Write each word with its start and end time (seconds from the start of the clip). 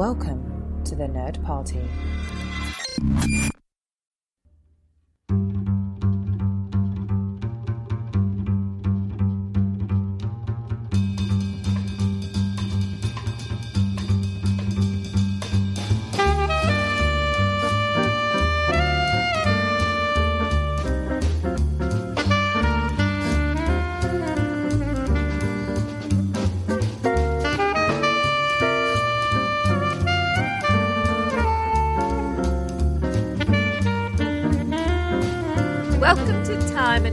Welcome 0.00 0.80
to 0.86 0.94
the 0.94 1.04
Nerd 1.04 1.44
Party. 1.44 1.86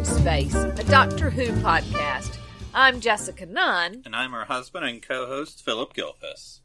Space, 0.07 0.55
a 0.55 0.83
Doctor 0.85 1.29
Who 1.29 1.47
podcast. 1.61 2.37
I'm 2.73 3.01
Jessica 3.01 3.45
Nunn. 3.45 4.03
And 4.05 4.15
I'm 4.15 4.31
her 4.31 4.45
husband 4.45 4.85
and 4.85 5.01
co 5.01 5.25
host, 5.25 5.63
Philip 5.63 5.93
Gilfus. 5.93 6.61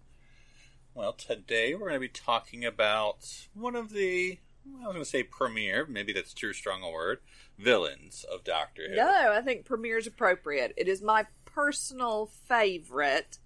Well, 0.94 1.12
today 1.12 1.74
we're 1.74 1.88
going 1.88 1.94
to 1.94 2.00
be 2.00 2.08
talking 2.08 2.64
about 2.64 3.48
one 3.54 3.74
of 3.74 3.90
the, 3.90 4.38
I 4.66 4.86
was 4.86 4.92
going 4.92 5.04
to 5.04 5.04
say 5.04 5.24
premiere, 5.24 5.86
maybe 5.86 6.12
that's 6.12 6.32
too 6.32 6.52
strong 6.52 6.82
a 6.82 6.90
word, 6.90 7.18
villains 7.58 8.24
of 8.32 8.44
Doctor 8.44 8.82
Who. 8.88 8.94
No, 8.94 9.32
I 9.32 9.40
think 9.40 9.64
premiere 9.64 9.98
is 9.98 10.06
appropriate. 10.06 10.72
It 10.76 10.86
is 10.86 11.02
my 11.02 11.26
personal 11.44 12.30
favorite 12.48 13.38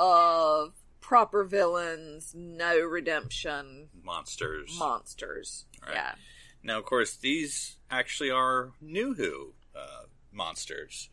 of 0.00 0.72
proper 1.00 1.44
villains, 1.44 2.32
no 2.34 2.80
redemption 2.80 3.88
Monsters. 4.02 4.74
monsters. 4.78 5.66
Right. 5.84 5.94
Yeah. 5.94 6.14
Now, 6.66 6.78
of 6.78 6.84
course, 6.84 7.16
these 7.16 7.76
actually 7.90 8.30
are 8.30 8.72
New 8.80 9.14
Who 9.14 9.54
uh, 9.74 10.04
monsters, 10.32 11.08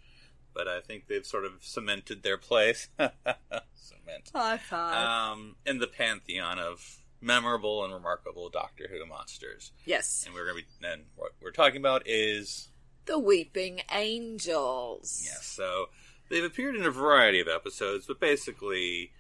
but 0.53 0.67
I 0.67 0.81
think 0.81 1.07
they've 1.07 1.25
sort 1.25 1.45
of 1.45 1.53
cemented 1.61 2.23
their 2.23 2.37
place. 2.37 2.89
Cement. 2.97 4.31
High 4.33 4.57
five. 4.57 5.07
Um, 5.07 5.55
in 5.65 5.79
the 5.79 5.87
pantheon 5.87 6.59
of 6.59 6.99
memorable 7.21 7.83
and 7.85 7.93
remarkable 7.93 8.49
Doctor 8.49 8.87
Who 8.91 9.05
monsters. 9.05 9.71
yes. 9.85 10.23
And 10.25 10.35
we're 10.35 10.45
going 10.45 10.63
to 10.63 10.63
be, 10.81 10.87
and 10.87 11.03
what 11.15 11.31
we're 11.41 11.51
talking 11.51 11.77
about 11.77 12.03
is 12.05 12.69
The 13.05 13.19
Weeping 13.19 13.81
Angels. 13.91 15.21
Yes, 15.23 15.45
so 15.45 15.89
they've 16.29 16.43
appeared 16.43 16.75
in 16.75 16.85
a 16.85 16.91
variety 16.91 17.39
of 17.39 17.47
episodes, 17.47 18.05
but 18.07 18.19
basically, 18.19 19.11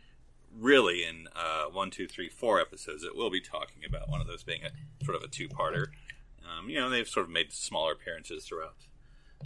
really 0.59 1.03
in 1.03 1.27
uh, 1.35 1.65
one, 1.71 1.89
two, 1.91 2.07
three, 2.07 2.29
four 2.29 2.59
episodes 2.59 3.03
that 3.03 3.15
we'll 3.15 3.29
be 3.31 3.41
talking 3.41 3.83
about. 3.87 4.09
One 4.09 4.21
of 4.21 4.27
those 4.27 4.43
being 4.43 4.61
a 4.63 5.05
sort 5.05 5.15
of 5.15 5.23
a 5.23 5.27
two-parter. 5.27 5.87
Um, 6.63 6.69
you 6.69 6.79
know, 6.79 6.89
they've 6.89 7.07
sort 7.07 7.25
of 7.25 7.31
made 7.31 7.51
smaller 7.51 7.93
appearances 7.93 8.45
throughout 8.45 8.75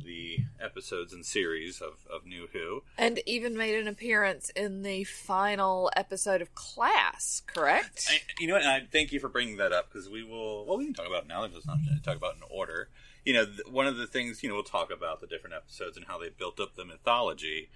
the 0.04 0.40
episodes 0.60 1.12
and 1.12 1.26
series 1.26 1.82
of, 1.82 2.06
of 2.12 2.26
New 2.26 2.48
Who. 2.54 2.84
And 2.98 3.20
even 3.26 3.58
made 3.58 3.76
an 3.76 3.88
appearance 3.88 4.50
in 4.52 4.84
the 4.84 5.04
final 5.04 5.92
episode 5.96 6.42
of 6.42 6.54
Class, 6.54 7.42
correct? 7.48 8.08
I, 8.10 8.20
you 8.40 8.48
know 8.48 8.54
what? 8.54 8.64
I 8.64 8.86
thank 8.92 9.12
you 9.12 9.20
for 9.20 9.30
bringing 9.30 9.58
that 9.58 9.74
up 9.74 9.92
because 9.92 10.10
we 10.10 10.24
will. 10.24 10.66
Well, 10.66 10.78
we 10.78 10.86
can 10.86 10.94
talk 10.94 11.08
about 11.08 11.24
it 11.24 11.28
now. 11.28 11.42
Let's 11.42 11.66
not 11.66 11.80
talk 12.04 12.18
about 12.18 12.36
it 12.36 12.38
in 12.38 12.56
order. 12.56 12.90
You 13.26 13.34
know, 13.34 13.46
th- 13.46 13.68
one 13.70 13.88
of 13.88 13.98
the 13.98 14.08
things 14.08 14.44
you 14.44 14.50
know 14.50 14.56
we'll 14.56 14.64
talk 14.64 14.92
about 14.92 15.20
the 15.20 15.28
different 15.28 15.56
episodes 15.56 15.98
and 15.98 16.06
how 16.06 16.20
they 16.20 16.30
built 16.30 16.60
up 16.60 16.76
the 16.76 16.86
mythology, 16.86 17.70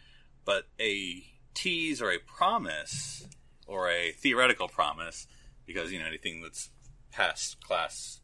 but 0.45 0.67
a 0.79 1.23
tease 1.53 2.01
or 2.01 2.11
a 2.11 2.19
promise 2.19 3.27
or 3.67 3.89
a 3.89 4.11
theoretical 4.11 4.67
promise, 4.67 5.27
because 5.65 5.91
you 5.91 5.99
know 5.99 6.05
anything 6.05 6.41
that's 6.41 6.69
past 7.11 7.61
class 7.61 8.20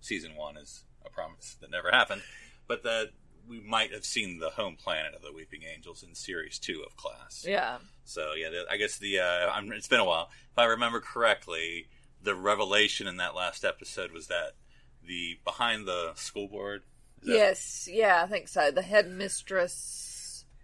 season 0.00 0.36
one 0.36 0.56
is 0.56 0.84
a 1.04 1.10
promise 1.10 1.56
that 1.60 1.70
never 1.70 1.90
happened, 1.90 2.22
but 2.66 2.82
that 2.84 3.10
we 3.48 3.60
might 3.60 3.92
have 3.92 4.04
seen 4.04 4.38
the 4.38 4.50
home 4.50 4.76
planet 4.76 5.14
of 5.14 5.22
the 5.22 5.32
Weeping 5.32 5.62
Angels 5.74 6.02
in 6.02 6.14
series 6.14 6.58
two 6.58 6.82
of 6.86 6.96
Class. 6.96 7.44
yeah. 7.48 7.78
So 8.04 8.32
yeah, 8.36 8.48
I 8.70 8.76
guess 8.76 8.98
the 8.98 9.20
uh, 9.20 9.50
I'm, 9.50 9.72
it's 9.72 9.88
been 9.88 10.00
a 10.00 10.04
while. 10.04 10.30
If 10.52 10.58
I 10.58 10.64
remember 10.64 11.00
correctly, 11.00 11.86
the 12.22 12.34
revelation 12.34 13.06
in 13.06 13.16
that 13.18 13.34
last 13.34 13.64
episode 13.64 14.12
was 14.12 14.26
that 14.28 14.52
the 15.06 15.38
behind 15.44 15.86
the 15.86 16.12
school 16.16 16.48
board. 16.48 16.82
is 17.22 17.28
that- 17.28 17.34
Yes, 17.34 17.88
yeah, 17.90 18.22
I 18.22 18.26
think 18.26 18.48
so. 18.48 18.70
The 18.70 18.82
headmistress, 18.82 19.72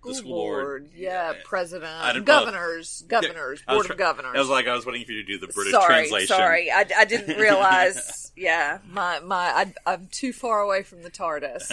The 0.06 0.14
school 0.14 0.22
school 0.22 0.34
board, 0.34 0.64
board, 0.64 0.90
yeah, 0.94 1.32
yeah. 1.32 1.38
President, 1.44 2.24
governors, 2.24 3.04
governors, 3.08 3.62
was 3.66 3.76
board 3.76 3.90
of 3.90 3.96
governors. 3.96 4.32
I 4.34 4.38
was 4.38 4.48
like, 4.48 4.66
I 4.66 4.74
was 4.74 4.86
waiting 4.86 5.04
for 5.04 5.12
you 5.12 5.22
to 5.24 5.26
do 5.32 5.38
the 5.38 5.52
British 5.52 5.72
sorry, 5.72 5.86
translation. 5.86 6.26
sorry, 6.36 6.70
I, 6.70 6.86
I 6.96 7.04
didn't 7.04 7.36
realize. 7.40 8.32
yeah, 8.36 8.78
my 8.90 9.20
my, 9.20 9.36
I, 9.36 9.74
I'm 9.86 10.08
too 10.10 10.32
far 10.32 10.60
away 10.60 10.82
from 10.82 11.02
the 11.02 11.10
TARDIS. 11.10 11.68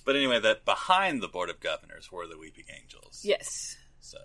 but 0.04 0.16
anyway, 0.16 0.40
that 0.40 0.64
behind 0.64 1.22
the 1.22 1.28
board 1.28 1.50
of 1.50 1.60
governors 1.60 2.10
were 2.10 2.26
the 2.26 2.38
Weeping 2.38 2.64
Angels. 2.74 3.20
yes, 3.24 3.76
So 4.00 4.18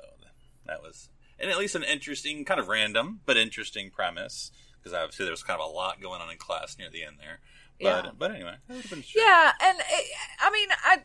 that 0.66 0.81
was, 0.81 1.09
and 1.39 1.50
at 1.51 1.57
least 1.57 1.75
an 1.75 1.83
interesting, 1.83 2.45
kind 2.45 2.59
of 2.59 2.67
random 2.67 3.21
but 3.25 3.38
interesting 3.38 3.89
premise 3.89 4.51
because 4.81 4.94
obviously 4.94 5.25
there 5.25 5.33
was 5.33 5.44
kind 5.44 5.59
of 5.59 5.69
a 5.69 5.71
lot 5.71 6.01
going 6.01 6.21
on 6.21 6.31
in 6.31 6.38
class 6.38 6.77
near 6.77 6.89
the 6.89 7.03
end 7.03 7.17
there. 7.19 7.39
But 7.79 8.05
Yeah. 8.05 8.11
but 8.17 8.31
anyway, 8.31 8.55
that 8.67 8.73
would 8.75 8.81
have 8.83 8.91
been 8.91 9.03
yeah, 9.16 9.51
and 9.61 9.77
it, 9.79 10.07
I 10.39 10.51
mean, 10.51 10.69
I. 10.83 10.97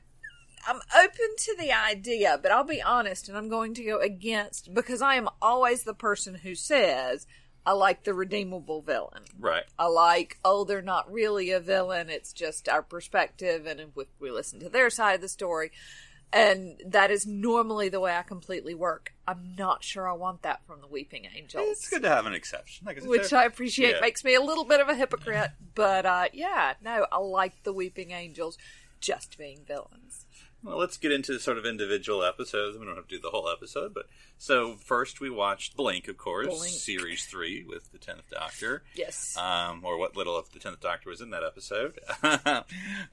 I'm 0.66 0.81
open 0.99 1.37
to 1.38 1.56
the 1.59 1.72
idea, 1.72 2.38
but 2.43 2.50
I'll 2.53 2.65
be 2.65 2.82
honest, 2.82 3.28
and 3.28 3.37
I'm 3.38 3.49
going 3.49 3.75
to 3.75 3.84
go 3.84 4.00
against 4.00 4.75
because 4.75 5.00
I 5.03 5.15
am 5.15 5.28
always 5.41 5.84
the 5.84 5.94
person 5.94 6.34
who 6.34 6.54
says 6.54 7.27
I 7.65 7.72
like 7.72 8.04
the 8.04 8.15
redeemable 8.15 8.81
villain. 8.82 9.25
right. 9.41 9.65
I 9.78 9.87
like, 9.88 10.38
oh, 10.44 10.65
they're 10.65 10.82
not 10.82 11.10
really 11.12 11.50
a 11.50 11.59
villain. 11.60 12.09
It's 12.10 12.32
just 12.32 12.69
our 12.69 12.82
perspective, 12.82 13.66
and 13.66 13.81
if 13.81 13.88
we- 14.21 14.31
listen 14.31 14.60
to 14.60 14.69
their 14.69 14.88
side 14.91 15.15
of 15.16 15.21
the 15.21 15.28
story. 15.28 15.72
And 16.32 16.81
that 16.87 17.10
is 17.10 17.25
normally 17.27 17.88
the 17.88 18.00
way 18.00 18.15
I 18.15 18.22
completely 18.22 18.75
work. 18.75 19.15
I'm 19.28 19.54
not 19.56 19.83
sure 19.84 20.09
I 20.09 20.12
want 20.12 20.43
that 20.43 20.66
from 20.66 20.81
the 20.81 20.87
Weeping 20.88 21.27
Angels. 21.34 21.65
It's 21.71 21.88
good 21.88 22.03
to 22.03 22.09
have 22.09 22.27
an 22.27 22.34
exception, 22.34 22.84
like 22.87 23.00
Which 23.03 23.33
I 23.33 23.44
appreciate. 23.44 23.94
yeah. 23.94 24.00
Makes 24.00 24.25
me 24.25 24.34
a 24.34 24.41
little 24.41 24.65
bit 24.65 24.81
of 24.81 24.88
a 24.88 24.94
hypocrite. 24.94 25.50
But 25.75 26.04
uh, 26.04 26.27
yeah, 26.33 26.75
no, 26.83 27.06
I 27.12 27.19
like 27.19 27.62
the 27.62 27.72
Weeping 27.72 28.10
Angels 28.10 28.59
just 29.00 29.38
being 29.38 29.60
villains. 29.66 30.06
Well, 30.66 30.78
let's 30.78 30.97
get 30.97 31.12
into 31.12 31.38
sort 31.38 31.59
of 31.59 31.65
individual 31.65 32.25
episodes. 32.25 32.77
We 32.77 32.84
don't 32.84 32.97
have 32.97 33.06
to 33.06 33.16
do 33.16 33.22
the 33.22 33.31
whole 33.31 33.49
episode, 33.49 33.94
but 33.94 34.06
so 34.37 34.75
first 34.75 35.21
we 35.21 35.31
watched 35.31 35.77
Blink, 35.77 36.09
of 36.09 36.16
course, 36.16 36.49
Blink. 36.49 36.75
series 36.75 37.25
three 37.25 37.62
with 37.62 37.93
the 37.93 37.99
Tenth 37.99 38.28
Doctor. 38.32 38.82
Yes. 38.97 39.37
Um, 39.37 39.84
or 39.84 39.97
what 39.97 40.16
little 40.16 40.37
of 40.37 40.50
the 40.50 40.59
Tenth 40.59 40.81
Doctor 40.81 41.09
was 41.09 41.21
in 41.21 41.31
that 41.31 41.44
episode. 41.44 42.00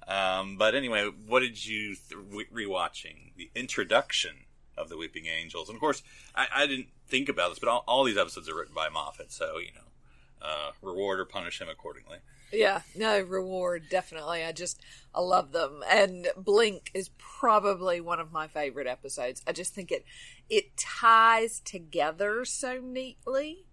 um, 0.07 0.57
but 0.57 0.73
anyway, 0.73 1.11
what 1.27 1.41
did 1.41 1.63
you 1.63 1.95
th- 1.95 2.49
rewatching 2.51 3.35
the 3.37 3.51
introduction 3.53 4.31
of 4.75 4.89
the 4.89 4.97
Weeping 4.97 5.27
Angels? 5.27 5.69
And 5.69 5.75
of 5.75 5.79
course, 5.79 6.01
I, 6.33 6.47
I 6.55 6.65
didn't 6.65 6.87
think 7.07 7.29
about 7.29 7.49
this, 7.51 7.59
but 7.59 7.69
all, 7.69 7.83
all 7.87 8.03
these 8.03 8.17
episodes 8.17 8.49
are 8.49 8.55
written 8.55 8.73
by 8.73 8.89
Moffat, 8.89 9.31
so 9.31 9.59
you 9.59 9.69
know, 9.75 10.47
uh, 10.47 10.71
reward 10.81 11.19
or 11.19 11.25
punish 11.25 11.61
him 11.61 11.69
accordingly. 11.69 12.17
Yeah, 12.53 12.81
no 12.95 13.19
reward, 13.19 13.85
definitely. 13.89 14.43
I 14.43 14.51
just 14.51 14.79
I 15.13 15.21
love 15.21 15.51
them, 15.51 15.83
and 15.89 16.27
Blink 16.37 16.91
is 16.93 17.09
probably 17.17 17.99
one 17.99 18.19
of 18.19 18.31
my 18.31 18.47
favorite 18.47 18.87
episodes. 18.87 19.41
I 19.47 19.51
just 19.51 19.73
think 19.73 19.91
it 19.91 20.05
it 20.49 20.77
ties 20.77 21.59
together 21.59 22.45
so 22.45 22.79
neatly, 22.79 23.65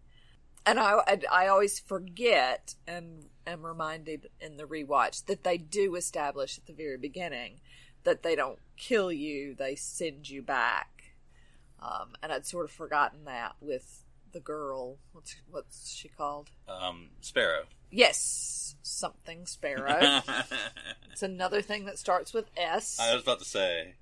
and 0.65 0.81
I 0.81 1.01
I, 1.07 1.21
I 1.31 1.47
always 1.49 1.79
forget 1.79 2.75
and 2.87 3.27
am 3.47 3.67
reminded 3.67 4.31
in 4.41 4.57
the 4.57 4.65
rewatch 4.65 5.27
that 5.27 5.45
they 5.45 5.59
do 5.59 5.95
establish 5.95 6.57
at 6.57 6.67
the 6.67 6.73
very 6.73 6.97
beginning 6.97 7.61
that 8.05 8.23
they 8.23 8.35
don't 8.35 8.59
kill 8.79 9.13
you; 9.13 9.55
they 9.55 9.75
send 9.75 10.29
you 10.31 10.41
back. 10.41 10.89
Um, 11.83 12.13
and 12.23 12.33
I'd 12.33 12.47
sort 12.47 12.65
of 12.65 12.71
forgotten 12.71 13.25
that 13.25 13.57
with 13.61 14.05
the 14.33 14.41
girl. 14.41 14.97
What's 15.13 15.37
what's 15.51 15.91
she 15.91 16.09
called? 16.09 16.51
Um, 16.67 17.11
Sparrow. 17.21 17.65
Yes, 17.91 18.75
something 18.83 19.47
sparrow. 19.47 20.21
it's 21.13 21.23
another 21.23 21.63
thing 21.63 21.85
that 21.87 21.99
starts 21.99 22.33
with 22.33 22.47
S. 22.57 22.99
I 23.01 23.15
was 23.15 23.23
about 23.23 23.39
to 23.41 23.45
say, 23.45 23.95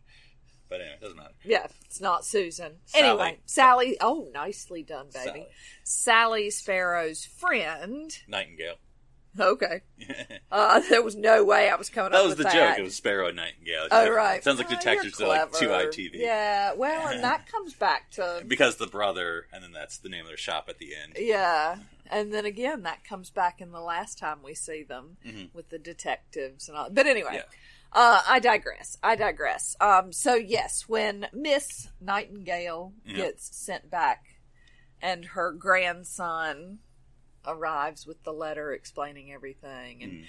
but 0.68 0.80
anyway, 0.80 0.94
it 0.94 1.00
doesn't 1.00 1.16
matter. 1.16 1.34
yeah, 1.44 1.66
it's 1.84 2.00
not 2.00 2.24
Susan. 2.24 2.76
Sally. 2.86 3.04
Anyway, 3.08 3.38
Sally. 3.46 3.96
Oh, 4.00 4.28
nicely 4.34 4.82
done, 4.82 5.06
baby. 5.12 5.24
Sally. 5.30 5.46
Sally 5.84 6.50
Sparrow's 6.50 7.24
friend. 7.24 8.16
Nightingale. 8.28 8.74
Okay. 9.38 9.82
Uh, 10.50 10.80
there 10.88 11.02
was 11.02 11.14
no 11.14 11.44
way 11.44 11.68
I 11.68 11.76
was 11.76 11.90
coming 11.90 12.12
that 12.12 12.18
up 12.20 12.24
was 12.24 12.30
with 12.30 12.38
the 12.38 12.44
that. 12.44 12.70
joke. 12.70 12.78
It 12.78 12.82
was 12.82 12.94
Sparrow 12.96 13.26
and 13.28 13.36
Nightingale. 13.36 13.86
Oh 13.90 14.10
right. 14.10 14.42
Sounds 14.42 14.56
like 14.56 14.68
Oh, 14.68 14.74
detectives 14.74 15.20
you're 15.20 15.28
like 15.28 15.52
two. 15.52 15.68
ITV. 15.68 16.12
Yeah. 16.14 16.72
Well, 16.72 17.08
and 17.08 17.22
that 17.22 17.46
comes 17.52 17.74
back 17.74 18.10
to 18.12 18.42
Because 18.46 18.76
the 18.76 18.86
brother, 18.86 19.46
and 19.52 19.62
then 19.62 19.72
that's 19.72 19.98
the 19.98 20.08
name 20.08 20.22
of 20.22 20.28
their 20.28 20.38
shop 20.38 20.64
at 20.70 20.78
the 20.78 20.92
end. 20.96 21.16
Yeah. 21.18 21.76
And 22.10 22.32
then 22.32 22.44
again, 22.44 22.82
that 22.82 23.04
comes 23.04 23.30
back 23.30 23.60
in 23.60 23.70
the 23.72 23.80
last 23.80 24.18
time 24.18 24.42
we 24.42 24.54
see 24.54 24.82
them 24.82 25.16
Mhm. 25.24 25.52
with 25.54 25.68
the 25.68 25.78
detectives 25.78 26.68
and 26.68 26.76
all. 26.76 26.90
But 26.90 27.06
anyway, 27.06 27.34
Yeah. 27.34 27.42
uh, 27.92 28.22
I 28.26 28.38
digress. 28.38 28.96
I 29.02 29.14
digress. 29.16 29.76
Um, 29.80 30.12
so 30.12 30.34
yes, 30.34 30.88
when 30.88 31.28
Miss 31.32 31.88
Nightingale 32.00 32.94
Yeah. 33.04 33.16
gets 33.16 33.56
sent 33.56 33.90
back 33.90 34.24
and 35.00 35.24
her 35.26 35.52
grandson 35.52 36.80
arrives 37.46 38.06
with 38.06 38.22
the 38.24 38.32
letter 38.32 38.72
explaining 38.72 39.32
everything. 39.32 40.02
And, 40.02 40.12
Mm. 40.12 40.26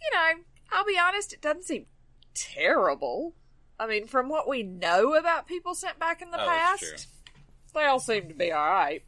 you 0.00 0.10
know, 0.12 0.44
I'll 0.70 0.84
be 0.84 0.98
honest, 0.98 1.32
it 1.32 1.40
doesn't 1.40 1.64
seem 1.64 1.86
terrible. 2.34 3.34
I 3.78 3.86
mean, 3.86 4.06
from 4.06 4.28
what 4.28 4.46
we 4.48 4.62
know 4.62 5.14
about 5.14 5.46
people 5.46 5.74
sent 5.74 5.98
back 5.98 6.22
in 6.22 6.30
the 6.30 6.40
Oh, 6.42 6.46
past, 6.46 7.08
they 7.74 7.84
all 7.84 7.98
seem 8.00 8.28
to 8.28 8.34
be 8.34 8.52
all 8.52 8.70
right. 8.70 9.04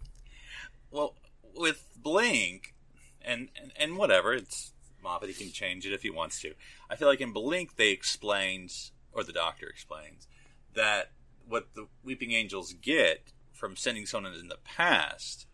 Well, 0.90 1.14
with 1.56 1.86
Blink 1.96 2.74
and, 3.22 3.48
and 3.60 3.72
and 3.78 3.96
whatever, 3.96 4.32
it's 4.34 4.72
Moffat. 5.02 5.28
He 5.30 5.34
can 5.44 5.52
change 5.52 5.86
it 5.86 5.92
if 5.92 6.02
he 6.02 6.10
wants 6.10 6.40
to. 6.42 6.54
I 6.90 6.96
feel 6.96 7.08
like 7.08 7.20
in 7.20 7.32
Blink 7.32 7.76
they 7.76 7.90
explained, 7.90 8.72
or 9.12 9.24
the 9.24 9.32
Doctor 9.32 9.66
explains, 9.68 10.26
that 10.74 11.10
what 11.48 11.68
the 11.74 11.86
Weeping 12.02 12.32
Angels 12.32 12.72
get 12.74 13.32
from 13.52 13.76
sending 13.76 14.06
someone 14.06 14.34
in 14.34 14.48
the 14.48 14.58
past 14.64 15.46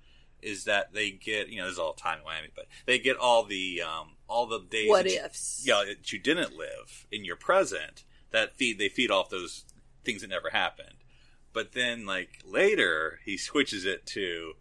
is 0.42 0.64
that 0.64 0.92
they 0.94 1.10
get, 1.10 1.48
you 1.48 1.58
know, 1.58 1.64
this 1.66 1.74
is 1.74 1.78
all 1.78 1.92
time 1.92 2.20
whammy, 2.26 2.48
but 2.56 2.66
they 2.86 2.98
get 2.98 3.16
all 3.18 3.44
the 3.44 3.82
um, 3.82 4.12
all 4.26 4.46
the 4.46 4.60
days 4.60 4.88
What 4.88 5.04
that 5.04 5.12
you- 5.12 5.20
ifs? 5.24 5.62
yeah, 5.64 5.82
that 5.86 6.12
you 6.12 6.18
didn't 6.18 6.56
live 6.56 7.06
in 7.12 7.24
your 7.24 7.36
present. 7.36 8.04
That 8.30 8.56
feed 8.56 8.78
they 8.78 8.88
feed 8.88 9.10
off 9.10 9.28
those 9.28 9.64
things 10.04 10.22
that 10.22 10.30
never 10.30 10.50
happened. 10.50 10.94
But 11.52 11.72
then, 11.72 12.06
like 12.06 12.38
later, 12.44 13.18
he 13.24 13.36
switches 13.36 13.84
it 13.84 14.06
to 14.06 14.54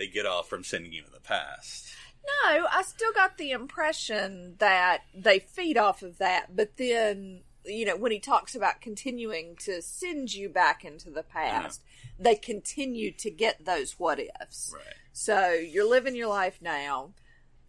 they 0.00 0.06
get 0.06 0.24
off 0.24 0.48
from 0.48 0.64
sending 0.64 0.94
you 0.94 1.02
in 1.04 1.12
the 1.12 1.20
past. 1.20 1.86
No, 2.24 2.66
I 2.72 2.82
still 2.82 3.12
got 3.12 3.36
the 3.36 3.50
impression 3.50 4.54
that 4.58 5.02
they 5.14 5.38
feed 5.38 5.76
off 5.76 6.02
of 6.02 6.16
that, 6.16 6.56
but 6.56 6.78
then, 6.78 7.42
you 7.66 7.84
know, 7.84 7.96
when 7.96 8.10
he 8.10 8.18
talks 8.18 8.54
about 8.54 8.80
continuing 8.80 9.56
to 9.56 9.82
send 9.82 10.32
you 10.32 10.48
back 10.48 10.86
into 10.86 11.10
the 11.10 11.20
uh-huh. 11.20 11.38
past, 11.38 11.82
they 12.18 12.34
continue 12.34 13.12
to 13.12 13.30
get 13.30 13.66
those 13.66 13.98
what 13.98 14.18
ifs. 14.18 14.72
Right. 14.74 14.94
So 15.12 15.50
you're 15.50 15.88
living 15.88 16.16
your 16.16 16.28
life 16.28 16.60
now. 16.62 17.10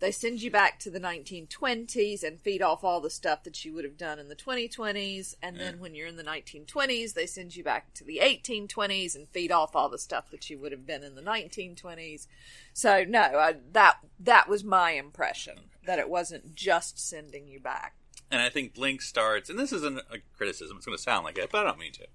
They 0.01 0.12
send 0.12 0.42
you 0.42 0.50
back 0.50 0.80
to 0.80 0.89
the 0.89 1.00
1920s 1.00 2.24
and 2.24 2.42
feed 2.42 2.63
off 2.63 2.83
all 2.83 3.01
the 3.01 3.09
stuff 3.12 3.44
that 3.44 3.63
you 3.63 3.71
would 3.75 3.83
have 3.83 3.98
done 3.98 4.18
in 4.18 4.30
the 4.30 4.36
2020s. 4.36 5.36
And 5.44 5.57
then 5.57 5.80
when 5.80 5.94
you're 5.94 6.07
in 6.07 6.18
the 6.18 6.24
1920s, 6.24 7.13
they 7.13 7.27
send 7.27 7.56
you 7.56 7.63
back 7.63 7.94
to 7.94 8.03
the 8.03 8.19
1820s 8.24 9.15
and 9.15 9.30
feed 9.30 9.51
off 9.51 9.75
all 9.75 9.89
the 9.89 10.00
stuff 10.00 10.31
that 10.31 10.50
you 10.50 10.57
would 10.57 10.71
have 10.71 10.88
been 10.88 11.03
in 11.03 11.13
the 11.13 11.21
1920s. 11.21 12.25
So 12.74 13.06
no, 13.07 13.21
I, 13.21 13.57
that 13.74 13.98
that 14.19 14.50
was 14.50 14.63
my 14.63 14.94
impression 14.94 15.59
that 15.86 16.00
it 16.00 16.09
wasn't 16.09 16.56
just 16.56 16.98
sending 16.98 17.48
you 17.48 17.59
back. 17.59 17.94
And 18.31 18.42
I 18.42 18.50
think 18.50 18.74
Blink 18.74 19.03
starts, 19.03 19.51
and 19.51 19.59
this 19.59 19.71
isn't 19.71 20.00
a 20.00 20.18
criticism. 20.36 20.77
It's 20.77 20.86
going 20.86 20.98
to 20.98 21.03
sound 21.03 21.25
like 21.25 21.38
it, 21.38 21.50
but 21.51 21.59
I 21.59 21.69
don't 21.69 21.77
mean 21.77 21.92
to. 21.94 22.01
You 22.01 22.07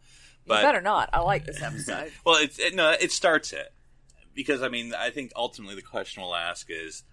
But 0.46 0.62
better 0.62 0.80
not. 0.80 1.08
I 1.12 1.20
like 1.20 1.44
this 1.44 1.62
episode. 1.62 2.10
well, 2.24 2.42
it's 2.42 2.58
it, 2.58 2.74
no, 2.74 2.96
it 2.98 3.12
starts 3.12 3.52
it 3.52 3.72
because 4.34 4.60
I 4.60 4.68
mean, 4.68 4.92
I 4.92 5.10
think 5.10 5.30
ultimately 5.36 5.76
the 5.76 5.82
question 5.82 6.22
we'll 6.22 6.34
ask 6.34 6.66
is, 6.68 7.04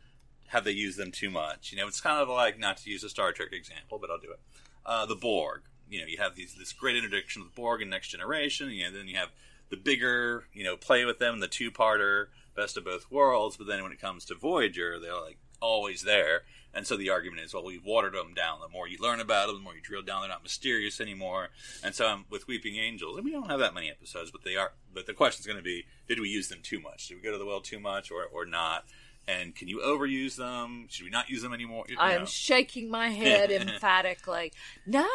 have 0.53 0.63
they 0.63 0.71
used 0.71 0.97
them 0.97 1.11
too 1.11 1.31
much? 1.31 1.71
You 1.71 1.79
know, 1.79 1.87
it's 1.87 1.99
kind 1.99 2.21
of 2.21 2.29
like 2.29 2.59
not 2.59 2.77
to 2.77 2.89
use 2.89 3.03
a 3.03 3.09
Star 3.09 3.31
Trek 3.31 3.51
example, 3.51 3.97
but 3.99 4.09
I'll 4.11 4.19
do 4.19 4.31
it. 4.31 4.39
Uh, 4.85 5.05
the 5.05 5.15
Borg. 5.15 5.63
You 5.89 5.99
know, 5.99 6.07
you 6.07 6.17
have 6.17 6.35
these 6.35 6.55
this 6.55 6.73
great 6.73 6.95
introduction 6.95 7.41
of 7.41 7.49
the 7.49 7.55
Borg 7.55 7.81
in 7.81 7.89
Next 7.89 8.09
Generation. 8.09 8.69
You 8.69 8.85
know, 8.85 8.97
then 8.97 9.07
you 9.07 9.17
have 9.17 9.31
the 9.69 9.77
bigger, 9.77 10.45
you 10.53 10.63
know, 10.63 10.77
play 10.77 11.05
with 11.05 11.19
them, 11.19 11.39
the 11.39 11.47
two 11.47 11.71
parter, 11.71 12.27
best 12.55 12.77
of 12.77 12.85
both 12.85 13.11
worlds. 13.11 13.57
But 13.57 13.67
then 13.67 13.83
when 13.83 13.91
it 13.91 13.99
comes 13.99 14.25
to 14.25 14.35
Voyager, 14.35 14.99
they're 14.99 15.19
like 15.19 15.37
always 15.59 16.03
there. 16.03 16.43
And 16.75 16.87
so 16.87 16.97
the 16.97 17.09
argument 17.09 17.43
is, 17.43 17.53
well, 17.53 17.63
we've 17.63 17.85
watered 17.85 18.13
them 18.13 18.33
down. 18.33 18.59
The 18.59 18.67
more 18.67 18.87
you 18.87 18.97
learn 18.99 19.19
about 19.19 19.47
them, 19.47 19.57
the 19.57 19.61
more 19.61 19.75
you 19.75 19.81
drill 19.81 20.01
down, 20.01 20.21
they're 20.21 20.29
not 20.29 20.43
mysterious 20.43 20.99
anymore. 20.99 21.49
And 21.83 21.93
so 21.93 22.07
um, 22.07 22.25
with 22.29 22.47
Weeping 22.47 22.77
Angels, 22.77 23.15
and 23.15 23.25
we 23.25 23.31
don't 23.31 23.49
have 23.49 23.59
that 23.59 23.73
many 23.73 23.89
episodes, 23.89 24.31
but 24.31 24.43
they 24.43 24.55
are. 24.55 24.73
But 24.93 25.05
the 25.05 25.13
question 25.13 25.41
is 25.41 25.45
going 25.45 25.57
to 25.57 25.63
be, 25.63 25.85
did 26.07 26.19
we 26.19 26.29
use 26.29 26.47
them 26.47 26.59
too 26.61 26.79
much? 26.79 27.07
Did 27.07 27.15
we 27.15 27.21
go 27.21 27.31
to 27.31 27.37
the 27.37 27.45
well 27.45 27.61
too 27.61 27.79
much, 27.79 28.11
or 28.11 28.23
or 28.25 28.45
not? 28.45 28.85
And 29.27 29.55
can 29.55 29.67
you 29.69 29.79
overuse 29.85 30.35
them? 30.35 30.87
Should 30.89 31.05
we 31.05 31.09
not 31.09 31.29
use 31.29 31.41
them 31.41 31.53
anymore? 31.53 31.85
You 31.87 31.95
I 31.99 32.13
know. 32.13 32.19
am 32.21 32.25
shaking 32.25 32.89
my 32.89 33.09
head 33.21 33.51
emphatically. 33.51 34.51
No, 34.85 35.05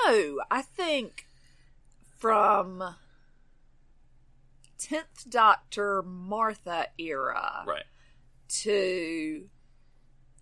I 0.50 0.62
think 0.62 1.26
from 2.18 2.82
10th 4.80 5.28
Doctor 5.28 6.02
Martha 6.02 6.86
era 6.98 7.64
right. 7.66 7.84
to 8.62 9.48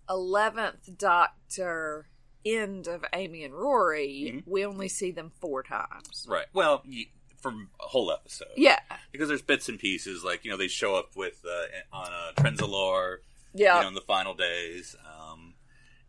11th 0.09 0.97
Doctor 0.97 2.07
end 2.45 2.87
of 2.87 3.03
Amy 3.13 3.43
and 3.43 3.53
Rory, 3.53 4.31
Mm-hmm. 4.37 4.49
we 4.49 4.65
only 4.65 4.87
see 4.87 5.11
them 5.11 5.31
four 5.41 5.63
times. 5.63 6.25
Right. 6.29 6.45
Well, 6.53 6.81
you, 6.85 7.07
from 7.41 7.69
a 7.81 7.87
whole 7.87 8.11
episode. 8.11 8.47
Yeah. 8.55 8.79
Because 9.11 9.27
there's 9.27 9.41
bits 9.41 9.67
and 9.69 9.77
pieces, 9.79 10.23
like 10.23 10.45
you 10.45 10.51
know, 10.51 10.57
they 10.57 10.67
show 10.69 10.95
up 10.95 11.15
with 11.15 11.43
uh, 11.45 11.95
on 11.95 12.07
a 12.11 12.41
Trenzalore, 12.41 13.17
Yeah. 13.53 13.77
you 13.77 13.81
know, 13.83 13.87
in 13.89 13.93
the 13.95 14.01
final 14.01 14.33
days. 14.33 14.95
Um, 15.05 15.55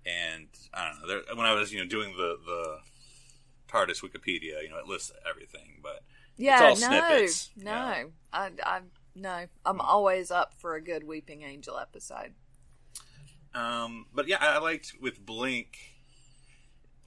and 0.06 0.48
I 0.72 0.88
don't 0.88 1.00
know. 1.00 1.08
There, 1.08 1.36
when 1.36 1.46
I 1.46 1.54
was 1.54 1.72
you 1.72 1.80
know 1.80 1.86
doing 1.86 2.12
the 2.16 2.38
the 2.44 2.78
TARDIS 3.68 4.02
Wikipedia, 4.02 4.62
you 4.62 4.70
know, 4.70 4.78
it 4.78 4.86
lists 4.86 5.12
everything, 5.28 5.80
but 5.82 6.02
yeah, 6.36 6.62
all 6.62 6.68
no, 6.70 6.74
snippets, 6.74 7.50
no. 7.56 8.10
I, 8.32 8.50
I, 8.64 8.80
no, 9.14 9.46
I'm 9.66 9.80
always 9.80 10.30
up 10.30 10.54
for 10.58 10.74
a 10.74 10.80
good 10.80 11.04
Weeping 11.04 11.42
Angel 11.42 11.78
episode. 11.78 12.32
Um, 13.54 14.06
but 14.14 14.28
yeah, 14.28 14.38
I 14.40 14.54
I 14.56 14.58
liked 14.58 14.94
with 15.00 15.24
Blink. 15.24 15.78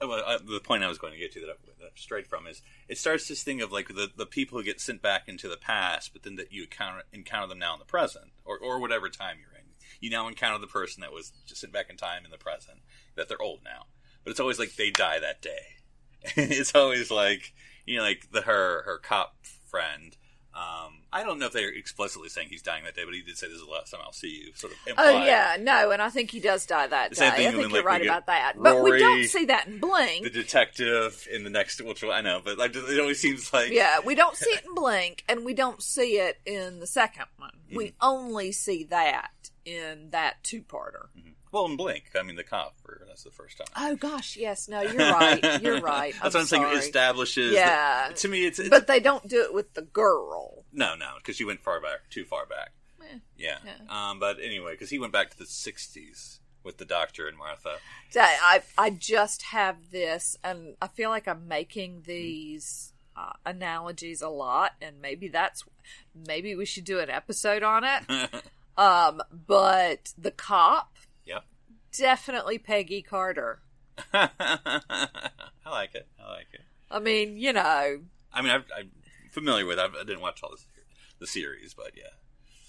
uh, 0.00 0.06
Well, 0.08 0.22
uh, 0.26 0.38
the 0.38 0.60
point 0.60 0.84
I 0.84 0.88
was 0.88 0.98
going 0.98 1.12
to 1.14 1.18
get 1.18 1.32
to 1.32 1.40
that 1.40 1.48
I, 1.50 1.54
that 1.80 1.86
I 1.86 1.88
strayed 1.94 2.26
from 2.26 2.46
is 2.46 2.62
it 2.88 2.98
starts 2.98 3.26
this 3.28 3.42
thing 3.42 3.60
of 3.60 3.72
like 3.72 3.88
the, 3.88 4.10
the 4.16 4.26
people 4.26 4.58
who 4.58 4.64
get 4.64 4.80
sent 4.80 5.02
back 5.02 5.28
into 5.28 5.48
the 5.48 5.56
past, 5.56 6.12
but 6.12 6.22
then 6.22 6.36
that 6.36 6.52
you 6.52 6.62
encounter 6.64 7.02
encounter 7.12 7.48
them 7.48 7.58
now 7.58 7.72
in 7.74 7.78
the 7.78 7.84
present 7.86 8.32
or 8.44 8.58
or 8.58 8.78
whatever 8.80 9.08
time 9.08 9.36
you're. 9.40 9.51
You 10.02 10.10
now 10.10 10.28
encounter 10.28 10.58
the 10.58 10.66
person 10.66 11.00
that 11.00 11.12
was 11.12 11.32
just 11.46 11.62
sent 11.62 11.72
back 11.72 11.88
in 11.88 11.96
time 11.96 12.26
in 12.26 12.30
the 12.30 12.36
present 12.36 12.80
that 13.16 13.28
they're 13.28 13.40
old 13.40 13.60
now, 13.64 13.86
but 14.24 14.32
it's 14.32 14.40
always 14.40 14.58
like 14.58 14.76
they 14.76 14.90
die 14.90 15.18
that 15.20 15.40
day. 15.40 15.76
it's 16.36 16.74
always 16.74 17.10
like 17.10 17.54
you 17.86 17.96
know, 17.96 18.02
like 18.02 18.30
the 18.30 18.42
her 18.42 18.82
her 18.82 18.98
cop 18.98 19.36
friend. 19.70 20.16
Um, 20.54 21.04
I 21.10 21.24
don't 21.24 21.38
know 21.38 21.46
if 21.46 21.52
they're 21.52 21.72
explicitly 21.72 22.28
saying 22.28 22.48
he's 22.50 22.60
dying 22.60 22.84
that 22.84 22.94
day, 22.94 23.04
but 23.06 23.14
he 23.14 23.22
did 23.22 23.38
say 23.38 23.46
this 23.46 23.56
is 23.56 23.64
the 23.64 23.70
last 23.70 23.90
time 23.90 24.00
I'll 24.04 24.12
see 24.12 24.44
you. 24.44 24.52
Sort 24.54 24.74
of. 24.74 24.78
Oh 24.98 25.24
yeah, 25.24 25.56
no, 25.58 25.90
and 25.90 26.02
I 26.02 26.10
think 26.10 26.30
he 26.30 26.40
does 26.40 26.66
die 26.66 26.86
that 26.86 27.10
day. 27.10 27.14
same 27.14 27.32
thing 27.32 27.46
I 27.46 27.52
think 27.52 27.72
you're 27.72 27.82
right 27.82 28.02
about 28.02 28.26
that. 28.26 28.54
But 28.58 28.82
we 28.82 28.98
don't 28.98 29.24
see 29.24 29.46
that 29.46 29.66
in 29.66 29.78
Blink. 29.78 30.24
the 30.24 30.30
detective 30.30 31.26
in 31.32 31.44
the 31.44 31.50
next 31.50 31.80
which 31.80 32.04
I 32.04 32.20
know, 32.20 32.42
but 32.44 32.58
like 32.58 32.76
it 32.76 33.00
always 33.00 33.18
seems 33.18 33.50
like 33.52 33.72
Yeah, 33.72 34.00
we 34.04 34.14
don't 34.14 34.36
see 34.36 34.50
it 34.50 34.64
in 34.66 34.74
Blink, 34.74 35.24
and 35.26 35.44
we 35.44 35.54
don't 35.54 35.82
see 35.82 36.18
it 36.18 36.38
in 36.44 36.80
the 36.80 36.86
second 36.86 37.26
one. 37.38 37.52
Mm-hmm. 37.68 37.76
We 37.76 37.94
only 38.02 38.52
see 38.52 38.84
that 38.84 39.30
in 39.64 40.10
that 40.10 40.42
two-parter. 40.42 41.06
well 41.52 41.66
in 41.66 41.76
Blink. 41.76 42.04
I 42.18 42.22
mean 42.22 42.36
the 42.36 42.44
cop 42.44 42.74
for 42.82 43.02
that's 43.06 43.22
the 43.24 43.30
first 43.30 43.58
time. 43.58 43.66
Oh 43.76 43.96
gosh, 43.96 44.36
yes, 44.36 44.68
no, 44.68 44.80
you're 44.80 44.96
right. 45.12 45.62
You're 45.62 45.80
right. 45.94 46.14
That's 46.22 46.34
what 46.34 46.40
I'm 46.40 46.46
saying. 46.46 46.62
It 46.64 46.78
establishes. 46.78 47.52
Yeah. 47.54 48.08
that- 48.08 48.16
to 48.16 48.28
me, 48.28 48.46
it's, 48.46 48.58
it's 48.58 48.68
But 48.68 48.86
they 48.86 49.00
don't 49.00 49.26
do 49.28 49.42
it 49.42 49.52
with 49.54 49.74
the 49.74 49.82
girl. 49.82 50.64
no, 50.72 50.94
no, 50.94 51.10
because 51.18 51.38
you 51.40 51.46
went 51.46 51.60
far 51.60 51.80
back, 51.80 52.08
too 52.10 52.24
far 52.24 52.46
back. 52.46 52.72
Eh, 53.02 53.18
Yeah. 53.36 53.58
Yeah. 53.64 54.10
Um, 54.10 54.18
but 54.18 54.38
anyway, 54.42 54.72
because 54.72 54.90
he 54.90 54.98
went 54.98 55.12
back 55.12 55.30
to 55.30 55.38
the 55.38 55.44
'60s 55.44 56.38
with 56.64 56.78
the 56.78 56.84
Doctor 56.84 57.26
and 57.28 57.36
Martha. 57.36 57.76
I 58.16 58.62
I 58.78 58.90
just 58.90 59.42
have 59.42 59.90
this, 59.90 60.36
and 60.44 60.76
I 60.80 60.86
feel 60.88 61.10
like 61.10 61.26
I'm 61.26 61.48
making 61.48 62.02
these 62.06 62.92
uh, 63.16 63.32
analogies 63.44 64.22
a 64.22 64.28
lot, 64.28 64.72
and 64.80 65.00
maybe 65.02 65.28
that's 65.28 65.64
maybe 66.14 66.54
we 66.54 66.64
should 66.64 66.84
do 66.84 66.98
an 67.00 67.10
episode 67.10 67.62
on 67.62 67.82
it. 67.84 68.02
um, 68.76 69.22
but 69.46 70.12
the 70.16 70.30
cop 70.30 70.96
yep. 71.24 71.44
definitely 71.92 72.58
Peggy 72.58 73.02
Carter. 73.02 73.60
I 74.12 74.30
like 75.66 75.94
it. 75.94 76.08
I 76.18 76.30
like 76.30 76.48
it. 76.52 76.62
I 76.90 76.98
mean, 76.98 77.36
you 77.36 77.52
know, 77.52 78.00
I 78.32 78.42
mean, 78.42 78.50
I've, 78.50 78.64
I'm 78.76 78.90
familiar 79.30 79.66
with. 79.66 79.78
I've, 79.78 79.94
I 79.94 80.04
didn't 80.04 80.20
watch 80.20 80.42
all 80.42 80.50
the 80.50 80.62
the 81.18 81.26
series, 81.26 81.72
but 81.72 81.92
yeah. 81.96 82.10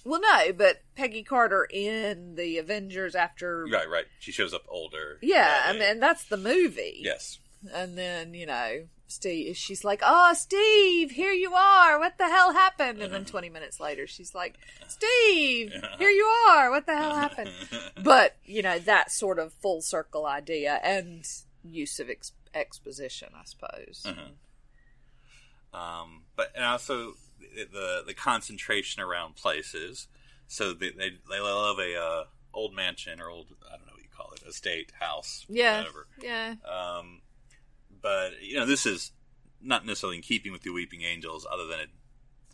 well, 0.05 0.21
no, 0.21 0.53
but 0.53 0.83
Peggy 0.95 1.23
Carter 1.23 1.67
in 1.69 2.35
the 2.35 2.59
Avengers 2.59 3.15
after, 3.15 3.65
Right, 3.71 3.89
right. 3.89 4.05
She 4.19 4.31
shows 4.31 4.53
up 4.53 4.63
older. 4.69 5.17
yeah, 5.21 5.63
I 5.65 5.73
mean 5.73 5.99
that's 5.99 6.25
the 6.25 6.37
movie. 6.37 7.01
Yes. 7.03 7.39
And 7.73 7.97
then, 7.97 8.33
you 8.33 8.45
know, 8.45 8.83
Steve, 9.13 9.55
she's 9.55 9.83
like, 9.83 10.01
oh, 10.03 10.33
Steve, 10.33 11.11
here 11.11 11.31
you 11.31 11.53
are. 11.53 11.99
What 11.99 12.17
the 12.17 12.25
hell 12.27 12.51
happened? 12.53 13.01
And 13.01 13.13
then 13.13 13.25
20 13.25 13.49
minutes 13.49 13.79
later, 13.79 14.07
she's 14.07 14.33
like, 14.35 14.57
Steve, 14.87 15.73
here 15.99 16.09
you 16.09 16.25
are. 16.49 16.69
What 16.71 16.85
the 16.85 16.95
hell 16.97 17.15
happened? 17.15 17.51
But, 18.03 18.35
you 18.45 18.61
know, 18.61 18.79
that 18.79 19.11
sort 19.11 19.39
of 19.39 19.53
full 19.53 19.81
circle 19.81 20.25
idea 20.25 20.79
and 20.83 21.25
use 21.63 21.99
of 21.99 22.09
ex- 22.09 22.33
exposition, 22.53 23.29
I 23.35 23.43
suppose. 23.45 24.05
Um, 25.73 26.23
but 26.35 26.51
and 26.55 26.65
also 26.65 27.13
the, 27.39 27.65
the 27.71 28.03
the 28.07 28.13
concentration 28.13 29.01
around 29.01 29.35
places. 29.35 30.07
So 30.47 30.73
they 30.73 30.89
they, 30.91 31.11
they 31.29 31.39
love 31.39 31.79
a 31.79 31.95
uh, 31.99 32.23
old 32.53 32.75
mansion 32.75 33.19
or 33.19 33.29
old 33.29 33.47
I 33.67 33.77
don't 33.77 33.87
know 33.87 33.93
what 33.93 34.03
you 34.03 34.09
call 34.15 34.31
it 34.33 34.43
estate 34.47 34.91
house 34.99 35.45
Yeah. 35.49 35.79
whatever. 35.79 36.07
Yeah. 36.21 36.55
Um, 36.69 37.21
but 38.03 38.43
you 38.43 38.55
know 38.57 38.65
this 38.67 38.85
is 38.85 39.11
not 39.61 39.85
necessarily 39.85 40.17
in 40.17 40.21
keeping 40.23 40.51
with 40.51 40.61
the 40.61 40.69
Weeping 40.71 41.01
Angels, 41.01 41.47
other 41.51 41.65
than 41.65 41.79
it, 41.79 41.89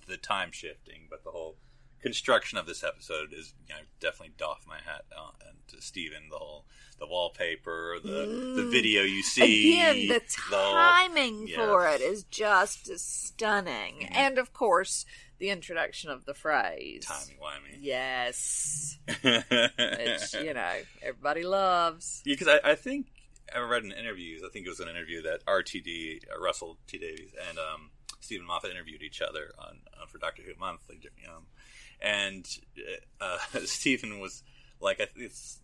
the 0.08 0.16
time 0.18 0.52
shifting, 0.54 1.08
but 1.10 1.24
the 1.26 1.32
whole 1.32 1.58
construction 2.02 2.58
of 2.58 2.66
this 2.66 2.82
episode 2.84 3.34
is 3.34 3.54
you 3.68 3.74
know 3.76 3.82
definitely 4.00 4.34
doff 4.38 4.64
my 4.66 4.78
hat 4.78 5.04
uh, 5.18 5.32
and 5.50 5.58
to 5.68 5.82
Steven 5.82 6.30
the 6.32 6.38
whole 6.38 6.64
the 7.00 7.06
wallpaper 7.08 7.98
the 8.02 8.54
the 8.56 8.70
video 8.72 9.02
you 9.04 9.22
see 9.24 9.76
Mm. 9.78 9.92
Again, 9.92 10.08
the 10.08 10.22
whole- 10.50 10.74
timing 10.74 11.48
for 11.48 11.84
yes. 11.84 12.00
it 12.00 12.04
is 12.04 12.24
just 12.26 12.88
stunning. 13.00 13.96
Mhm. 14.12 14.16
And 14.16 14.38
of 14.38 14.54
course, 14.54 15.06
the 15.40 15.50
introduction 15.50 16.10
of 16.10 16.26
the 16.26 16.34
phrase. 16.34 17.06
timey 17.06 17.38
wimey 17.42 17.78
Yes. 17.82 18.98
yeah 19.24 19.42
Which, 19.78 20.34
you 20.46 20.54
know, 20.54 20.74
everybody 21.02 21.44
loves. 21.44 22.22
because 22.24 22.48
I, 22.48 22.60
I 22.64 22.76
think 22.76 23.08
I 23.56 23.60
read 23.60 23.84
in 23.84 23.92
interviews 23.92 24.42
I 24.46 24.50
think 24.50 24.66
it 24.66 24.70
was 24.70 24.80
an 24.80 24.90
interview 24.90 25.22
that 25.24 25.46
RTD 25.46 26.20
uh, 26.36 26.40
Russell 26.42 26.78
T 26.88 26.98
Davies 26.98 27.32
and 27.50 27.58
um, 27.58 27.92
Steven 28.20 28.46
Moffat 28.46 28.72
interviewed 28.72 29.02
each 29.02 29.22
other 29.22 29.52
on, 29.60 29.80
on 30.00 30.08
for 30.08 30.18
Doctor 30.18 30.42
Who 30.44 30.52
Monthly 30.60 31.00
um, 31.28 31.44
and 32.02 32.48
uh, 33.22 33.38
Steven 33.66 34.20
was 34.20 34.44
like 34.80 35.00
it's 35.16 35.60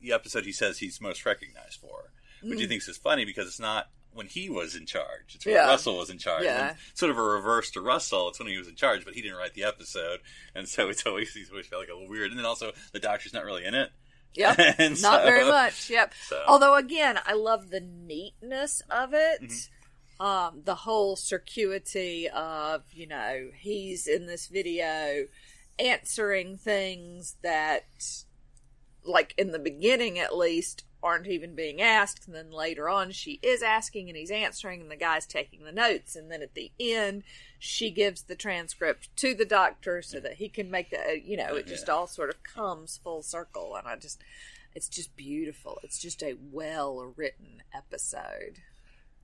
the 0.00 0.12
episode 0.12 0.44
he 0.44 0.52
says 0.52 0.78
he's 0.78 1.00
most 1.00 1.24
recognized 1.26 1.80
for 1.80 2.12
which 2.42 2.60
he 2.60 2.66
Mm. 2.66 2.68
thinks 2.68 2.86
is 2.88 2.96
funny 2.96 3.24
because 3.24 3.46
it's 3.48 3.58
not 3.60 3.88
when 4.12 4.26
he 4.28 4.48
was 4.48 4.74
in 4.76 4.86
charge. 4.86 5.34
It's 5.34 5.44
when 5.44 5.56
Yeah. 5.56 5.66
Russell 5.66 5.98
was 5.98 6.08
in 6.08 6.18
charge. 6.18 6.44
Yeah. 6.44 6.74
Sort 6.94 7.10
of 7.10 7.18
a 7.18 7.22
reverse 7.22 7.70
to 7.72 7.80
Russell. 7.80 8.28
It's 8.28 8.38
when 8.38 8.46
he 8.48 8.56
was 8.56 8.68
in 8.68 8.74
charge, 8.76 9.04
but 9.04 9.14
he 9.14 9.22
didn't 9.22 9.36
write 9.36 9.54
the 9.54 9.64
episode, 9.64 10.20
and 10.54 10.68
so 10.68 10.88
it's 10.88 11.04
always 11.04 11.32
he's 11.34 11.50
always 11.50 11.66
felt 11.66 11.82
like 11.82 11.88
a 11.90 11.94
little 11.94 12.08
weird. 12.08 12.30
And 12.30 12.38
then 12.38 12.46
also 12.46 12.72
the 12.92 13.00
Doctor's 13.00 13.34
not 13.34 13.44
really 13.44 13.64
in 13.64 13.74
it. 13.74 13.90
Yep. 14.34 14.58
Not 14.78 14.98
so- 14.98 15.22
very 15.24 15.44
much. 15.48 15.90
Yep. 15.90 16.14
So 16.28 16.42
Although, 16.46 16.76
again, 16.76 17.18
I 17.26 17.34
love 17.34 17.70
the 17.70 17.80
neatness 17.80 18.82
of 18.90 19.14
it. 19.14 19.42
Mm-hmm. 19.42 19.74
Um, 20.20 20.62
the 20.64 20.74
whole 20.74 21.14
circuity 21.14 22.26
of, 22.26 22.82
you 22.92 23.06
know, 23.06 23.50
he's 23.56 24.08
in 24.08 24.26
this 24.26 24.48
video 24.48 25.26
answering 25.78 26.56
things 26.56 27.36
that, 27.42 27.84
like 29.04 29.32
in 29.38 29.52
the 29.52 29.60
beginning 29.60 30.18
at 30.18 30.36
least, 30.36 30.84
aren't 31.02 31.28
even 31.28 31.54
being 31.54 31.80
asked. 31.80 32.26
And 32.26 32.34
then 32.34 32.50
later 32.50 32.88
on, 32.88 33.12
she 33.12 33.38
is 33.42 33.62
asking 33.62 34.08
and 34.08 34.16
he's 34.16 34.32
answering, 34.32 34.80
and 34.80 34.90
the 34.90 34.96
guy's 34.96 35.26
taking 35.26 35.64
the 35.64 35.72
notes. 35.72 36.16
And 36.16 36.30
then 36.30 36.42
at 36.42 36.54
the 36.54 36.72
end, 36.80 37.22
she 37.58 37.90
gives 37.90 38.22
the 38.22 38.36
transcript 38.36 39.14
to 39.16 39.34
the 39.34 39.44
doctor 39.44 40.00
so 40.00 40.20
that 40.20 40.34
he 40.34 40.48
can 40.48 40.70
make 40.70 40.90
the, 40.90 41.20
you 41.22 41.36
know, 41.36 41.56
it 41.56 41.66
just 41.66 41.88
all 41.88 42.06
sort 42.06 42.30
of 42.30 42.42
comes 42.42 42.98
full 43.02 43.22
circle. 43.22 43.74
And 43.76 43.86
I 43.86 43.96
just, 43.96 44.22
it's 44.74 44.88
just 44.88 45.16
beautiful. 45.16 45.80
It's 45.82 45.98
just 45.98 46.22
a 46.22 46.36
well 46.52 47.12
written 47.16 47.62
episode. 47.74 48.60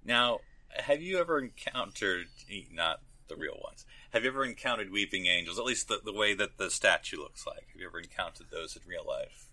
now, 0.05 0.41
have 0.77 1.01
you 1.01 1.19
ever 1.19 1.39
encountered 1.39 2.27
not 2.73 3.01
the 3.29 3.37
real 3.37 3.59
ones? 3.63 3.87
Have 4.11 4.25
you 4.25 4.31
ever 4.31 4.45
encountered 4.45 4.91
weeping 4.91 5.27
angels? 5.27 5.59
At 5.59 5.65
least 5.65 5.89
the, 5.89 6.01
the 6.05 6.13
way 6.13 6.35
that 6.35 6.59
the 6.59 6.71
statue 6.71 7.19
looks 7.19 7.47
like. 7.47 7.69
Have 7.73 7.81
you 7.81 7.87
ever 7.87 8.01
encountered 8.01 8.47
those 8.51 8.77
in 8.77 8.83
real 8.89 9.05
life? 9.07 9.49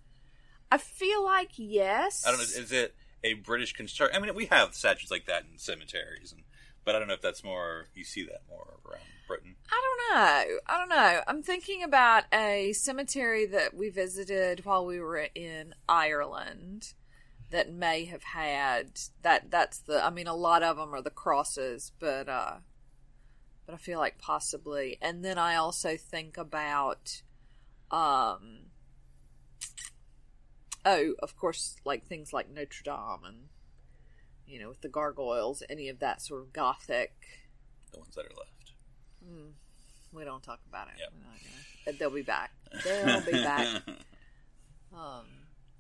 I 0.72 0.78
feel 0.78 1.24
like 1.24 1.52
yes. 1.56 2.24
I 2.26 2.32
don't 2.32 2.40
know. 2.40 2.44
Is 2.44 2.72
it 2.72 2.96
a 3.24 3.34
British 3.34 3.74
construct? 3.74 4.16
I 4.16 4.20
mean, 4.20 4.34
we 4.34 4.46
have 4.46 4.74
statues 4.74 5.12
like 5.12 5.26
that 5.26 5.44
in 5.52 5.58
cemeteries, 5.58 6.32
and 6.32 6.44
but 6.84 6.96
I 6.96 7.00
don't 7.00 7.08
know 7.08 7.14
if 7.14 7.22
that's 7.22 7.44
more. 7.44 7.88
You 7.94 8.04
see 8.04 8.24
that 8.24 8.42
more 8.50 8.80
around 8.86 9.04
Britain. 9.28 9.56
I 9.72 9.82
don't 9.82 10.18
know. 10.18 10.58
I 10.68 10.78
don't 10.78 10.90
know. 10.90 11.22
I'm 11.28 11.44
thinking 11.44 11.84
about 11.84 12.24
a 12.34 12.74
cemetery 12.74 13.46
that 13.48 13.76
we 13.76 13.90
visited 13.90 14.66
while 14.66 14.86
we 14.86 15.00
were 15.00 15.28
in 15.36 15.76
Ireland 15.88 16.94
that 17.52 17.72
may 17.72 18.06
have 18.06 18.24
had 18.24 19.00
that 19.22 19.52
that's 19.52 19.80
the 19.80 20.04
I 20.04 20.10
mean 20.10 20.28
a 20.28 20.34
lot 20.34 20.64
of 20.64 20.78
them 20.78 20.96
are 20.96 21.02
the 21.02 21.10
crosses 21.10 21.92
but 22.00 22.28
uh 22.28 22.56
but 23.66 23.76
I 23.76 23.78
feel 23.78 24.00
like 24.00 24.18
possibly 24.18 24.98
and 25.02 25.24
then 25.24 25.38
I 25.38 25.56
also 25.56 25.98
think 25.98 26.38
about 26.38 27.22
um 27.92 28.68
oh 30.86 31.14
of 31.22 31.36
course 31.36 31.76
like 31.86 32.06
things 32.06 32.32
like 32.34 32.50
Notre 32.50 32.84
Dame 32.84 33.26
and 33.26 33.38
you 34.52 34.60
know 34.60 34.70
with 34.70 34.82
the 34.82 34.90
gargoyles 34.90 35.64
any 35.70 35.88
of 35.90 36.00
that 36.00 36.22
sort 36.22 36.42
of 36.42 36.52
gothic 36.54 37.14
The 37.94 38.00
ones 38.00 38.14
that 38.16 38.26
are 38.26 38.36
left. 38.38 38.74
we 40.14 40.24
don't 40.26 40.44
talk 40.44 40.60
about 40.68 40.88
it. 40.90 40.94
Yep. 41.00 41.14
Gonna- 41.86 41.98
They'll 41.98 42.10
be 42.10 42.22
back. 42.22 42.52
They'll 42.84 43.22
be 43.22 43.32
back. 43.32 43.82
Um, 44.94 45.26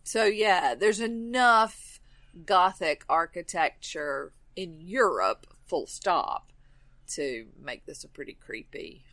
so 0.03 0.23
yeah, 0.23 0.73
there's 0.73 1.01
enough 1.01 1.99
Gothic 2.45 3.03
architecture 3.09 4.31
in 4.55 4.79
Europe, 4.79 5.47
full 5.67 5.85
stop, 5.85 6.53
to 7.15 7.47
make 7.61 7.85
this 7.85 8.05
a 8.05 8.07
pretty 8.07 8.33
creepy. 8.33 9.03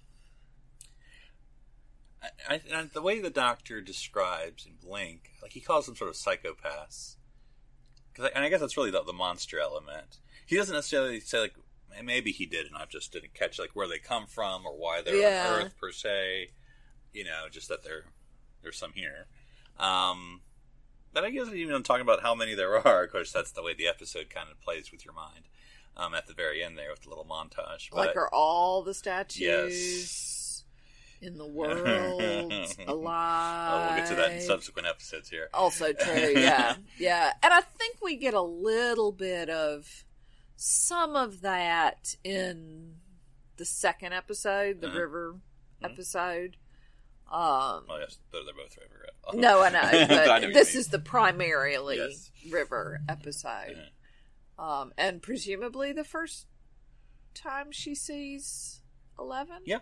I, 2.49 2.61
I, 2.73 2.85
the 2.93 3.03
way 3.03 3.21
the 3.21 3.29
Doctor 3.31 3.81
describes 3.81 4.67
in 4.67 4.75
Blink, 4.81 5.31
like 5.43 5.53
he 5.53 5.61
calls 5.61 5.87
them 5.87 5.97
sort 5.97 6.11
of 6.11 6.17
psychopaths. 6.17 7.17
'Cause 8.19 8.27
I, 8.27 8.37
and 8.37 8.45
I 8.45 8.49
guess 8.49 8.61
that's 8.61 8.77
really 8.77 8.91
the, 8.91 9.03
the 9.05 9.13
monster 9.13 9.59
element. 9.61 10.19
He 10.45 10.57
doesn't 10.57 10.75
necessarily 10.75 11.21
say 11.21 11.39
like 11.41 11.55
maybe 12.05 12.33
he 12.33 12.45
did, 12.47 12.67
and 12.67 12.77
I 12.77 12.85
just 12.87 13.13
didn't 13.13 13.33
catch 13.35 13.59
like 13.59 13.71
where 13.75 13.87
they 13.89 13.99
come 13.99 14.27
from 14.27 14.67
or 14.67 14.73
why 14.77 15.01
they're 15.03 15.15
Yeah. 15.17 15.53
on 15.55 15.63
Earth 15.67 15.75
per 15.81 15.93
se. 15.93 16.51
You 17.13 17.25
know, 17.25 17.47
just 17.51 17.69
that 17.69 17.85
there 17.85 18.05
there's 18.63 18.77
some 18.77 18.93
here. 18.95 19.27
Um, 19.79 20.41
but 21.13 21.25
I 21.25 21.31
guess 21.31 21.49
even 21.53 21.83
talking 21.83 22.03
about 22.03 22.23
how 22.23 22.35
many 22.35 22.55
there 22.55 22.77
are. 22.87 23.05
Of 23.05 23.13
course, 23.13 23.33
that's 23.33 23.53
the 23.53 23.63
way 23.63 23.73
the 23.75 23.87
episode 23.89 24.29
kind 24.31 24.49
of 24.51 24.61
plays 24.61 24.91
with 24.91 25.05
your 25.05 25.15
mind. 25.15 25.45
Um, 25.97 26.15
at 26.15 26.27
the 26.29 26.35
very 26.35 26.63
end 26.63 26.79
there 26.79 26.91
with 26.91 27.03
the 27.03 27.09
little 27.09 27.25
montage. 27.25 27.93
like, 27.93 28.11
But- 28.15 28.17
are 28.17 28.29
all 28.33 28.83
the 28.83 28.95
statues 28.95 29.41
Yes. 29.41 30.38
In 31.21 31.37
the 31.39 31.47
world 31.47 32.23
alive? 32.87 33.71
Oh, 33.71 33.87
we'll 33.89 33.97
get 33.99 34.09
to 34.09 34.15
that 34.17 34.33
in 34.33 34.41
subsequent 34.41 34.89
episodes 34.89 35.29
here. 35.29 35.49
Also 35.53 35.93
true, 35.93 36.33
yeah. 36.37 36.77
Yeah. 36.99 37.33
And 37.43 37.53
I 37.53 37.61
think 37.61 37.97
we 38.03 38.17
get 38.17 38.35
a 38.35 38.41
little 38.43 39.13
bit 39.13 39.49
of 39.51 40.05
some 40.57 41.17
of 41.17 41.43
that 41.43 42.15
in 42.25 42.95
the 43.57 43.65
second 43.65 44.13
episode, 44.13 44.81
the 44.81 44.89
Uh-huh. 44.89 44.99
river 44.99 45.37
episode. 45.83 46.57
Um 47.31 47.85
Well, 47.89 48.01
yes, 48.01 48.19
they're, 48.33 48.43
they're 48.45 48.55
both 48.55 48.77
river. 48.79 49.07
no, 49.35 49.63
I 49.63 49.69
know, 49.71 49.81
I 49.83 49.93
know 49.93 50.09
but 50.09 50.43
what 50.43 50.55
this 50.55 50.75
is 50.75 50.89
the 50.89 50.99
primarily 50.99 51.97
Yes. 51.99 52.31
river 52.51 53.01
episode. 53.09 53.89
Um 54.59 54.93
and 54.97 55.21
presumably 55.23 55.93
the 55.93 56.05
first 56.05 56.47
time 57.35 57.71
she 57.71 57.95
sees 57.95 58.81
Eleven. 59.19 59.59
Yeah. 59.65 59.81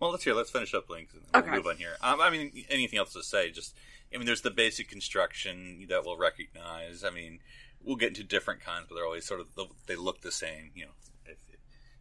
Well, 0.00 0.10
let's 0.10 0.24
hear. 0.24 0.34
Let's 0.34 0.50
finish 0.50 0.74
up 0.74 0.88
links 0.88 1.14
and 1.34 1.44
we'll 1.44 1.54
move 1.56 1.66
on 1.66 1.76
here. 1.76 1.96
Um, 2.02 2.20
I 2.20 2.30
mean, 2.30 2.64
anything 2.70 2.98
else 2.98 3.12
to 3.14 3.22
say? 3.22 3.50
Just, 3.50 3.74
I 4.14 4.16
mean, 4.16 4.26
there's 4.26 4.42
the 4.42 4.50
basic 4.50 4.88
construction 4.88 5.84
that 5.88 6.04
we'll 6.04 6.16
recognize. 6.16 7.02
I 7.04 7.10
mean, 7.10 7.40
we'll 7.82 7.96
get 7.96 8.08
into 8.08 8.22
different 8.24 8.60
kinds, 8.60 8.86
but 8.88 8.94
they're 8.94 9.04
always 9.04 9.24
sort 9.26 9.40
of 9.40 9.48
they 9.86 9.96
look 9.96 10.20
the 10.20 10.30
same. 10.32 10.70
You 10.74 10.84
know, 10.86 10.92
if, 11.26 11.36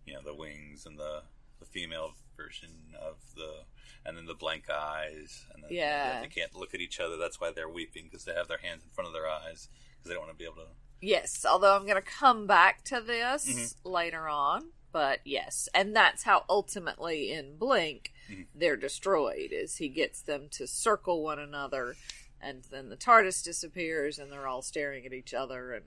you 0.06 0.14
know 0.14 0.22
the 0.22 0.36
wings 0.36 0.86
and 0.86 0.98
the 1.00 1.24
the 1.60 1.66
female 1.66 2.12
version 2.36 2.70
of 3.02 3.16
the 3.36 3.64
and 4.06 4.16
then 4.16 4.26
the 4.28 4.36
blank 4.36 4.70
eyes 4.70 5.46
and 5.54 5.64
then 5.64 5.72
Yeah. 5.74 6.22
they 6.22 6.28
can't 6.28 6.56
look 6.56 6.74
at 6.76 6.80
each 6.80 7.00
other. 7.00 7.18
That's 7.18 7.42
why 7.42 7.52
they're 7.52 7.68
weeping 7.68 8.06
because 8.06 8.26
they 8.26 8.34
have 8.34 8.48
their 8.48 8.60
hands 8.60 8.84
in 8.84 8.90
front 8.92 9.08
of 9.08 9.14
their 9.14 9.28
eyes 9.28 9.68
because 9.98 10.08
they 10.10 10.14
don't 10.14 10.24
want 10.26 10.32
to 10.32 10.38
be 10.38 10.46
able 10.46 10.58
to. 10.58 10.68
Yes, 11.02 11.46
although 11.50 11.76
I'm 11.76 11.84
going 11.86 12.02
to 12.02 12.08
come 12.08 12.48
back 12.48 12.84
to 12.86 13.02
this 13.02 13.46
Mm-hmm. 13.50 13.90
later 13.90 14.28
on, 14.30 14.70
but 14.92 15.20
yes, 15.26 15.68
and 15.74 15.96
that's 15.96 16.24
how 16.24 16.46
ultimately 16.50 17.32
in 17.32 17.58
Blink 17.58 18.12
Mm-hmm. 18.30 18.42
they're 18.54 18.76
destroyed 18.76 19.52
is 19.54 19.78
he 19.78 19.88
gets 19.88 20.22
them 20.22 20.50
to 20.52 20.68
circle 20.68 21.24
one 21.24 21.40
another 21.40 21.96
and 22.42 22.66
then 22.72 22.90
the 22.90 22.98
TARDIS 22.98 23.42
disappears 23.42 24.20
and 24.20 24.30
they're 24.30 24.48
all 24.48 24.62
staring 24.62 25.06
at 25.06 25.14
each 25.14 25.34
other 25.34 25.72
and 25.72 25.86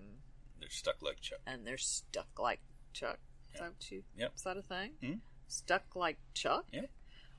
They're 0.59 0.71
stuck 0.71 1.03
like 1.03 1.21
Chuck. 1.21 1.41
and 1.47 1.67
they're 1.67 1.77
stuck 1.77 2.39
like 2.39 2.61
Chuck. 2.95 3.19
Is 3.53 3.61
that, 3.61 3.69
what 3.73 3.91
you, 3.91 4.05
Yep. 4.17 4.33
is 4.37 4.43
that 4.45 4.57
a 4.57 4.63
thing? 4.63 4.93
Mhm. 5.03 5.21
Stuck 5.49 5.95
like 5.95 6.17
Chuck? 6.33 6.65
Yep. 6.73 6.89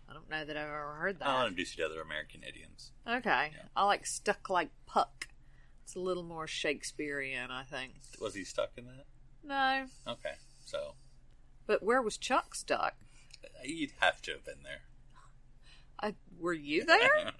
I 0.07 0.13
don't 0.13 0.29
know 0.29 0.45
that 0.45 0.55
I've 0.55 0.67
ever 0.67 0.93
heard 0.99 1.17
that. 1.17 1.27
I'll 1.27 1.47
introduce 1.47 1.75
you 1.75 1.83
to 1.83 1.89
other 1.89 2.01
American 2.01 2.43
idioms. 2.47 2.91
okay. 3.07 3.53
I 3.75 3.83
like 3.85 4.05
stuck 4.05 4.51
like 4.51 4.69
Puck. 4.85 5.29
It's 5.83 5.95
a 5.95 5.99
little 5.99 6.21
more 6.21 6.45
Shakespearean, 6.45 7.49
I 7.49 7.63
think. 7.63 7.93
Was 8.19 8.35
he 8.35 8.43
stuck 8.43 8.69
in 8.77 8.85
that? 8.85 9.05
No. 9.43 9.87
Okay, 10.13 10.35
so 10.63 10.93
But 11.67 11.83
where 11.83 12.01
was 12.01 12.17
Chuck 12.17 12.55
stuck? 12.55 12.95
you'd 13.63 13.93
have 13.99 14.21
to 14.23 14.31
have 14.31 14.45
been 14.45 14.63
there. 14.63 14.81
I, 15.99 16.15
were 16.39 16.53
you 16.53 16.85
there? 16.85 17.31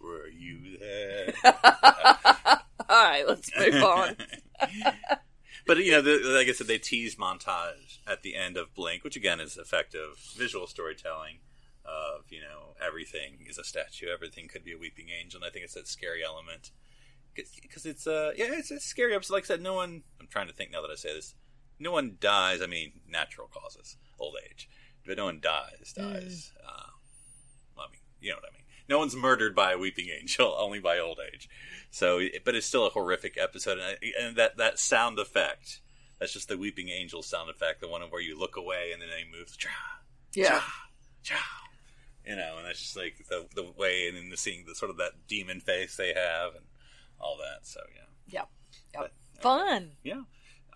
Were 0.00 0.28
you 0.28 0.78
there? 0.78 1.32
All 1.44 3.04
right, 3.04 3.26
let's 3.26 3.50
move 3.58 3.82
on. 3.82 4.16
but 5.66 5.78
you 5.78 5.92
know, 5.92 6.02
the, 6.02 6.20
like 6.36 6.48
I 6.48 6.52
said, 6.52 6.66
they 6.66 6.78
tease 6.78 7.16
montage 7.16 7.98
at 8.06 8.22
the 8.22 8.36
end 8.36 8.56
of 8.56 8.74
Blink, 8.74 9.02
which 9.02 9.16
again 9.16 9.40
is 9.40 9.56
effective 9.56 10.18
visual 10.36 10.66
storytelling 10.66 11.38
of 11.84 12.24
you 12.30 12.40
know 12.40 12.74
everything 12.84 13.38
is 13.48 13.58
a 13.58 13.64
statue, 13.64 14.08
everything 14.12 14.48
could 14.48 14.64
be 14.64 14.72
a 14.72 14.78
weeping 14.78 15.06
angel, 15.08 15.38
and 15.38 15.46
I 15.46 15.50
think 15.50 15.64
it's 15.64 15.74
that 15.74 15.88
scary 15.88 16.22
element 16.24 16.70
because 17.34 17.84
it's 17.84 18.06
uh 18.06 18.32
yeah 18.36 18.46
it's 18.50 18.70
a 18.70 18.80
scary 18.80 19.14
episode. 19.14 19.34
Like 19.34 19.44
I 19.44 19.46
said, 19.46 19.62
no 19.62 19.74
one. 19.74 20.02
I'm 20.20 20.26
trying 20.28 20.46
to 20.46 20.52
think 20.52 20.70
now 20.70 20.82
that 20.82 20.90
I 20.90 20.94
say 20.94 21.12
this. 21.14 21.34
No 21.78 21.92
one 21.92 22.16
dies. 22.20 22.62
I 22.62 22.66
mean, 22.66 22.92
natural 23.08 23.48
causes, 23.48 23.96
old 24.18 24.36
age, 24.50 24.68
but 25.06 25.16
no 25.16 25.26
one 25.26 25.40
dies. 25.40 25.92
Dies. 25.96 26.52
Uh, 26.66 26.90
I 27.78 27.86
mean, 27.90 28.00
you 28.20 28.30
know 28.30 28.36
what 28.36 28.50
I 28.50 28.54
mean. 28.54 28.62
no 28.88 28.98
one's 28.98 29.14
murdered 29.16 29.54
by 29.54 29.72
a 29.72 29.78
weeping 29.78 30.08
angel, 30.08 30.54
only 30.58 30.78
by 30.80 30.98
old 30.98 31.18
age. 31.32 31.48
So, 31.90 32.20
but 32.44 32.54
it's 32.54 32.66
still 32.66 32.86
a 32.86 32.90
horrific 32.90 33.36
episode, 33.38 33.78
and, 33.78 33.98
and 34.20 34.36
that 34.36 34.56
that 34.58 34.78
sound 34.78 35.18
effect. 35.18 35.80
That's 36.18 36.32
just 36.32 36.48
the 36.48 36.56
weeping 36.56 36.88
angel 36.88 37.22
sound 37.22 37.50
effect, 37.50 37.80
the 37.82 37.88
one 37.88 38.00
where 38.02 38.22
you 38.22 38.38
look 38.38 38.56
away 38.56 38.90
and 38.92 39.02
then 39.02 39.10
they 39.10 39.24
move. 39.38 39.54
Cha, 39.58 39.68
Yeah. 40.34 40.62
cha, 41.22 41.34
you 42.26 42.34
know, 42.36 42.54
and 42.56 42.66
that's 42.66 42.80
just 42.80 42.96
like 42.96 43.26
the 43.28 43.46
the 43.54 43.70
way, 43.76 44.08
and 44.08 44.16
then 44.16 44.30
the 44.30 44.36
seeing 44.38 44.64
the 44.66 44.74
sort 44.74 44.90
of 44.90 44.96
that 44.96 45.26
demon 45.28 45.60
face 45.60 45.94
they 45.96 46.14
have, 46.14 46.54
and 46.54 46.64
all 47.20 47.36
that. 47.36 47.66
So 47.66 47.80
yeah. 47.94 48.38
Yep. 48.40 48.48
Yep. 48.94 49.02
But- 49.02 49.42
Fun. 49.42 49.90
Yeah. 50.02 50.22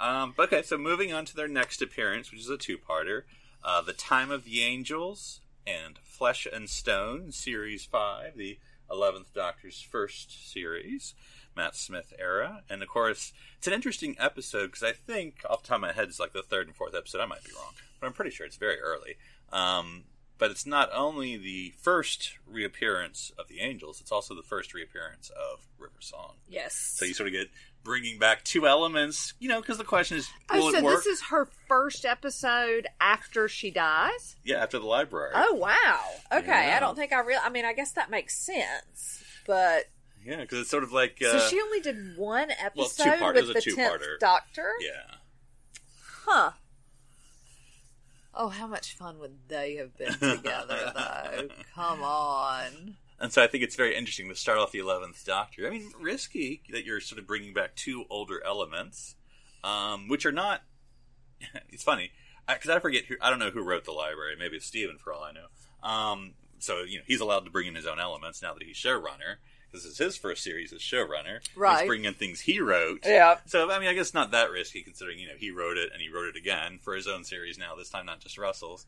Um, 0.00 0.32
but 0.36 0.52
okay, 0.52 0.62
so 0.62 0.78
moving 0.78 1.12
on 1.12 1.26
to 1.26 1.36
their 1.36 1.46
next 1.46 1.82
appearance, 1.82 2.30
which 2.30 2.40
is 2.40 2.48
a 2.48 2.56
two-parter, 2.56 3.24
uh, 3.62 3.82
"The 3.82 3.92
Time 3.92 4.30
of 4.30 4.44
the 4.44 4.62
Angels" 4.62 5.42
and 5.66 5.98
"Flesh 6.02 6.46
and 6.50 6.68
Stone" 6.70 7.32
series 7.32 7.84
five, 7.84 8.36
the 8.36 8.58
eleventh 8.90 9.32
Doctor's 9.34 9.80
first 9.80 10.50
series, 10.50 11.14
Matt 11.54 11.76
Smith 11.76 12.14
era, 12.18 12.62
and 12.70 12.82
of 12.82 12.88
course, 12.88 13.32
it's 13.58 13.66
an 13.66 13.74
interesting 13.74 14.16
episode 14.18 14.68
because 14.68 14.82
I 14.82 14.92
think 14.92 15.44
off 15.48 15.62
the 15.62 15.68
top 15.68 15.76
of 15.76 15.82
my 15.82 15.92
head 15.92 16.08
it's 16.08 16.18
like 16.18 16.32
the 16.32 16.42
third 16.42 16.66
and 16.66 16.74
fourth 16.74 16.94
episode. 16.94 17.20
I 17.20 17.26
might 17.26 17.44
be 17.44 17.52
wrong, 17.54 17.74
but 18.00 18.06
I'm 18.06 18.14
pretty 18.14 18.30
sure 18.30 18.46
it's 18.46 18.56
very 18.56 18.80
early. 18.80 19.16
Um, 19.52 20.04
but 20.38 20.50
it's 20.50 20.64
not 20.64 20.88
only 20.94 21.36
the 21.36 21.74
first 21.76 22.38
reappearance 22.46 23.30
of 23.38 23.48
the 23.48 23.60
angels; 23.60 24.00
it's 24.00 24.10
also 24.10 24.34
the 24.34 24.42
first 24.42 24.72
reappearance 24.72 25.30
of 25.30 25.66
River 25.78 26.00
Song. 26.00 26.36
Yes. 26.48 26.74
So 26.74 27.04
you 27.04 27.12
sort 27.12 27.26
of 27.26 27.34
get 27.34 27.50
bringing 27.82 28.18
back 28.18 28.44
two 28.44 28.66
elements, 28.66 29.34
you 29.38 29.48
know, 29.48 29.60
because 29.60 29.78
the 29.78 29.84
question 29.84 30.18
is, 30.18 30.28
will 30.52 30.64
Oh, 30.64 30.68
it 30.68 30.72
so 30.76 30.82
work? 30.82 30.96
this 30.96 31.06
is 31.06 31.22
her 31.30 31.48
first 31.68 32.04
episode 32.04 32.86
after 33.00 33.48
she 33.48 33.70
dies? 33.70 34.36
yeah, 34.44 34.56
after 34.62 34.78
the 34.78 34.86
library. 34.86 35.32
Oh 35.34 35.54
wow. 35.54 36.00
Okay, 36.32 36.46
Yeah. 36.68 36.76
I 36.76 36.80
don't 36.80 36.94
think 36.96 37.12
I 37.12 37.20
real. 37.20 37.40
I 37.42 37.48
mean, 37.50 37.64
I 37.64 37.72
guess 37.72 37.92
that 37.92 38.10
makes 38.10 38.36
sense, 38.38 39.22
but 39.46 39.84
Yeah, 40.24 40.40
because 40.42 40.60
it's 40.60 40.70
sort 40.70 40.82
of 40.84 40.92
like, 40.92 41.18
uh, 41.26 41.38
so 41.38 41.48
she 41.48 41.60
only 41.60 41.80
did 41.80 42.16
one 42.16 42.50
episode 42.62 43.04
two-part- 43.14 43.34
with 43.36 43.54
the 43.54 43.60
tenth. 43.74 44.02
Doctor. 44.20 44.72
yeah, 44.80 45.14
Huh. 46.26 46.50
Oh, 48.32 48.48
how 48.48 48.66
much 48.68 48.94
fun 48.94 49.18
would 49.18 49.48
they 49.48 49.74
have 49.76 49.96
been 49.98 50.12
together, 50.36 50.92
though? 50.94 51.48
Come 51.74 52.02
on. 52.02 52.96
And 53.20 53.32
so 53.32 53.42
I 53.42 53.46
think 53.46 53.62
it's 53.62 53.76
very 53.76 53.94
interesting 53.94 54.28
to 54.28 54.34
start 54.34 54.58
off 54.58 54.72
the 54.72 54.78
eleventh 54.78 55.24
Doctor. 55.26 55.66
I 55.66 55.70
mean, 55.70 55.92
risky 56.00 56.62
that 56.70 56.84
you're 56.84 57.00
sort 57.00 57.18
of 57.18 57.26
bringing 57.26 57.52
back 57.52 57.76
two 57.76 58.04
older 58.08 58.42
elements, 58.44 59.14
um, 59.62 60.08
which 60.08 60.24
are 60.24 60.32
not. 60.32 60.62
it's 61.68 61.82
funny 61.82 62.12
because 62.48 62.70
I 62.70 62.78
forget 62.78 63.04
who 63.04 63.16
I 63.20 63.30
don't 63.30 63.38
know 63.38 63.50
who 63.50 63.62
wrote 63.62 63.84
the 63.84 63.92
library. 63.92 64.36
Maybe 64.38 64.56
it's 64.56 64.66
Steven 64.66 64.98
for 64.98 65.12
all 65.12 65.22
I 65.22 65.32
know. 65.32 65.88
Um, 65.88 66.34
so 66.58 66.82
you 66.82 66.98
know 66.98 67.04
he's 67.06 67.20
allowed 67.20 67.44
to 67.44 67.50
bring 67.50 67.66
in 67.66 67.74
his 67.74 67.86
own 67.86 68.00
elements 68.00 68.42
now 68.42 68.54
that 68.54 68.62
he's 68.62 68.76
showrunner. 68.76 69.36
This 69.72 69.84
is 69.84 69.98
his 69.98 70.16
first 70.16 70.42
series 70.42 70.72
as 70.72 70.80
showrunner. 70.80 71.40
Right. 71.54 71.80
He's 71.80 71.86
bringing 71.86 72.06
in 72.06 72.14
things 72.14 72.40
he 72.40 72.60
wrote. 72.60 73.00
Yeah. 73.06 73.36
So 73.46 73.70
I 73.70 73.78
mean, 73.78 73.88
I 73.88 73.94
guess 73.94 74.14
not 74.14 74.32
that 74.32 74.50
risky 74.50 74.82
considering 74.82 75.18
you 75.18 75.28
know 75.28 75.34
he 75.38 75.50
wrote 75.50 75.76
it 75.76 75.90
and 75.92 76.02
he 76.02 76.08
wrote 76.08 76.28
it 76.28 76.36
again 76.36 76.78
for 76.82 76.94
his 76.94 77.06
own 77.06 77.24
series 77.24 77.58
now. 77.58 77.74
This 77.76 77.90
time, 77.90 78.06
not 78.06 78.20
just 78.20 78.38
Russell's, 78.38 78.86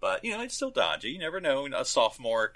but 0.00 0.24
you 0.24 0.32
know 0.32 0.42
it's 0.42 0.54
still 0.54 0.70
dodgy. 0.70 1.10
You 1.10 1.18
never 1.18 1.40
know. 1.40 1.66
A 1.66 1.84
sophomore, 1.84 2.52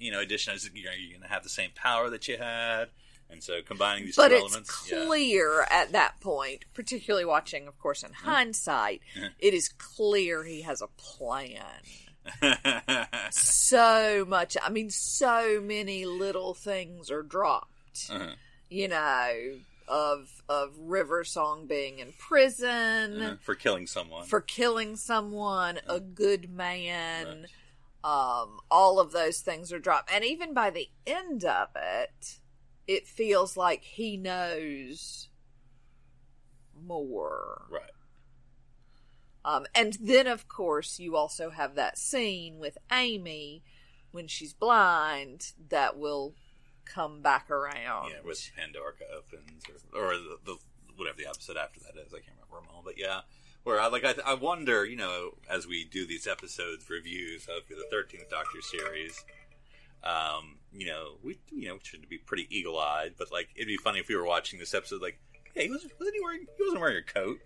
you 0.00 0.10
know, 0.10 0.20
edition 0.20 0.54
is 0.54 0.68
you 0.74 0.84
know, 0.84 0.90
you're 0.98 1.10
going 1.10 1.22
to 1.22 1.28
have 1.28 1.42
the 1.42 1.48
same 1.48 1.70
power 1.74 2.10
that 2.10 2.26
you 2.26 2.38
had, 2.38 2.88
and 3.28 3.42
so 3.42 3.60
combining 3.62 4.06
these 4.06 4.16
But 4.16 4.28
two 4.28 4.34
it's 4.34 4.42
elements, 4.44 4.88
yeah. 4.90 5.04
clear 5.04 5.62
at 5.70 5.92
that 5.92 6.20
point, 6.20 6.64
particularly 6.74 7.24
watching, 7.24 7.68
of 7.68 7.78
course, 7.78 8.02
in 8.02 8.12
hindsight, 8.12 9.02
it 9.38 9.54
is 9.54 9.68
clear 9.68 10.42
he 10.42 10.62
has 10.62 10.82
a 10.82 10.88
plan. 10.96 11.62
So 13.30 14.24
much. 14.28 14.56
I 14.62 14.70
mean, 14.70 14.90
so 14.90 15.60
many 15.62 16.04
little 16.04 16.52
things 16.54 17.10
are 17.10 17.22
dropped. 17.22 18.10
Uh-huh. 18.10 18.32
You 18.68 18.88
know, 18.88 19.32
of 19.88 20.42
of 20.48 20.72
River 20.78 21.24
Song 21.24 21.66
being 21.66 21.98
in 21.98 22.12
prison. 22.18 23.22
Uh, 23.22 23.36
for 23.40 23.54
killing 23.54 23.86
someone. 23.86 24.24
for 24.26 24.40
killing 24.40 24.96
someone, 24.96 25.80
a 25.86 26.00
good 26.00 26.50
man. 26.50 27.46
Um, 28.02 28.60
all 28.70 28.98
of 28.98 29.12
those 29.12 29.40
things 29.40 29.72
are 29.72 29.78
dropped, 29.78 30.10
and 30.12 30.24
even 30.24 30.54
by 30.54 30.70
the 30.70 30.88
end 31.06 31.44
of 31.44 31.68
it, 31.76 32.38
it 32.86 33.06
feels 33.06 33.56
like 33.56 33.82
he 33.82 34.16
knows 34.16 35.28
more. 36.74 37.66
right. 37.70 37.82
Um, 39.44 39.66
and 39.74 39.96
then, 40.00 40.26
of 40.26 40.48
course, 40.48 40.98
you 40.98 41.16
also 41.16 41.50
have 41.50 41.74
that 41.74 41.98
scene 41.98 42.58
with 42.58 42.76
Amy 42.92 43.62
when 44.10 44.26
she's 44.26 44.52
blind 44.52 45.52
that 45.70 45.98
will 45.98 46.34
come 46.84 47.22
back 47.22 47.50
around. 47.50 48.10
Yeah, 48.10 48.20
with 48.24 48.50
Pandorica 48.58 49.16
Opens, 49.16 49.62
or, 49.94 50.12
or 50.12 50.16
the, 50.16 50.38
the 50.44 50.56
whatever 50.96 51.16
the 51.16 51.28
episode 51.28 51.56
after 51.56 51.80
that 51.80 51.98
is. 52.00 52.12
I 52.12 52.18
can't 52.18 52.36
remember 52.36 52.66
them 52.66 52.74
all, 52.74 52.82
but 52.84 52.98
yeah. 52.98 53.20
Where 53.70 53.80
I 53.80 53.86
like, 53.88 54.04
I, 54.04 54.14
I 54.26 54.34
wonder, 54.34 54.84
you 54.84 54.96
know, 54.96 55.30
as 55.48 55.66
we 55.66 55.84
do 55.84 56.06
these 56.06 56.26
episodes 56.26 56.88
reviews 56.90 57.46
of 57.46 57.68
the 57.68 57.84
Thirteenth 57.90 58.28
Doctor 58.28 58.60
series, 58.60 59.24
um, 60.02 60.56
you 60.72 60.86
know, 60.86 61.14
we 61.22 61.38
you 61.52 61.68
know 61.68 61.78
should 61.82 62.08
be 62.08 62.18
pretty 62.18 62.46
eagle 62.50 62.78
eyed, 62.78 63.14
but 63.18 63.30
like 63.30 63.48
it'd 63.54 63.68
be 63.68 63.76
funny 63.76 63.98
if 64.00 64.08
we 64.08 64.16
were 64.16 64.24
watching 64.24 64.58
this 64.58 64.74
episode, 64.74 65.02
like, 65.02 65.18
hey, 65.54 65.68
wasn't, 65.68 65.92
wasn't 65.98 66.14
he 66.16 66.20
wearing? 66.20 66.46
He 66.56 66.64
wasn't 66.64 66.80
wearing 66.80 66.96
a 66.98 67.02
coat. 67.12 67.38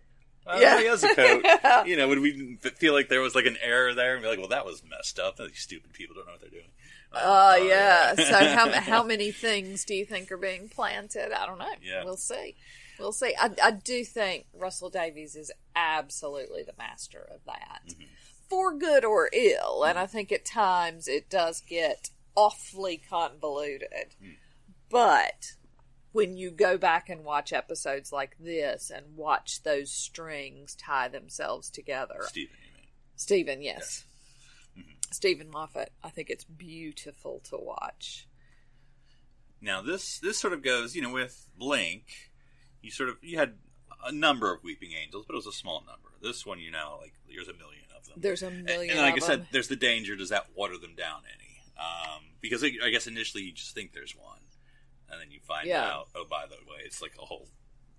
Uh, 0.47 0.59
Yeah. 0.61 0.79
he 0.81 0.87
has 0.87 1.03
a 1.05 1.15
coat. 1.15 1.41
Yeah. 1.45 1.85
You 1.87 1.97
know, 1.97 2.09
would 2.09 2.21
we 2.21 2.57
feel 2.77 2.93
like 2.93 3.09
there 3.09 3.21
was 3.21 3.35
like 3.35 3.47
an 3.47 3.57
error 3.63 3.95
there 3.95 4.15
and 4.15 4.23
be 4.23 4.29
like, 4.29 4.39
well, 4.39 4.49
that 4.49 4.65
was 4.67 4.83
messed 4.89 5.19
up. 5.19 5.37
These 5.39 5.59
stupid 5.59 5.93
people 5.95 6.15
don't 6.17 6.27
know 6.27 6.33
what 6.33 6.41
they're 6.43 6.51
doing. 6.51 6.71
Oh 7.13 7.53
Uh, 7.53 7.57
yeah. 7.65 8.15
so 8.15 8.45
how 8.55 8.71
how 8.81 9.03
many 9.03 9.31
things 9.31 9.85
do 9.85 9.95
you 9.95 10.05
think 10.05 10.31
are 10.33 10.37
being 10.37 10.69
planted? 10.69 11.33
I 11.33 11.47
don't 11.47 11.59
know. 11.59 11.67
Yeah. 11.83 12.05
We'll 12.05 12.17
see. 12.17 12.57
We'll 12.99 13.13
see. 13.13 13.35
I, 13.41 13.51
I 13.63 13.71
do 13.73 14.05
think 14.05 14.47
Russell 14.55 14.91
Davies 14.91 15.35
is 15.37 15.51
absolutely 15.75 16.63
the 16.63 16.75
master 16.79 17.27
of 17.33 17.41
that, 17.47 17.83
Mm-hmm. 17.89 18.05
for 18.49 18.73
good 18.77 19.05
or 19.05 19.29
ill. 19.33 19.85
And 19.85 19.99
I 19.99 20.07
think 20.07 20.31
at 20.31 20.45
times 20.45 21.09
it 21.09 21.29
does 21.29 21.61
get 21.69 22.11
awfully 22.37 23.01
convoluted. 23.09 24.15
Hmm. 24.23 24.31
But 24.91 25.55
when 26.13 26.37
you 26.37 26.51
go 26.53 26.79
back 26.79 27.09
and 27.09 27.25
watch 27.25 27.53
episodes 27.53 28.13
like 28.13 28.37
this 28.39 28.91
and 28.95 29.17
watch 29.17 29.63
those 29.65 29.91
strings 29.91 30.77
tie 30.77 31.09
themselves 31.09 31.69
together, 31.71 32.21
Steven, 32.29 32.51
you 32.65 32.73
mean? 32.79 32.89
Steven, 33.17 33.63
yes. 33.63 34.05
Mm-hmm. 34.79 34.91
Steven 35.11 35.51
Moffat. 35.51 35.91
I 36.05 36.11
think 36.11 36.31
it's 36.31 36.45
beautiful 36.45 37.41
to 37.51 37.57
watch. 37.57 38.29
Now 39.61 39.81
this 39.83 40.19
this 40.19 40.39
sort 40.39 40.53
of 40.53 40.63
goes, 40.63 40.95
you 40.95 41.03
know, 41.03 41.11
with 41.13 41.49
Blink, 41.59 42.05
you 42.85 42.91
sort 42.91 43.09
of 43.09 43.17
you 43.23 43.39
had 43.39 43.55
a 44.07 44.13
number 44.13 44.53
of 44.53 44.63
weeping 44.63 44.91
angels, 44.93 45.25
but 45.27 45.35
it 45.35 45.37
was 45.37 45.47
a 45.47 45.53
small 45.53 45.81
number. 45.87 46.11
This 46.21 46.45
one, 46.45 46.59
you 46.59 46.71
know, 46.71 46.99
like 47.01 47.15
there's 47.29 47.49
a 47.49 47.55
million 47.55 47.85
of 47.97 48.07
them. 48.07 48.15
There's 48.19 48.43
a 48.43 48.51
million 48.51 48.91
and, 48.97 49.01
like 49.01 49.17
of 49.17 49.23
I 49.25 49.27
said, 49.27 49.41
them. 49.41 49.49
there's 49.53 49.69
the 49.69 49.77
danger. 49.77 50.15
Does 50.17 50.29
that 50.29 50.47
water 50.55 50.77
them 50.79 50.95
down 50.97 51.23
any? 51.35 51.61
Um, 51.79 52.23
because 52.41 52.63
I 52.63 52.73
I 52.85 52.91
guess 52.91 53.07
initially 53.07 53.43
you 53.45 53.53
just 53.53 53.75
think 53.75 53.93
there's 53.93 54.15
one, 54.17 54.39
and 55.11 55.21
then 55.21 55.31
you 55.31 55.41
find 55.41 55.67
Yeah. 55.67 55.85
out, 55.85 56.09
oh, 56.15 56.25
by 56.29 56.45
the 56.47 56.57
way, 56.71 56.79
it's 56.85 57.01
like 57.03 57.13
a 57.21 57.25
whole 57.25 57.49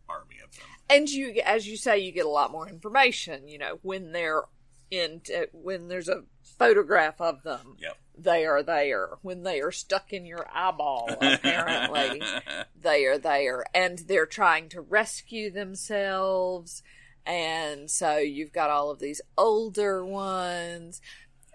army 0.07 0.35
of 0.43 0.51
them. 0.55 0.65
And 0.89 1.09
you, 1.09 1.41
as 1.43 1.67
you 1.67 1.77
say, 1.77 1.97
you 1.99 2.11
get 2.11 2.25
a 2.25 2.29
lot 2.29 2.51
more 2.51 2.69
information. 2.69 3.47
You 3.47 3.57
know, 3.57 3.79
when 3.81 4.11
they're 4.11 4.43
in, 4.91 5.21
when 5.51 5.87
there's 5.87 6.07
a 6.09 6.23
photograph 6.59 7.19
of 7.19 7.41
them, 7.43 7.75
Yep. 7.79 7.97
They 8.17 8.45
are 8.45 8.63
there. 8.63 9.09
When 9.21 9.43
they 9.43 9.61
are 9.61 9.71
stuck 9.71 10.13
in 10.13 10.25
your 10.25 10.47
eyeball, 10.53 11.17
apparently, 11.21 12.21
they 12.81 13.05
are 13.05 13.17
there, 13.17 13.65
and 13.73 13.99
they're 13.99 14.25
trying 14.25 14.69
to 14.69 14.81
rescue 14.81 15.51
themselves. 15.51 16.83
And 17.25 17.89
so 17.89 18.17
you've 18.17 18.53
got 18.53 18.69
all 18.69 18.91
of 18.91 18.99
these 18.99 19.21
older 19.37 20.05
ones. 20.05 21.01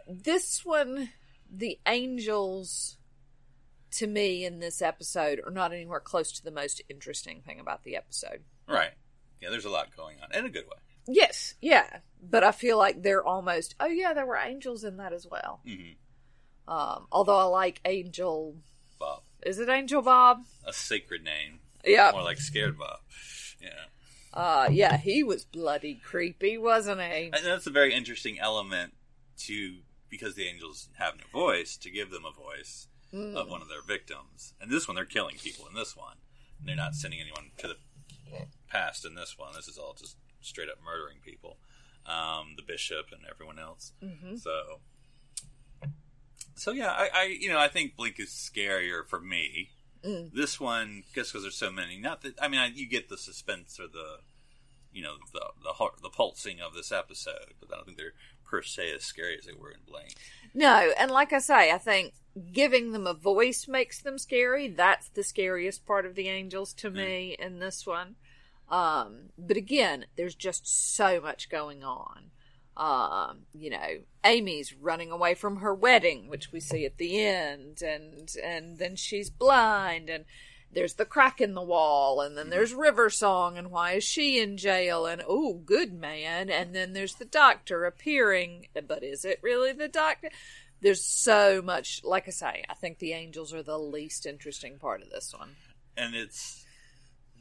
This 0.09 0.65
one, 0.65 1.11
the 1.51 1.79
angels, 1.87 2.97
to 3.93 4.07
me 4.07 4.45
in 4.45 4.59
this 4.59 4.83
episode, 4.83 5.41
are 5.45 5.53
not 5.53 5.73
anywhere 5.73 6.01
close 6.01 6.33
to 6.33 6.45
the 6.45 6.51
most 6.51 6.83
interesting 6.89 7.41
thing 7.43 7.61
about 7.61 7.85
the 7.85 7.97
episode. 7.97 8.43
right. 8.67 8.91
Yeah, 9.41 9.49
there's 9.49 9.65
a 9.65 9.71
lot 9.71 9.97
going 9.97 10.19
on 10.21 10.39
in 10.39 10.45
a 10.45 10.51
good 10.51 10.65
way. 10.67 10.77
Yes, 11.09 11.55
yeah, 11.63 12.01
but 12.23 12.45
I 12.45 12.53
feel 12.53 12.77
like 12.77 13.03
they're 13.03 13.25
almost. 13.25 13.75
Oh 13.81 13.87
yeah, 13.87 14.13
there 14.13 14.27
were 14.27 14.37
angels 14.37 14.85
in 14.85 14.99
that 14.99 15.15
as 15.15 15.27
well. 15.27 15.61
hmm 15.67 15.93
Um, 16.71 17.07
although 17.11 17.37
I 17.37 17.45
like 17.45 17.81
Angel. 17.85 18.55
Bob, 18.99 19.23
Is 19.45 19.59
it 19.59 19.69
Angel 19.69 20.03
Bob? 20.03 20.45
a 20.65 20.73
sacred 20.73 21.25
name, 21.25 21.59
Yeah. 21.85 22.11
more 22.13 22.23
like 22.23 22.39
scared 22.39 22.79
Bob. 22.79 23.01
Yeah. 23.61 23.85
Uh, 24.33 24.69
yeah, 24.71 24.97
he 24.97 25.25
was 25.25 25.45
bloody 25.45 25.95
creepy, 25.97 26.57
wasn't 26.57 27.01
he? 27.03 27.25
And 27.33 27.45
that's 27.45 27.67
a 27.67 27.71
very 27.71 27.93
interesting 27.93 28.39
element 28.39 28.95
to 29.39 29.79
because 30.09 30.35
the 30.37 30.47
angels 30.47 30.89
have 30.99 31.15
no 31.19 31.25
voice 31.33 31.77
to 31.79 31.91
give 31.91 32.11
them 32.11 32.25
a 32.25 32.31
voice 32.33 32.87
of 33.13 33.49
one 33.49 33.61
of 33.63 33.69
their 33.69 33.83
victims. 33.83 34.55
And 34.61 34.71
this 34.71 34.87
one, 34.87 34.95
they're 34.95 35.05
killing 35.05 35.37
people. 35.37 35.67
In 35.67 35.75
this 35.75 35.97
one, 35.97 36.17
And 36.61 36.69
they're 36.69 36.77
not 36.77 36.95
sending 36.95 37.21
anyone 37.21 37.51
to 37.59 37.69
the 37.69 37.77
past. 38.69 39.05
In 39.05 39.15
this 39.17 39.37
one, 39.37 39.53
this 39.57 39.67
is 39.67 39.79
all 39.79 39.95
just 39.99 40.17
straight 40.41 40.69
up 40.69 40.79
murdering 40.85 41.19
people, 41.25 41.59
um, 42.07 42.55
the 42.57 42.63
bishop 42.63 43.07
and 43.13 43.23
everyone 43.29 43.59
else. 43.59 43.93
So, 44.37 44.81
so 46.61 46.73
yeah, 46.73 46.91
I, 46.91 47.09
I 47.15 47.37
you 47.41 47.49
know 47.49 47.59
I 47.59 47.69
think 47.69 47.97
Blink 47.97 48.21
is 48.21 48.31
scarier 48.31 49.07
for 49.07 49.21
me. 49.21 49.71
Mm. 50.05 50.33
This 50.33 50.59
one, 50.59 51.05
just 51.15 51.33
because 51.33 51.43
there's 51.43 51.57
so 51.57 51.71
many. 51.71 51.99
Not 51.99 52.23
that 52.23 52.35
I 52.41 52.49
mean, 52.49 52.61
I, 52.61 52.67
you 52.67 52.89
get 52.89 53.09
the 53.09 53.19
suspense 53.19 53.79
or 53.79 53.87
the, 53.87 54.19
you 54.93 55.03
know, 55.03 55.15
the 55.33 55.45
the 55.63 55.73
heart, 55.73 55.95
the 56.03 56.09
pulsing 56.09 56.61
of 56.61 56.75
this 56.75 56.93
episode, 56.93 57.55
but 57.61 57.73
I 57.73 57.77
don't 57.77 57.87
think 57.87 57.99
they're 57.99 58.15
per 58.45 58.63
se 58.63 58.95
as 58.95 59.05
scary 59.05 59.37
as 59.39 59.47
they 59.47 59.53
were 59.53 59.71
in 59.71 59.81
Blink. 59.87 60.15
No, 60.55 60.93
and 60.99 61.11
like 61.11 61.33
I 61.33 61.39
say, 61.39 61.71
I 61.71 61.79
think 61.79 62.15
giving 62.53 62.93
them 62.93 63.07
a 63.07 63.15
voice 63.15 63.67
makes 63.69 64.01
them 64.01 64.19
scary. 64.19 64.69
That's 64.69 65.09
the 65.09 65.23
scariest 65.23 65.87
part 65.87 66.07
of 66.07 66.15
the 66.15 66.29
angels 66.29 66.73
to 66.75 66.91
me 66.91 67.37
in 67.39 67.59
this 67.59 67.87
one. 67.87 68.17
Um, 68.69 69.31
but 69.37 69.57
again, 69.57 70.07
there's 70.17 70.35
just 70.35 70.95
so 70.95 71.21
much 71.21 71.51
going 71.51 71.83
on. 71.83 72.31
Um, 72.81 73.41
you 73.53 73.69
know, 73.69 73.99
Amy's 74.25 74.75
running 74.75 75.11
away 75.11 75.35
from 75.35 75.57
her 75.57 75.75
wedding, 75.75 76.29
which 76.29 76.51
we 76.51 76.61
see 76.61 76.87
at 76.87 76.97
the 76.97 77.21
end, 77.21 77.83
and 77.83 78.35
and 78.43 78.79
then 78.79 78.97
she's 78.97 79.29
blind, 79.29 80.09
and 80.09 80.25
there's 80.73 80.95
the 80.95 81.05
crack 81.05 81.43
in 81.43 81.55
the 81.55 81.63
wall, 81.63 82.23
and 82.23 82.39
then 82.39 82.49
there's 82.49 82.73
River 82.73 83.11
Song, 83.11 83.59
and 83.59 83.71
why 83.71 83.93
is 83.93 84.05
she 84.05 84.41
in 84.41 84.57
jail? 84.57 85.05
And 85.05 85.23
oh, 85.29 85.61
good 85.65 85.93
man, 85.93 86.49
and 86.49 86.75
then 86.75 86.95
there's 86.95 87.17
the 87.17 87.27
doctor 87.27 87.85
appearing, 87.85 88.69
but 88.89 89.05
is 89.05 89.27
it 89.27 89.41
really 89.43 89.73
the 89.73 89.89
doctor? 89.89 90.31
There's 90.81 91.05
so 91.05 91.61
much. 91.61 92.01
Like 92.03 92.29
I 92.29 92.31
say, 92.31 92.65
I 92.71 92.75
think 92.75 92.99
the 92.99 93.13
angels 93.13 93.53
are 93.53 93.63
the 93.63 93.79
least 93.79 94.25
interesting 94.25 94.79
part 94.79 95.03
of 95.03 95.11
this 95.11 95.35
one. 95.37 95.57
and 95.97 96.15
it's 96.15 96.65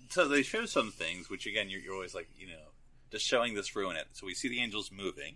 so 0.09 0.27
they 0.27 0.43
show 0.43 0.65
some 0.65 0.91
things 0.91 1.29
which 1.29 1.45
again 1.45 1.69
you're, 1.69 1.81
you're 1.81 1.93
always 1.93 2.15
like 2.15 2.27
you 2.37 2.47
know 2.47 2.68
just 3.11 3.25
showing 3.25 3.53
this 3.53 3.75
ruin 3.75 3.95
it 3.95 4.07
so 4.11 4.25
we 4.25 4.33
see 4.33 4.47
the 4.47 4.61
angels 4.61 4.91
moving 4.91 5.35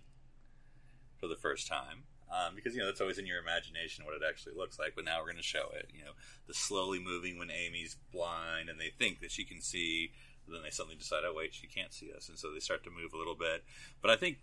for 1.18 1.26
the 1.26 1.36
first 1.36 1.66
time 1.66 2.04
um, 2.32 2.54
because 2.54 2.74
you 2.74 2.80
know 2.80 2.86
that's 2.86 3.00
always 3.00 3.18
in 3.18 3.26
your 3.26 3.38
imagination 3.38 4.04
what 4.04 4.14
it 4.14 4.22
actually 4.28 4.54
looks 4.54 4.78
like 4.78 4.92
but 4.94 5.04
now 5.04 5.18
we're 5.18 5.26
going 5.26 5.36
to 5.36 5.42
show 5.42 5.70
it 5.74 5.88
you 5.92 6.04
know 6.04 6.12
the 6.46 6.54
slowly 6.54 6.98
moving 6.98 7.38
when 7.38 7.50
amy's 7.50 7.96
blind 8.12 8.68
and 8.68 8.80
they 8.80 8.90
think 8.98 9.20
that 9.20 9.30
she 9.30 9.44
can 9.44 9.60
see 9.60 10.10
but 10.46 10.54
then 10.54 10.62
they 10.62 10.70
suddenly 10.70 10.96
decide 10.96 11.20
oh 11.24 11.34
wait 11.34 11.54
she 11.54 11.66
can't 11.66 11.92
see 11.92 12.10
us 12.16 12.28
and 12.28 12.38
so 12.38 12.52
they 12.52 12.60
start 12.60 12.84
to 12.84 12.90
move 12.90 13.12
a 13.14 13.18
little 13.18 13.36
bit. 13.36 13.64
But 14.02 14.10
i 14.10 14.16
think 14.16 14.38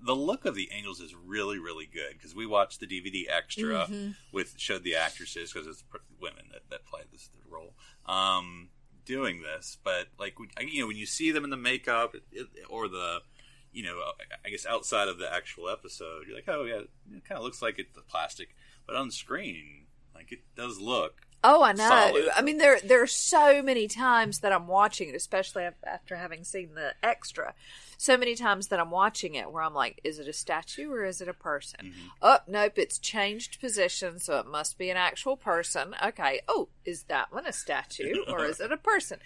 the 0.00 0.14
look 0.14 0.44
of 0.44 0.54
the 0.54 0.70
angels 0.72 1.00
is 1.00 1.14
really 1.14 1.58
really 1.58 1.86
good 1.86 2.12
because 2.12 2.34
we 2.34 2.46
watched 2.46 2.80
the 2.80 2.86
dvd 2.86 3.24
extra 3.28 3.88
with 4.32 4.54
showed 4.56 4.84
the 4.84 4.94
actresses 4.94 5.52
because 5.52 5.66
it's 5.66 5.84
women 6.20 6.44
that, 6.52 6.62
that 6.70 6.86
play 6.86 7.02
this 7.12 7.30
role. 7.48 7.74
Um, 8.06 8.68
doing 9.06 9.42
this 9.42 9.78
but 9.82 10.08
like 10.18 10.34
you 10.60 10.80
know 10.80 10.86
when 10.86 10.96
you 10.96 11.06
see 11.06 11.30
them 11.30 11.44
in 11.44 11.50
the 11.50 11.56
makeup 11.56 12.14
or 12.68 12.88
the 12.88 13.20
you 13.72 13.82
know 13.82 13.98
i 14.44 14.50
guess 14.50 14.66
outside 14.66 15.08
of 15.08 15.18
the 15.18 15.32
actual 15.32 15.68
episode 15.68 16.24
you're 16.26 16.36
like 16.36 16.48
oh 16.48 16.64
yeah 16.64 16.80
it 17.14 17.24
kind 17.24 17.38
of 17.38 17.42
looks 17.42 17.62
like 17.62 17.78
it's 17.78 17.98
plastic. 18.08 18.48
But 18.86 18.96
on 18.96 19.10
screen 19.10 19.86
like 20.14 20.32
it 20.32 20.40
does 20.56 20.78
look 20.78 21.25
Oh, 21.48 21.62
I 21.62 21.72
know. 21.72 21.88
Solid. 21.88 22.28
I 22.34 22.42
mean, 22.42 22.58
there 22.58 22.80
there 22.82 23.00
are 23.02 23.06
so 23.06 23.62
many 23.62 23.86
times 23.86 24.40
that 24.40 24.52
I'm 24.52 24.66
watching 24.66 25.08
it, 25.08 25.14
especially 25.14 25.68
after 25.84 26.16
having 26.16 26.42
seen 26.42 26.74
the 26.74 26.94
extra. 27.04 27.54
So 27.98 28.18
many 28.18 28.34
times 28.34 28.66
that 28.68 28.80
I'm 28.80 28.90
watching 28.90 29.36
it, 29.36 29.52
where 29.52 29.62
I'm 29.62 29.72
like, 29.72 30.00
"Is 30.02 30.18
it 30.18 30.26
a 30.26 30.32
statue 30.32 30.90
or 30.90 31.04
is 31.04 31.20
it 31.20 31.28
a 31.28 31.32
person?" 31.32 31.80
Mm-hmm. 31.84 32.08
Oh, 32.20 32.38
nope, 32.48 32.72
it's 32.76 32.98
changed 32.98 33.60
position, 33.60 34.18
so 34.18 34.40
it 34.40 34.46
must 34.46 34.76
be 34.76 34.90
an 34.90 34.96
actual 34.96 35.36
person. 35.36 35.94
Okay. 36.04 36.40
Oh, 36.48 36.68
is 36.84 37.04
that 37.04 37.32
one 37.32 37.46
a 37.46 37.52
statue 37.52 38.24
or 38.28 38.44
is 38.44 38.58
it 38.58 38.72
a 38.72 38.76
person? 38.76 39.20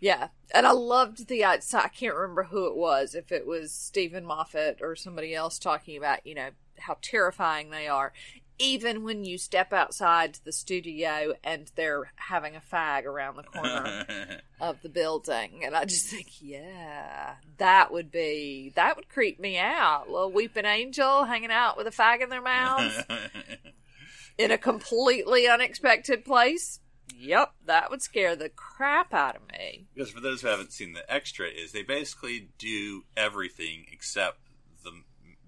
Yeah, 0.00 0.28
and 0.54 0.66
I 0.66 0.72
loved 0.72 1.28
the. 1.28 1.44
I 1.44 1.58
can't 1.58 2.14
remember 2.14 2.44
who 2.44 2.68
it 2.68 2.74
was. 2.74 3.14
If 3.14 3.30
it 3.30 3.46
was 3.46 3.70
Steven 3.70 4.24
Moffat 4.24 4.78
or 4.80 4.96
somebody 4.96 5.34
else 5.34 5.58
talking 5.58 5.98
about, 5.98 6.26
you 6.26 6.34
know, 6.34 6.48
how 6.80 6.96
terrifying 7.02 7.70
they 7.70 7.86
are. 7.86 8.12
Even 8.60 9.02
when 9.04 9.24
you 9.24 9.38
step 9.38 9.72
outside 9.72 10.38
the 10.44 10.52
studio 10.52 11.32
and 11.42 11.70
they're 11.76 12.12
having 12.16 12.54
a 12.54 12.60
fag 12.60 13.06
around 13.06 13.36
the 13.36 13.42
corner 13.42 14.04
of 14.60 14.82
the 14.82 14.88
building, 14.90 15.62
and 15.64 15.74
I 15.74 15.86
just 15.86 16.06
think, 16.08 16.28
yeah, 16.42 17.36
that 17.58 17.90
would 17.90 18.10
be 18.10 18.72
that 18.76 18.96
would 18.96 19.08
creep 19.08 19.40
me 19.40 19.58
out. 19.58 20.10
little 20.10 20.30
weeping 20.30 20.66
angel 20.66 21.24
hanging 21.24 21.50
out 21.50 21.76
with 21.76 21.86
a 21.86 21.90
fag 21.90 22.22
in 22.22 22.28
their 22.28 22.42
mouth 22.42 23.06
in 24.38 24.50
a 24.50 24.58
completely 24.58 25.48
unexpected 25.48 26.24
place. 26.24 26.80
Yep, 27.18 27.52
that 27.66 27.90
would 27.90 28.02
scare 28.02 28.36
the 28.36 28.48
crap 28.48 29.12
out 29.12 29.36
of 29.36 29.42
me. 29.50 29.86
because 29.94 30.10
for 30.10 30.20
those 30.20 30.42
who 30.42 30.48
haven't 30.48 30.72
seen 30.72 30.92
the 30.92 31.12
extra 31.12 31.48
is 31.48 31.72
they 31.72 31.82
basically 31.82 32.48
do 32.58 33.04
everything 33.16 33.84
except 33.92 34.38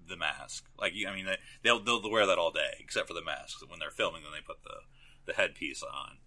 the 0.07 0.17
mask 0.17 0.65
like 0.79 0.93
i 1.07 1.13
mean 1.13 1.25
they, 1.25 1.37
they'll 1.63 1.79
they'll 1.79 2.09
wear 2.09 2.25
that 2.25 2.37
all 2.37 2.51
day 2.51 2.75
except 2.79 3.07
for 3.07 3.13
the 3.13 3.23
mask 3.23 3.59
when 3.69 3.79
they're 3.79 3.91
filming 3.91 4.21
then 4.23 4.31
they 4.31 4.41
put 4.45 4.63
the 4.63 4.75
the 5.25 5.33
headpiece 5.33 5.83
on 5.83 6.17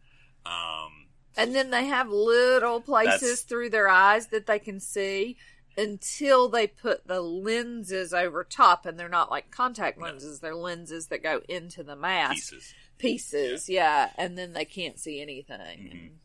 um 0.46 1.06
And 1.36 1.54
then 1.54 1.70
they 1.70 1.84
have 1.86 2.08
little 2.08 2.80
places 2.80 3.42
through 3.42 3.70
their 3.70 3.88
eyes 3.88 4.28
that 4.28 4.46
they 4.46 4.58
can 4.58 4.80
see 4.80 5.36
until 5.76 6.48
they 6.48 6.66
put 6.66 7.06
the 7.06 7.20
lenses 7.20 8.14
over 8.14 8.42
top, 8.42 8.86
and 8.86 8.98
they're 8.98 9.10
not 9.10 9.30
like 9.30 9.50
contact 9.50 10.00
lenses; 10.00 10.40
they're 10.40 10.54
lenses 10.54 11.08
that 11.08 11.22
go 11.22 11.42
into 11.48 11.82
the 11.82 11.96
mask 11.96 12.52
pieces 12.52 12.74
pieces. 12.98 13.68
Yeah, 13.68 14.10
and 14.16 14.38
then 14.38 14.52
they 14.54 14.64
can't 14.64 14.98
see 14.98 15.20
anything. 15.20 15.58
Mhm. 15.60 15.90
And, 15.90 16.18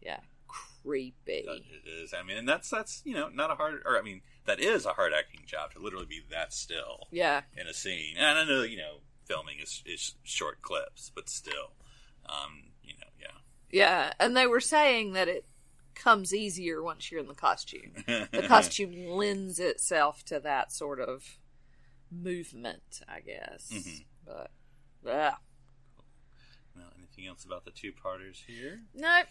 yeah, 0.00 0.20
creepy. 0.48 1.44
It 1.46 1.88
is 1.88 2.12
i 2.12 2.22
mean 2.22 2.36
and 2.36 2.48
that's 2.48 2.68
that's 2.68 3.02
you 3.04 3.14
know 3.14 3.28
not 3.28 3.50
a 3.50 3.54
hard 3.54 3.82
or 3.84 3.98
i 3.98 4.02
mean 4.02 4.22
that 4.44 4.60
is 4.60 4.84
a 4.86 4.92
hard 4.94 5.12
acting 5.12 5.42
job 5.46 5.72
to 5.72 5.78
literally 5.78 6.06
be 6.06 6.20
that 6.30 6.52
still 6.52 7.06
Yeah, 7.10 7.42
in 7.56 7.66
a 7.66 7.74
scene 7.74 8.16
and 8.18 8.38
i 8.38 8.44
know 8.44 8.62
you 8.62 8.76
know 8.76 8.98
filming 9.24 9.58
is, 9.62 9.82
is 9.86 10.14
short 10.24 10.62
clips 10.62 11.10
but 11.14 11.28
still 11.28 11.72
um 12.26 12.70
you 12.82 12.94
know 12.94 13.06
yeah 13.20 13.26
yeah, 13.70 14.12
and 14.20 14.36
they 14.36 14.46
were 14.46 14.60
saying 14.60 15.12
that 15.14 15.28
it 15.28 15.46
comes 15.94 16.34
easier 16.34 16.82
once 16.82 17.10
you're 17.10 17.20
in 17.20 17.28
the 17.28 17.34
costume. 17.34 17.92
the 18.06 18.44
costume 18.48 19.06
lends 19.08 19.58
itself 19.58 20.24
to 20.24 20.40
that 20.40 20.72
sort 20.72 21.00
of 21.00 21.38
movement, 22.10 23.00
I 23.08 23.20
guess. 23.20 23.70
Mhm. 23.72 24.04
But 24.26 24.50
yeah. 25.04 25.34
well, 26.76 26.92
anything 26.98 27.26
else 27.26 27.44
about 27.44 27.64
the 27.64 27.70
two 27.70 27.92
parters 27.92 28.42
here 28.46 28.82
Nope. 28.94 29.26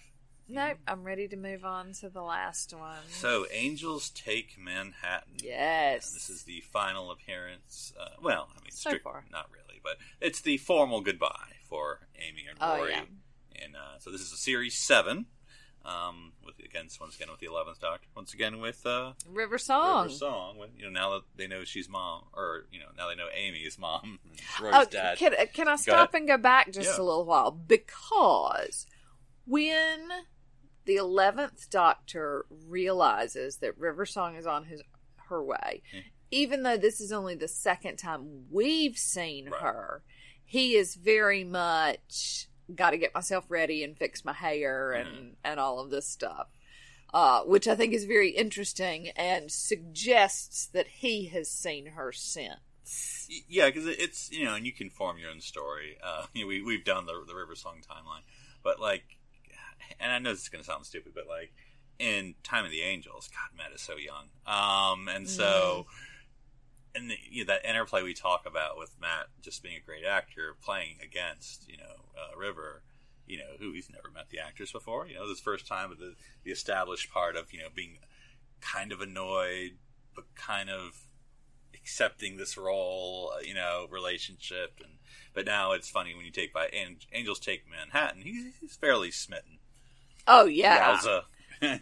Nope. 0.52 0.78
I'm 0.88 1.04
ready 1.04 1.28
to 1.30 1.38
move 1.38 1.64
on 1.64 1.94
to 2.02 2.10
the 2.10 2.22
last 2.22 2.74
one. 2.74 2.98
So, 3.10 3.46
Angels 3.52 4.10
Take 4.10 4.58
Manhattan. 4.60 5.36
yes. 5.42 6.12
This 6.12 6.30
is 6.30 6.44
the 6.44 6.62
final 6.72 7.10
appearance. 7.12 7.94
Uh, 8.00 8.10
well, 8.22 8.50
I 8.52 8.62
mean, 8.62 8.72
So 8.72 8.90
strict- 8.90 9.04
far. 9.04 9.24
not 9.32 9.50
really, 9.52 9.80
but 9.84 9.98
it's 10.20 10.42
the 10.42 10.58
formal 10.58 11.02
goodbye 11.02 11.54
for 11.70 12.08
Amy 12.16 12.46
and 12.50 12.60
Rory. 12.60 12.82
Oh, 12.82 12.96
yeah. 12.98 13.04
And 13.64 13.76
uh, 13.76 14.00
so 14.00 14.12
this 14.12 14.22
is 14.22 14.32
a 14.34 14.38
series 14.38 14.76
seven. 14.76 15.28
Um, 15.84 16.34
with 16.46 16.60
again, 16.60 16.88
once 17.00 17.16
again 17.16 17.30
with 17.32 17.40
the 17.40 17.48
eleventh 17.48 17.80
Doctor. 17.80 18.08
Once 18.16 18.36
again 18.36 18.60
with 18.62 18.86
uh, 18.86 19.14
River 19.28 19.58
Song. 19.58 20.04
River 20.04 20.14
Song. 20.14 20.58
When 20.60 20.70
you 20.78 20.84
know 20.86 20.92
now 20.92 21.10
that 21.14 21.22
they 21.36 21.48
know 21.48 21.64
she's 21.64 21.90
mom, 21.90 22.26
or 22.34 22.66
you 22.72 22.80
know 22.80 22.86
now 22.96 23.10
they 23.10 23.16
know 23.16 23.26
Amy 23.36 23.60
is 23.60 23.80
mom, 23.80 24.20
and 24.30 24.40
Rory's 24.62 24.76
Oh, 24.78 24.86
dad. 24.86 25.18
can, 25.18 25.34
can 25.56 25.68
I 25.68 25.76
stop 25.78 26.14
and 26.14 26.28
go 26.28 26.38
back 26.38 26.72
just 26.72 26.98
Yeah. 26.98 27.02
a 27.02 27.04
little 27.04 27.26
while? 27.26 27.50
Because 27.50 28.86
when 29.46 30.08
the 30.86 30.96
11th 30.96 31.70
Doctor 31.70 32.46
realizes 32.68 33.58
that 33.58 33.78
River 33.78 34.06
Song 34.06 34.36
is 34.36 34.46
on 34.48 34.66
his 34.66 34.82
her 35.30 35.44
way, 35.44 35.82
Hmm. 35.92 36.00
even 36.32 36.64
though 36.64 36.78
this 36.78 37.00
is 37.00 37.12
only 37.12 37.36
the 37.36 37.48
second 37.48 37.98
time 37.98 38.46
we've 38.52 38.98
seen 38.98 39.50
Right. 39.50 39.62
her, 39.62 40.04
he 40.44 40.76
is 40.76 40.96
very 40.96 41.44
much 41.44 42.48
got 42.76 42.92
to 42.92 42.98
get 42.98 43.14
myself 43.14 43.46
ready 43.50 43.84
and 43.84 43.98
fix 43.98 44.24
my 44.26 44.34
hair 44.34 44.92
and, 44.94 45.10
Mm-hmm. 45.10 45.30
and 45.44 45.60
all 45.60 45.80
of 45.80 45.90
this 45.90 46.08
stuff. 46.08 46.48
Uh, 47.14 47.42
which 47.44 47.68
I 47.68 47.76
think 47.76 47.94
is 47.94 48.06
very 48.06 48.30
interesting 48.30 49.10
and 49.18 49.52
suggests 49.52 50.68
that 50.68 50.88
he 50.88 51.26
has 51.28 51.50
seen 51.52 51.88
her 51.88 52.14
since. 52.14 53.28
Yeah, 53.50 53.66
because 53.68 53.86
it's 53.86 54.32
you 54.32 54.46
know, 54.46 54.56
and 54.56 54.66
you 54.66 54.72
can 54.72 54.90
form 54.90 55.18
your 55.18 55.30
own 55.30 55.42
story. 55.42 55.98
Uh, 56.02 56.26
you 56.34 56.42
know, 56.44 56.48
we 56.48 56.62
we've 56.62 56.86
done 56.86 57.06
the 57.06 57.24
the 57.28 57.36
River 57.36 57.56
Song 57.56 57.82
timeline, 57.82 58.22
but 58.64 58.80
like, 58.80 59.04
and 60.00 60.12
I 60.12 60.20
know 60.20 60.32
this 60.32 60.44
is 60.44 60.50
going 60.50 60.64
to 60.64 60.70
sound 60.70 60.86
stupid, 60.86 61.14
but 61.14 61.28
like 61.28 61.54
in 62.00 62.36
Time 62.44 62.66
of 62.66 62.72
the 62.72 62.82
Angels, 62.82 63.30
God, 63.30 63.58
Matt 63.58 63.74
is 63.74 63.82
so 63.82 63.96
young, 63.98 64.30
um, 64.46 65.08
and 65.08 65.28
so. 65.30 65.86
And 66.94 67.10
the, 67.10 67.16
you 67.30 67.46
know, 67.46 67.54
that 67.54 67.66
interplay 67.66 68.04
we 68.04 68.14
talk 68.14 68.46
about 68.46 68.78
with 68.78 69.00
Matt 69.00 69.28
just 69.42 69.64
being 69.64 69.78
a 69.78 69.86
great 69.86 70.04
actor, 70.04 70.58
playing 70.62 70.98
against 71.02 71.66
you 71.70 71.78
know 71.78 72.10
uh, 72.18 72.38
River, 72.38 72.84
you 73.26 73.38
know 73.38 73.56
who 73.60 73.72
he's 73.72 73.90
never 73.90 74.12
met 74.14 74.30
the 74.30 74.40
actress 74.40 74.74
before. 74.74 75.08
You 75.08 75.16
know, 75.16 75.30
this 75.30 75.40
first 75.40 75.66
time 75.66 75.90
with 75.90 76.00
the 76.00 76.16
the 76.44 76.52
established 76.52 77.10
part 77.10 77.38
of 77.38 77.54
you 77.54 77.60
know 77.60 77.70
being 77.74 78.00
kind 78.60 78.92
of 78.92 79.00
annoyed, 79.00 79.78
but 80.14 80.26
kind 80.36 80.70
of 80.70 81.06
accepting 81.74 82.38
this 82.38 82.58
role, 82.58 83.32
uh, 83.36 83.40
you 83.40 83.54
know, 83.54 83.88
relationship, 83.90 84.80
and 84.84 84.94
but 85.34 85.46
now 85.46 85.72
it's 85.72 85.90
funny 85.90 86.14
when 86.14 86.26
you 86.26 86.32
take 86.32 86.54
by 86.54 86.68
An- 86.68 86.98
Angels 87.14 87.40
take 87.40 87.64
Manhattan, 87.70 88.22
he's, 88.22 88.54
he's 88.60 88.76
fairly 88.76 89.12
smitten. 89.12 89.60
Oh 90.28 90.46
yeah. 90.46 90.96
Yowza. 90.96 91.22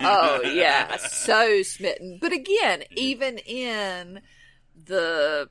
oh 0.01 0.41
yeah, 0.43 0.97
so 1.09 1.61
smitten. 1.63 2.17
But 2.21 2.31
again, 2.33 2.83
even 2.91 3.37
in 3.39 4.21
the 4.85 5.47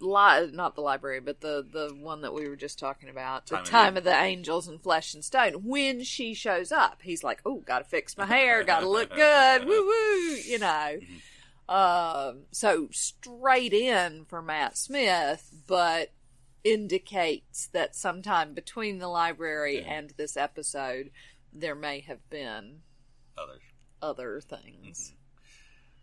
li- 0.00 0.50
not 0.52 0.74
the 0.74 0.80
library, 0.80 1.20
but 1.20 1.40
the 1.40 1.64
the 1.70 1.94
one 1.94 2.22
that 2.22 2.34
we 2.34 2.48
were 2.48 2.56
just 2.56 2.78
talking 2.78 3.08
about, 3.08 3.46
Time 3.46 3.56
the 3.58 3.62
of 3.62 3.68
time 3.68 3.94
the- 3.94 3.98
of 3.98 4.04
the 4.04 4.14
angels 4.20 4.66
and 4.68 4.82
flesh 4.82 5.14
and 5.14 5.24
stone. 5.24 5.64
When 5.64 6.02
she 6.02 6.34
shows 6.34 6.72
up, 6.72 7.00
he's 7.02 7.22
like, 7.22 7.40
"Oh, 7.44 7.56
got 7.60 7.78
to 7.80 7.84
fix 7.84 8.16
my 8.16 8.26
hair, 8.34 8.64
got 8.64 8.80
to 8.80 8.88
look 8.88 9.14
good, 9.14 9.64
woo 9.64 9.86
woo," 9.86 10.34
you 10.44 10.58
know. 10.60 10.98
Um, 11.68 12.44
so 12.50 12.88
straight 12.92 13.74
in 13.74 14.24
for 14.24 14.40
Matt 14.40 14.76
Smith, 14.78 15.52
but 15.66 16.12
indicates 16.64 17.68
that 17.68 17.94
sometime 17.94 18.54
between 18.54 18.98
the 18.98 19.08
library 19.08 19.80
Yeah. 19.80 19.92
and 19.92 20.14
this 20.16 20.36
episode, 20.36 21.10
there 21.52 21.74
may 21.74 22.00
have 22.00 22.28
been 22.30 22.80
Others. 23.36 23.60
other 24.02 24.40
things. 24.40 25.14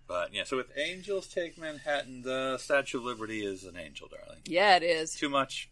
But 0.08 0.34
yeah, 0.34 0.44
so 0.44 0.58
with 0.58 0.68
Angels 0.78 1.28
Take 1.28 1.58
Manhattan, 1.58 2.22
the 2.22 2.58
Statue 2.60 3.00
of 3.00 3.06
Liberty 3.06 3.44
is 3.44 3.64
an 3.64 3.76
angel, 3.76 4.08
darling. 4.08 4.42
Yeah, 4.46 4.76
it 4.76 4.84
is. 4.84 5.16
Too 5.16 5.30
much. 5.30 5.70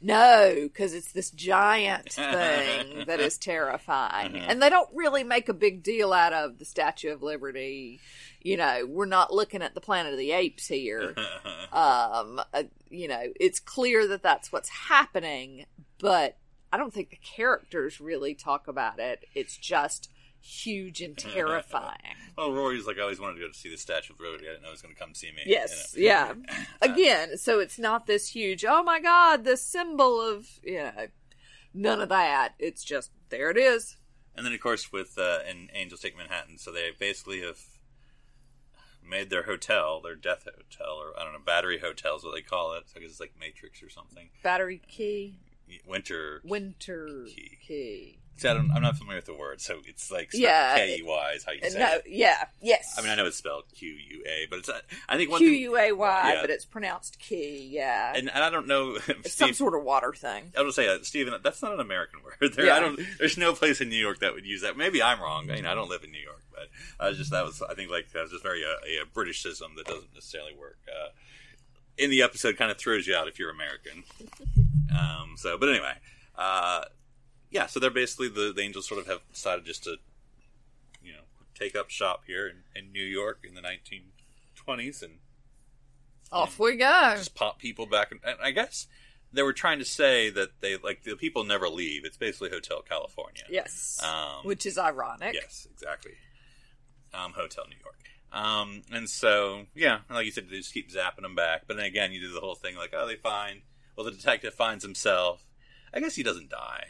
No, 0.00 0.54
because 0.62 0.94
it's 0.94 1.10
this 1.12 1.30
giant 1.32 2.12
thing 2.12 3.04
that 3.06 3.18
is 3.20 3.36
terrifying. 3.36 4.32
Mhm. 4.32 4.44
And 4.48 4.62
they 4.62 4.70
don't 4.70 4.88
really 4.94 5.24
make 5.24 5.48
a 5.48 5.52
big 5.54 5.82
deal 5.82 6.12
out 6.12 6.32
of 6.32 6.58
the 6.58 6.64
Statue 6.64 7.12
of 7.12 7.22
Liberty. 7.22 7.98
You 8.40 8.56
know, 8.56 8.86
we're 8.88 9.06
not 9.06 9.34
looking 9.34 9.60
at 9.62 9.74
the 9.74 9.80
Planet 9.80 10.12
of 10.12 10.18
the 10.18 10.30
Apes 10.30 10.68
here. 10.68 11.14
um, 11.72 12.40
uh, 12.54 12.62
you 12.88 13.08
know, 13.08 13.24
it's 13.40 13.58
clear 13.58 14.06
that 14.06 14.22
that's 14.22 14.52
what's 14.52 14.68
happening, 14.68 15.66
but 15.98 16.36
I 16.72 16.76
don't 16.76 16.92
think 16.92 17.10
the 17.10 17.16
characters 17.16 18.00
really 18.00 18.34
talk 18.34 18.68
about 18.68 18.98
it. 18.98 19.24
It's 19.34 19.56
just 19.56 20.10
huge 20.40 21.00
and 21.00 21.16
terrifying. 21.18 22.16
well, 22.36 22.52
Rory's 22.52 22.86
like, 22.86 22.98
I 22.98 23.02
always 23.02 23.20
wanted 23.20 23.34
to 23.34 23.40
go 23.40 23.48
to 23.48 23.54
see 23.58 23.70
the 23.70 23.76
Statue 23.76 24.12
of 24.12 24.20
Liberty. 24.20 24.46
I 24.46 24.52
didn't 24.52 24.62
know 24.62 24.68
he 24.68 24.72
was 24.72 24.82
going 24.82 24.94
to 24.94 25.00
come 25.00 25.14
see 25.14 25.32
me. 25.32 25.42
Yes, 25.46 25.94
you 25.96 26.08
know. 26.08 26.36
yeah. 26.48 26.64
Again, 26.82 27.38
so 27.38 27.58
it's 27.58 27.78
not 27.78 28.06
this 28.06 28.28
huge, 28.28 28.64
oh 28.66 28.82
my 28.82 29.00
god, 29.00 29.44
the 29.44 29.56
symbol 29.56 30.20
of, 30.20 30.46
you 30.62 30.78
know, 30.78 31.06
none 31.74 32.00
of 32.00 32.08
that. 32.10 32.54
It's 32.58 32.84
just, 32.84 33.10
there 33.30 33.50
it 33.50 33.56
is. 33.56 33.96
And 34.36 34.46
then, 34.46 34.52
of 34.52 34.60
course, 34.60 34.92
with 34.92 35.18
uh, 35.18 35.40
in 35.50 35.68
Angels 35.74 36.00
Take 36.00 36.16
Manhattan, 36.16 36.58
so 36.58 36.70
they 36.70 36.90
basically 36.96 37.40
have 37.40 37.58
made 39.08 39.30
their 39.30 39.44
hotel, 39.44 40.00
their 40.00 40.14
death 40.14 40.44
hotel, 40.44 40.94
or 40.94 41.18
I 41.18 41.24
don't 41.24 41.32
know, 41.32 41.40
battery 41.44 41.78
hotel 41.78 42.16
is 42.16 42.24
what 42.24 42.34
they 42.34 42.42
call 42.42 42.74
it. 42.74 42.84
So 42.86 42.98
I 42.98 43.00
guess 43.00 43.10
it's 43.10 43.20
like 43.20 43.32
Matrix 43.40 43.82
or 43.82 43.88
something. 43.88 44.28
Battery 44.42 44.80
key, 44.86 45.40
Winter. 45.86 46.40
winter 46.44 47.24
Key. 47.28 47.58
key. 47.66 48.18
See, 48.36 48.46
I 48.46 48.54
don't, 48.54 48.70
I'm 48.70 48.82
not 48.82 48.96
familiar 48.96 49.18
with 49.18 49.24
the 49.26 49.34
word, 49.34 49.60
so 49.60 49.80
it's 49.84 50.12
like 50.12 50.30
Yeah. 50.32 50.76
K 50.76 50.98
E 50.98 51.02
Y 51.02 51.32
is 51.34 51.42
how 51.44 51.50
you 51.50 51.60
say 51.68 51.76
No, 51.76 51.94
it. 51.94 52.04
yeah, 52.06 52.44
yes. 52.62 52.94
I 52.96 53.00
mean, 53.00 53.10
I 53.10 53.16
know 53.16 53.26
it's 53.26 53.36
spelled 53.36 53.64
Q 53.74 53.88
U 53.88 54.22
A, 54.28 54.46
but 54.48 54.60
it's. 54.60 54.70
I 55.08 55.16
think 55.16 55.28
one 55.28 55.40
Q 55.40 55.48
U 55.48 55.76
A 55.76 55.90
Y, 55.90 56.32
Yeah. 56.34 56.40
but 56.40 56.48
it's 56.48 56.64
pronounced 56.64 57.18
key, 57.18 57.68
yeah. 57.68 58.12
and, 58.14 58.30
and 58.32 58.44
I 58.44 58.48
don't 58.48 58.68
know. 58.68 58.96
it's 59.08 59.34
some 59.34 59.52
sort 59.54 59.74
of 59.74 59.82
water 59.82 60.12
thing. 60.12 60.52
I 60.56 60.62
would 60.62 60.72
say, 60.72 60.86
uh, 60.86 60.98
Steven, 61.02 61.34
that's 61.42 61.60
not 61.62 61.72
an 61.72 61.80
American 61.80 62.20
word. 62.40 62.52
There, 62.54 62.66
Yeah. 62.66 62.76
I 62.76 62.80
don't. 62.80 63.00
There's 63.18 63.36
no 63.38 63.54
place 63.54 63.80
in 63.80 63.88
New 63.88 63.96
York 63.96 64.20
that 64.20 64.34
would 64.34 64.46
use 64.46 64.62
that. 64.62 64.76
Maybe 64.76 65.02
I'm 65.02 65.20
wrong. 65.20 65.48
You 65.50 65.60
know, 65.62 65.72
I 65.72 65.74
don't 65.74 65.88
live 65.90 66.04
in 66.04 66.12
New 66.12 66.22
York, 66.22 66.44
but 66.52 66.68
I 67.00 67.08
was 67.08 67.18
just 67.18 67.32
that 67.32 67.44
was. 67.44 67.60
I 67.60 67.74
think 67.74 67.90
like 67.90 68.12
that 68.12 68.22
was 68.22 68.30
just 68.30 68.44
very 68.44 68.62
uh, 68.64 69.02
a, 69.02 69.04
Britishism 69.18 69.74
that 69.76 69.86
doesn't 69.86 70.14
necessarily 70.14 70.54
work. 70.54 70.78
Uh, 70.86 71.08
in 71.98 72.10
the 72.10 72.22
episode, 72.22 72.56
kind 72.56 72.70
of 72.70 72.78
throws 72.78 73.06
you 73.06 73.14
out 73.14 73.28
if 73.28 73.38
you're 73.38 73.50
American. 73.50 74.04
Um, 74.96 75.34
so, 75.36 75.58
but 75.58 75.68
anyway, 75.68 75.94
uh, 76.36 76.84
yeah. 77.50 77.66
So 77.66 77.80
they're 77.80 77.90
basically 77.90 78.28
the, 78.28 78.52
the 78.54 78.62
angels 78.62 78.86
sort 78.88 79.00
of 79.00 79.06
have 79.06 79.20
decided 79.32 79.64
just 79.64 79.84
to, 79.84 79.96
you 81.02 81.12
know, 81.12 81.22
take 81.54 81.76
up 81.76 81.90
shop 81.90 82.22
here 82.26 82.46
in, 82.46 82.56
in 82.74 82.92
New 82.92 83.04
York 83.04 83.40
in 83.46 83.54
the 83.54 83.60
1920s 83.60 85.02
and 85.02 85.18
Off 86.30 86.58
we 86.58 86.76
go. 86.76 87.14
just 87.16 87.34
pop 87.34 87.58
people 87.58 87.86
back. 87.86 88.10
And, 88.10 88.20
and 88.24 88.36
I 88.42 88.50
guess 88.50 88.86
they 89.32 89.42
were 89.42 89.52
trying 89.52 89.78
to 89.78 89.84
say 89.84 90.30
that 90.30 90.60
they 90.60 90.76
like 90.76 91.02
the 91.02 91.16
people 91.16 91.44
never 91.44 91.68
leave. 91.68 92.04
It's 92.04 92.16
basically 92.16 92.50
Hotel 92.50 92.82
California. 92.86 93.44
Yes. 93.50 94.00
Um, 94.02 94.44
Which 94.46 94.66
is 94.66 94.78
ironic. 94.78 95.34
Yes, 95.34 95.66
exactly. 95.72 96.12
Um, 97.14 97.32
Hotel 97.32 97.64
New 97.68 97.76
York. 97.82 97.96
Um, 98.32 98.82
and 98.92 99.08
so 99.08 99.64
yeah, 99.74 100.00
like 100.10 100.26
you 100.26 100.32
said, 100.32 100.48
they 100.50 100.56
just 100.58 100.74
keep 100.74 100.90
zapping 100.90 101.22
them 101.22 101.34
back. 101.34 101.62
But 101.66 101.76
then 101.76 101.86
again, 101.86 102.12
you 102.12 102.20
do 102.20 102.32
the 102.32 102.40
whole 102.40 102.54
thing 102.54 102.76
like, 102.76 102.92
oh, 102.96 103.06
they 103.06 103.16
find. 103.16 103.62
Well, 103.96 104.04
the 104.04 104.12
detective 104.12 104.54
finds 104.54 104.84
himself. 104.84 105.44
I 105.92 106.00
guess 106.00 106.14
he 106.14 106.22
doesn't 106.22 106.50
die. 106.50 106.86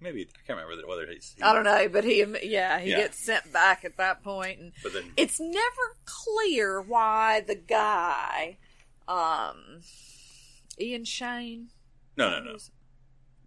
Maybe 0.00 0.22
I 0.22 0.46
can't 0.46 0.58
remember 0.60 0.86
whether 0.86 1.06
he's. 1.10 1.34
I 1.42 1.52
don't 1.52 1.64
know, 1.64 1.88
but 1.88 2.04
he, 2.04 2.24
yeah, 2.44 2.78
he 2.78 2.90
Yeah. 2.92 2.98
gets 2.98 3.24
sent 3.24 3.52
back 3.52 3.84
at 3.84 3.96
that 3.96 4.22
point, 4.22 4.60
and 4.60 4.72
But 4.82 4.92
then 4.92 5.12
it's 5.16 5.40
never 5.40 5.96
clear 6.04 6.80
why 6.80 7.40
the 7.40 7.56
guy, 7.56 8.58
um, 9.08 9.80
Ian 10.80 11.02
McShane. 11.02 11.66
no, 12.16 12.30
no, 12.30 12.38
Who 12.38 12.44
no. 12.44 12.52
was, 12.52 12.70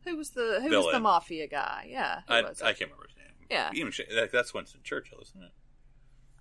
who 0.06 0.17
was 0.17 0.30
the 0.32 0.60
who 0.62 0.70
was 0.78 0.91
the 0.91 1.00
mafia 1.00 1.48
guy? 1.48 1.88
Yeah, 1.89 2.22
who 2.28 2.34
I, 2.34 2.41
was? 2.41 2.62
I 2.62 2.74
can't 2.74 2.91
remember 2.91 3.08
his 3.08 3.15
name. 3.15 3.48
Yeah. 3.50 3.72
even 3.74 3.91
Sh- 3.94 4.02
that, 4.13 4.32
that's 4.34 4.54
Winston 4.54 4.82
Churchill, 4.84 5.20
isn't 5.22 5.41
it? 5.41 5.52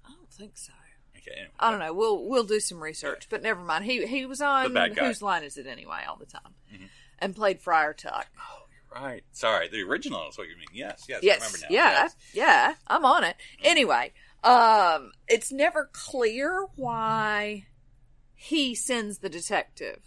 I 0.04 0.12
don't 0.12 0.32
think 0.32 0.56
so. 0.58 0.72
Okay, 1.20 1.32
anyway. 1.36 1.52
I 1.58 1.70
don't 1.70 1.80
know. 1.80 1.92
We'll 1.92 2.28
we'll 2.28 2.44
do 2.44 2.60
some 2.60 2.82
research, 2.82 3.28
but 3.30 3.42
never 3.42 3.60
mind. 3.60 3.84
He 3.84 4.06
he 4.06 4.26
was 4.26 4.40
on 4.40 4.72
bad 4.72 4.94
guy. 4.96 5.06
whose 5.06 5.22
line 5.22 5.42
is 5.44 5.56
it 5.56 5.66
anyway 5.66 6.02
all 6.08 6.16
the 6.16 6.26
time, 6.26 6.54
Mhm. 6.72 6.88
and 7.18 7.34
played 7.36 7.60
Friar 7.60 7.92
Tuck. 7.94 8.28
Oh, 8.38 8.62
you're 8.72 9.02
right. 9.02 9.24
Sorry, 9.32 9.68
the 9.68 9.82
original 9.82 10.28
is 10.28 10.38
what 10.38 10.48
you 10.48 10.56
mean. 10.56 10.68
Yes, 10.72 11.04
yes. 11.08 11.20
I 11.22 11.26
Yes, 11.26 11.40
remember 11.40 11.58
now. 11.70 11.74
yeah, 11.74 11.90
Yes. 12.02 12.16
yeah. 12.32 12.74
I'm 12.86 13.04
on 13.04 13.24
it. 13.24 13.36
Anyway, 13.62 14.12
um, 14.44 15.12
it's 15.28 15.52
never 15.52 15.90
clear 15.92 16.66
why 16.76 17.66
he 18.34 18.74
sends 18.74 19.18
the 19.18 19.28
detective 19.28 20.00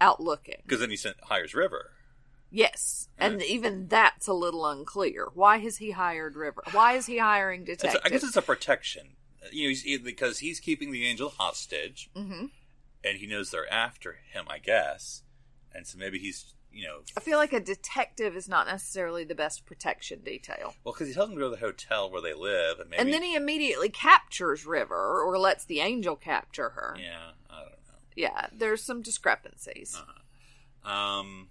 out 0.00 0.20
looking. 0.20 0.62
Because 0.64 0.78
then 0.80 0.90
he 0.90 0.96
sent, 0.96 1.16
hires 1.24 1.54
River. 1.54 1.90
Yes, 2.50 3.08
and 3.18 3.42
even 3.42 3.88
that's 3.88 4.26
a 4.26 4.32
little 4.32 4.64
unclear. 4.64 5.28
Why 5.34 5.58
has 5.58 5.76
he 5.78 5.90
hired 5.90 6.34
River? 6.34 6.62
Why 6.70 6.94
is 6.94 7.04
he 7.04 7.18
hiring 7.18 7.66
It's 7.66 7.82
detectives? 7.82 8.04
a, 8.04 8.06
I 8.06 8.08
guess 8.10 8.22
it's 8.24 8.36
a 8.38 8.42
protection. 8.42 9.16
You 9.52 9.64
know, 9.64 9.68
he's, 9.70 9.82
he- 9.82 9.96
because 9.98 10.38
he's 10.40 10.60
keeping 10.60 10.90
the 10.92 11.04
angel 11.06 11.30
hostage, 11.36 12.10
hmm 12.16 12.46
and 13.04 13.18
he 13.18 13.26
knows 13.28 13.50
they're 13.50 13.72
after 13.72 14.16
him. 14.32 14.44
I 14.48 14.58
guess, 14.58 15.22
and 15.72 15.86
so 15.86 15.96
maybe 15.98 16.18
he's 16.18 16.54
you 16.72 16.84
know 16.86 16.98
I 17.16 17.20
feel 17.20 17.38
like 17.38 17.52
a 17.52 17.60
detective 17.60 18.36
is 18.36 18.48
not 18.48 18.66
necessarily 18.66 19.24
the 19.24 19.34
best 19.34 19.64
protection 19.64 20.20
detail. 20.24 20.74
well 20.84 20.92
because 20.92 21.08
he 21.08 21.14
tells 21.14 21.28
them 21.28 21.36
to 21.38 21.40
go 21.44 21.50
to 21.50 21.56
the 21.56 21.60
hotel 21.64 22.10
where 22.10 22.20
they 22.20 22.34
live, 22.34 22.80
and 22.80 22.90
maybe 22.90 23.00
and 23.00 23.12
then 23.12 23.22
he 23.22 23.34
immediately 23.36 23.88
captures 23.88 24.66
River, 24.66 25.22
or 25.22 25.38
lets 25.38 25.64
the 25.64 25.80
angel 25.80 26.16
capture 26.16 26.70
her. 26.70 26.96
yeah 27.00 27.30
I 27.48 27.60
don't 27.60 27.70
know. 27.70 27.76
Yeah, 28.16 28.46
there's 28.52 28.82
some 28.82 29.00
discrepancies. 29.02 30.00
Um, 30.84 31.48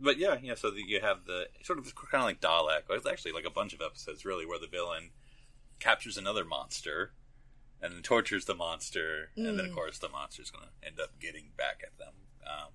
but 0.00 0.18
yeah, 0.18 0.36
yeah. 0.42 0.54
So 0.54 0.70
the, 0.70 0.82
you 0.86 1.00
have 1.00 1.24
the 1.26 1.46
sort 1.62 1.78
of 1.78 1.94
kind 1.94 2.22
of 2.22 2.26
like 2.26 2.40
Dalek. 2.40 2.82
It's 2.90 3.06
actually 3.06 3.32
like 3.32 3.44
a 3.44 3.50
bunch 3.50 3.72
of 3.74 3.80
episodes, 3.80 4.24
really, 4.24 4.46
where 4.46 4.58
the 4.58 4.66
villain 4.66 5.10
captures 5.80 6.16
another 6.16 6.44
monster 6.44 7.12
and 7.80 7.92
then 7.94 8.02
tortures 8.02 8.44
the 8.46 8.54
monster, 8.54 9.30
and 9.36 9.58
then 9.58 9.66
of 9.66 9.72
course 9.72 9.98
the 9.98 10.08
monster's 10.08 10.50
going 10.50 10.64
to 10.64 10.86
end 10.86 10.98
up 11.00 11.10
getting 11.20 11.50
back 11.56 11.82
at 11.84 11.96
them. 11.98 12.12
Um, 12.44 12.68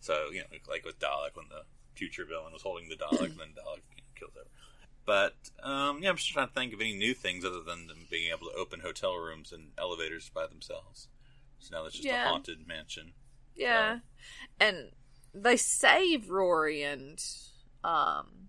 so 0.00 0.30
you 0.32 0.40
know, 0.40 0.46
like 0.68 0.84
with 0.84 0.98
Dalek, 0.98 1.34
when 1.34 1.46
the 1.48 1.62
future 1.94 2.24
villain 2.26 2.52
was 2.52 2.62
holding 2.62 2.88
the 2.88 2.96
Dalek, 2.96 3.30
and 3.30 3.30
then 3.38 3.48
Dalek 3.56 3.80
you 3.96 4.02
know, 4.02 4.12
kills 4.14 4.34
her. 4.34 4.46
But 5.06 5.34
um, 5.62 6.02
yeah, 6.02 6.10
I'm 6.10 6.16
just 6.16 6.30
trying 6.30 6.48
to 6.48 6.52
think 6.54 6.74
of 6.74 6.80
any 6.80 6.92
new 6.94 7.14
things 7.14 7.44
other 7.44 7.62
than 7.62 7.86
them 7.86 8.06
being 8.10 8.30
able 8.30 8.50
to 8.50 8.56
open 8.58 8.80
hotel 8.80 9.16
rooms 9.16 9.50
and 9.50 9.68
elevators 9.78 10.30
by 10.32 10.46
themselves. 10.46 11.08
So 11.58 11.74
now 11.76 11.86
it's 11.86 11.94
just 11.96 12.06
Yeah. 12.06 12.26
a 12.26 12.28
haunted 12.28 12.66
mansion. 12.68 13.12
Yeah. 13.56 14.00
And 14.60 14.90
they 15.34 15.56
save 15.56 16.28
Rory 16.28 16.82
and 16.82 17.18
um 17.82 18.48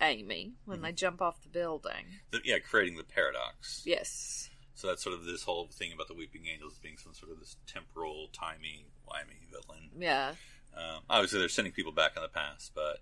Amy 0.00 0.52
when 0.64 0.78
Mm-hmm. 0.78 0.84
they 0.86 0.92
jump 0.92 1.22
off 1.22 1.42
the 1.42 1.48
building. 1.48 2.04
The, 2.30 2.40
yeah, 2.44 2.58
creating 2.58 2.96
the 2.96 3.04
paradox. 3.04 3.82
Yes. 3.84 4.48
So 4.74 4.86
that's 4.86 5.02
sort 5.02 5.14
of 5.14 5.24
this 5.24 5.42
whole 5.42 5.66
thing 5.68 5.92
about 5.92 6.08
the 6.08 6.14
Weeping 6.14 6.42
Angels 6.52 6.78
being 6.82 6.96
some 6.96 7.12
sort 7.14 7.30
of 7.32 7.38
this 7.38 7.56
temporal, 7.66 8.28
timey, 8.32 8.86
wimey 9.06 9.50
villain. 9.50 9.90
Yeah. 9.98 10.34
Um, 10.76 11.02
obviously, 11.10 11.40
they're 11.40 11.48
sending 11.48 11.72
people 11.72 11.92
back 11.92 12.12
in 12.16 12.22
the 12.22 12.28
past, 12.28 12.72
but 12.74 13.00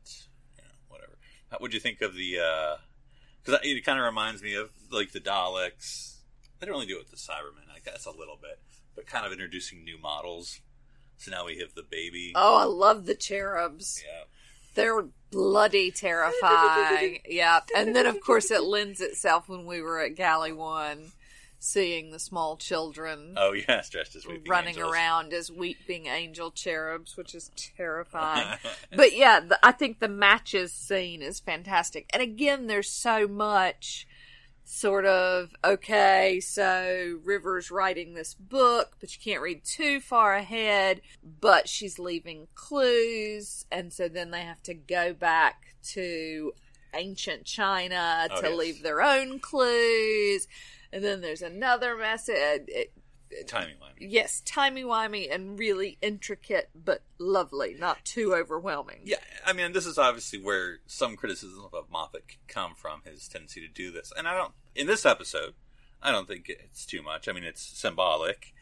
you 0.57 0.65
know, 0.65 0.71
whatever. 0.89 1.19
How 1.51 1.59
would 1.61 1.73
you 1.75 1.81
think 1.81 2.01
of 2.03 2.15
the? 2.15 2.39
Because 3.45 3.61
it 3.63 3.85
kind 3.85 3.99
of 3.99 4.05
reminds 4.05 4.43
me 4.43 4.55
of 4.55 4.71
like 4.91 5.13
the 5.13 5.21
Daleks. 5.21 6.17
They 6.59 6.67
don't 6.67 6.75
really 6.75 6.87
do 6.87 6.97
it 6.97 7.09
with 7.09 7.11
the 7.11 7.17
Cybermen, 7.17 7.71
I 7.73 7.79
guess 7.85 8.07
a 8.07 8.11
little 8.11 8.39
bit, 8.41 8.59
but 8.97 9.07
kind 9.07 9.25
of 9.25 9.33
introducing 9.33 9.85
new 9.85 9.99
models. 10.01 10.61
So 11.19 11.31
now 11.31 11.47
we 11.47 11.59
have 11.59 11.75
the 11.75 11.85
baby. 11.89 12.33
Oh, 12.35 12.57
I 12.57 12.65
love 12.65 13.07
the 13.07 13.15
cherubs. 13.15 14.03
Yeah. 14.05 14.25
They're 14.75 15.05
bloody 15.31 15.91
terrifying. 15.91 17.21
yeah. 17.29 17.61
And 17.77 17.95
then 17.95 18.07
of 18.07 18.21
course 18.21 18.51
it 18.51 18.63
lends 18.63 19.01
itself 19.01 19.49
when 19.49 19.67
we 19.67 19.81
were 19.83 20.01
at 20.01 20.15
Galley 20.15 20.53
One 20.53 21.13
seeing 21.61 22.13
the 22.13 22.19
small 22.21 22.57
children 22.57 23.35
Oh 23.37 23.53
yes, 23.53 23.91
dressed 23.91 24.15
as 24.15 24.25
Weeping 24.27 24.45
running 24.49 24.77
Angels. 24.77 24.93
around 24.93 25.33
as 25.33 25.51
weeping 25.51 26.07
angel 26.07 26.51
cherubs, 26.53 27.17
which 27.17 27.35
is 27.35 27.51
terrifying. 27.57 28.59
but 28.97 29.17
yeah, 29.17 29.41
the, 29.41 29.59
I 29.63 29.73
think 29.73 29.99
the 29.99 30.09
matches 30.09 30.73
scene 30.73 31.21
is 31.21 31.41
fantastic. 31.41 32.09
And 32.13 32.23
again, 32.23 32.69
there's 32.69 32.89
so 32.89 33.27
much 33.27 34.07
sort 34.71 35.07
of 35.07 35.51
okay, 35.65 36.41
so 36.41 37.19
River's 37.25 37.71
writing 37.71 38.13
this 38.13 38.35
book, 38.35 38.97
but 39.01 39.15
you 39.15 39.21
can't 39.23 39.43
read 39.43 39.65
too 39.65 39.99
far 39.99 40.35
ahead, 40.35 41.01
but 41.41 41.69
she's 41.69 41.99
leaving 41.99 42.49
clues, 42.55 43.65
and 43.73 43.93
so 43.93 44.09
then 44.09 44.31
they 44.31 44.43
have 44.43 44.63
to 44.65 44.75
go 44.75 45.15
back 45.15 45.75
to 45.83 46.53
ancient 46.95 47.45
China 47.45 48.29
Oh, 48.31 48.41
to 48.43 48.49
yes. 48.49 48.59
leave 48.59 48.83
their 48.83 49.01
own 49.03 49.39
clues. 49.39 50.47
And 50.93 51.05
then 51.05 51.21
there's 51.21 51.43
another 51.43 51.97
message. 51.97 52.65
It, 52.69 52.93
Line. 53.53 53.95
yes, 53.99 54.43
timey 54.45 54.85
wimey 54.85 55.33
and 55.33 55.59
really 55.59 55.99
intricate, 56.01 56.71
but 56.75 57.03
lovely, 57.19 57.77
not 57.79 58.05
too 58.05 58.35
overwhelming. 58.35 59.01
Yeah, 59.05 59.17
I 59.47 59.53
mean, 59.53 59.73
this 59.73 59.87
is 59.87 59.99
obviously 59.99 60.41
where 60.41 60.79
some 60.87 61.17
criticism 61.17 61.67
of 61.73 61.91
Moffat 61.91 62.29
can 62.29 62.39
come 62.49 62.75
from, 62.75 63.03
his 63.05 63.29
tendency 63.29 63.61
to 63.61 63.69
do 63.69 63.91
this. 63.91 64.13
And 64.17 64.27
I 64.27 64.37
don't, 64.37 64.53
in 64.75 64.87
this 64.87 65.05
episode, 65.05 65.55
I 66.03 66.11
don't 66.11 66.29
think 66.29 66.49
it's 66.49 66.87
too 66.87 67.03
much. 67.03 67.29
I 67.29 67.33
mean, 67.33 67.45
it's 67.45 67.63
symbolic, 67.63 68.55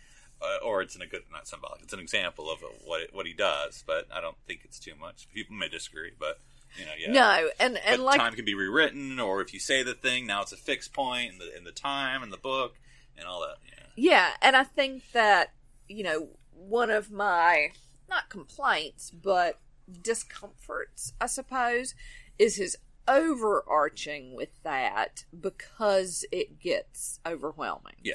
uh, 0.42 0.64
or 0.64 0.83
it's 0.83 0.96
in 0.96 1.02
a 1.02 1.07
good, 1.07 1.22
not 1.33 1.46
symbolic, 1.46 1.83
it's 1.83 1.92
an 1.92 2.00
example 2.00 2.50
of 2.50 2.59
what 2.85 3.02
it, 3.02 3.11
what 3.14 3.26
he 3.26 3.33
does, 3.33 3.85
but 3.87 4.07
I 4.12 4.20
don't 4.20 4.37
think 4.46 4.61
it's 4.64 4.79
too 4.79 4.94
much. 5.00 5.29
People 5.33 5.57
may 5.57 5.68
disagree, 5.68 6.11
but, 6.18 6.40
you 6.79 6.85
know, 6.85 6.92
yeah. 6.98 7.12
No, 7.12 7.48
and 7.61 7.79
and 7.79 7.98
but 7.98 8.05
like 8.05 8.20
time 8.20 8.35
can 8.35 8.44
be 8.44 8.55
rewritten, 8.55 9.20
or 9.20 9.40
if 9.40 9.55
you 9.55 9.61
say 9.61 9.83
the 9.83 9.94
thing, 9.94 10.26
now 10.26 10.42
it's 10.42 10.52
a 10.52 10.57
fixed 10.57 10.92
point 10.92 11.33
in 11.33 11.38
the, 11.38 11.57
in 11.57 11.64
the 11.64 11.72
time, 11.72 12.22
in 12.22 12.31
the 12.31 12.37
book, 12.37 12.74
and 13.16 13.26
all 13.26 13.40
that. 13.40 13.57
Yeah, 13.96 14.35
and 14.42 14.54
I 14.54 14.62
think 14.64 15.11
that, 15.12 15.52
you 15.88 16.04
know, 16.04 16.28
one 16.52 16.90
of 16.90 17.11
my, 17.11 17.70
not 18.09 18.28
complaints, 18.30 19.11
but 19.11 19.59
discomforts, 20.02 21.14
I 21.20 21.26
suppose, 21.26 21.94
is 22.38 22.56
his 22.56 22.76
overarching 23.09 24.35
with 24.35 24.62
that 24.64 25.24
because 25.38 26.24
it 26.32 26.59
gets 26.59 27.20
overwhelming. 27.24 27.94
Yeah. 28.02 28.14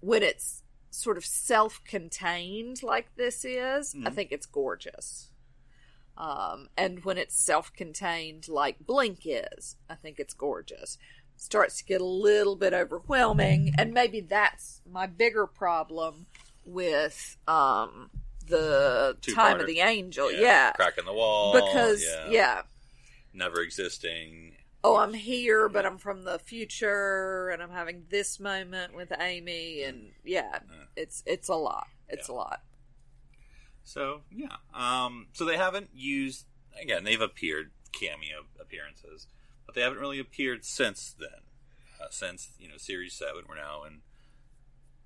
When 0.00 0.22
it's 0.22 0.62
sort 0.90 1.16
of 1.18 1.26
self 1.26 1.82
contained 1.84 2.82
like 2.82 3.14
this 3.16 3.44
is, 3.44 3.94
I 3.94 4.10
Mhm. 4.10 4.14
think 4.14 4.32
it's 4.32 4.46
gorgeous. 4.46 5.30
Um, 6.16 6.70
and 6.76 7.04
when 7.04 7.18
it's 7.18 7.38
self 7.38 7.72
contained 7.74 8.48
like 8.48 8.86
Blink 8.86 9.20
is, 9.26 9.76
I 9.90 9.94
think 9.96 10.18
it's 10.18 10.32
gorgeous. 10.32 10.96
Starts 11.36 11.78
to 11.78 11.84
get 11.84 12.00
a 12.00 12.04
little 12.04 12.56
bit 12.56 12.72
overwhelming, 12.72 13.72
and 13.78 13.92
maybe 13.92 14.20
that's 14.20 14.80
my 14.90 15.06
bigger 15.06 15.46
problem 15.46 16.26
with 16.64 17.36
um, 17.46 18.10
the 18.46 19.16
Two-parter. 19.20 19.34
Time 19.34 19.60
of 19.60 19.66
the 19.66 19.80
Angel. 19.80 20.32
Yeah. 20.32 20.72
Crack 20.72 20.98
in 20.98 21.04
the 21.04 21.12
wall. 21.12 21.52
Because, 21.52 22.02
yeah. 22.04 22.30
yeah. 22.30 22.62
Never 23.32 23.60
existing. 23.60 24.54
Oh, 24.82 24.96
I'm 24.96 25.12
here, 25.12 25.68
but 25.68 25.84
I'm 25.84 25.98
from 25.98 26.22
the 26.24 26.38
future, 26.38 27.50
and 27.50 27.62
I'm 27.62 27.70
having 27.70 28.04
this 28.08 28.40
moment 28.40 28.94
with 28.94 29.12
Amy, 29.20 29.82
and 29.82 30.12
yeah, 30.24 30.60
it's 30.96 31.22
it's 31.26 31.48
a 31.48 31.54
lot. 31.56 31.88
It's 32.08 32.28
Yeah. 32.28 32.34
a 32.34 32.36
lot. 32.36 32.62
So 33.82 34.20
yeah, 34.30 34.56
um, 34.72 35.26
so 35.32 35.44
they 35.44 35.56
haven't 35.56 35.90
used 35.92 36.46
again. 36.80 37.02
They've 37.04 37.20
appeared 37.20 37.72
cameo 37.92 38.44
appearances, 38.60 39.26
they 39.76 39.82
haven't 39.82 40.00
really 40.00 40.18
appeared 40.18 40.64
since 40.64 41.14
then. 41.18 41.28
Uh, 42.02 42.06
since 42.10 42.48
you 42.58 42.68
know 42.68 42.76
series 42.76 43.14
seven, 43.14 43.44
we're 43.48 43.54
now 43.56 43.84
in 43.84 44.00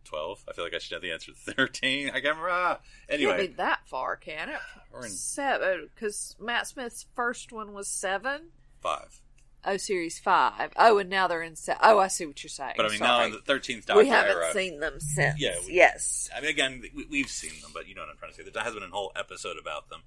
twelve. 0.05 0.43
I 0.49 0.53
feel 0.53 0.65
like 0.65 0.75
I 0.75 0.79
should 0.79 0.93
have 0.95 1.03
the 1.03 1.13
answer 1.13 1.33
to 1.33 1.53
thirteen. 1.53 2.09
I 2.09 2.13
can't 2.15 2.25
remember. 2.37 2.51
Ah, 2.51 2.79
Can't 3.09 3.21
Anyway, 3.21 3.49
be 3.49 3.53
that 3.55 3.81
far, 3.87 4.17
can 4.17 4.49
it? 4.49 4.57
we're 4.93 5.05
in 5.05 5.11
Seven, 5.11 5.89
because 5.95 6.37
Matt 6.41 6.67
Smith's 6.67 7.07
first 7.15 7.53
one 7.53 7.73
was 7.75 7.89
seven. 7.89 8.49
five. 8.81 9.21
Oh, 9.63 9.77
series 9.77 10.19
five. 10.19 10.73
Oh, 10.77 10.97
and 10.99 11.11
now 11.11 11.29
they're 11.29 11.43
in. 11.43 11.55
Se- 11.55 11.77
oh, 11.83 11.99
I 11.99 12.09
see 12.09 12.25
what 12.25 12.43
you're 12.43 12.49
saying. 12.49 12.73
But 12.79 12.87
I 12.87 12.89
mean, 12.89 12.99
now 13.01 13.23
in 13.25 13.33
the 13.33 13.39
thirteenth 13.41 13.85
Doctor 13.87 14.03
we 14.03 14.09
haven't 14.09 14.37
era, 14.37 14.53
seen 14.55 14.81
them 14.81 14.99
since. 15.01 15.39
Yeah, 15.39 15.55
we- 15.67 15.75
yes. 15.75 16.31
I 16.35 16.41
mean, 16.41 16.49
again, 16.51 16.83
we, 16.95 17.05
we've 17.11 17.29
seen 17.29 17.53
them, 17.61 17.71
but 17.75 17.87
you 17.87 17.95
know 17.95 18.01
what 18.01 18.09
I'm 18.11 18.17
trying 18.17 18.33
to 18.33 18.37
say. 18.43 18.51
There 18.51 18.63
has 18.63 18.73
been 18.73 18.83
a 18.83 18.87
whole 18.87 19.13
episode 19.15 19.59
about 19.61 19.91
them, 19.91 20.01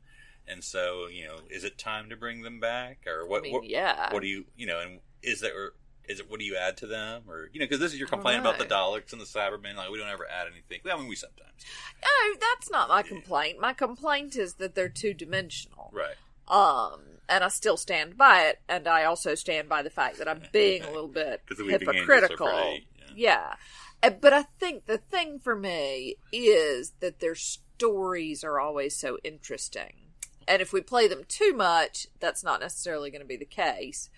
and 0.47 0.63
so 0.63 1.07
you 1.11 1.25
know, 1.25 1.35
is 1.49 1.63
it 1.63 1.77
time 1.77 2.09
to 2.09 2.15
bring 2.15 2.41
them 2.41 2.59
back, 2.59 3.05
or 3.07 3.27
what? 3.27 3.39
I 3.39 3.41
mean, 3.43 3.53
what, 3.53 3.69
yeah. 3.69 4.13
what 4.13 4.21
do 4.21 4.27
you 4.27 4.45
you 4.55 4.67
know 4.67 4.79
and 4.79 4.99
is 5.21 5.41
there 5.41 5.71
is 6.07 6.19
it 6.19 6.29
what 6.29 6.39
do 6.39 6.45
you 6.45 6.57
add 6.57 6.77
to 6.77 6.87
them 6.87 7.23
or 7.29 7.49
you 7.53 7.59
know 7.59 7.65
because 7.65 7.79
this 7.79 7.93
is 7.93 7.99
your 7.99 8.07
complaint 8.07 8.41
about 8.41 8.59
the. 8.59 8.65
Daleks 8.65 9.11
and 9.11 9.21
the 9.21 9.25
Cybermen 9.25 9.75
like 9.75 9.89
we 9.89 9.97
don't 9.97 10.09
ever 10.09 10.27
add 10.29 10.47
anything 10.51 10.79
well, 10.83 10.97
I 10.97 10.99
mean 10.99 11.07
we 11.07 11.15
sometimes 11.15 11.65
No, 12.01 12.35
that's 12.39 12.69
not 12.69 12.89
my 12.89 13.03
complaint. 13.03 13.59
My 13.59 13.73
complaint 13.73 14.35
is 14.35 14.55
that 14.55 14.75
they're 14.75 14.89
two 14.89 15.13
dimensional. 15.13 15.91
right 15.93 16.15
Um, 16.47 17.01
and 17.29 17.43
I 17.43 17.47
still 17.47 17.77
stand 17.77 18.17
by 18.17 18.43
it, 18.43 18.59
and 18.67 18.87
I 18.87 19.05
also 19.05 19.35
stand 19.35 19.69
by 19.69 19.81
the 19.81 19.89
fact 19.89 20.17
that 20.17 20.27
I'm 20.27 20.41
being 20.51 20.83
a 20.83 20.91
little 20.91 21.07
bit 21.07 21.41
the 21.47 21.63
Weeping 21.63 21.73
Angels 21.73 21.89
are 21.89 21.93
hypocritical. 21.93 22.47
pretty, 22.47 22.87
yeah. 23.15 23.55
Uh, 24.01 24.09
But 24.09 24.33
I 24.33 24.43
think 24.59 24.85
the 24.85 24.97
thing 24.97 25.39
for 25.39 25.55
me 25.55 26.15
is 26.31 26.93
that 26.99 27.19
their 27.19 27.35
stories 27.35 28.43
are 28.43 28.59
always 28.59 28.97
so 28.97 29.17
interesting. 29.23 30.02
And 30.47 30.61
if 30.61 30.73
we 30.73 30.81
play 30.81 31.07
them 31.07 31.23
too 31.27 31.53
much, 31.53 32.07
that's 32.19 32.43
not 32.43 32.59
necessarily 32.59 33.09
going 33.11 33.21
to 33.21 33.27
be 33.27 33.37
the 33.37 33.45
case. 33.45 34.09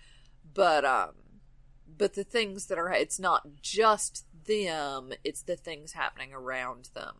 But 0.54 0.86
um 0.86 1.12
but 1.98 2.14
the 2.14 2.24
things 2.24 2.66
that 2.68 2.78
are 2.78 2.92
it's 2.92 3.20
not 3.20 3.62
just 3.62 4.26
them, 4.46 5.14
it's 5.24 5.42
the 5.42 5.56
things 5.56 5.94
happening 5.94 6.34
around 6.34 6.90
them 6.94 7.16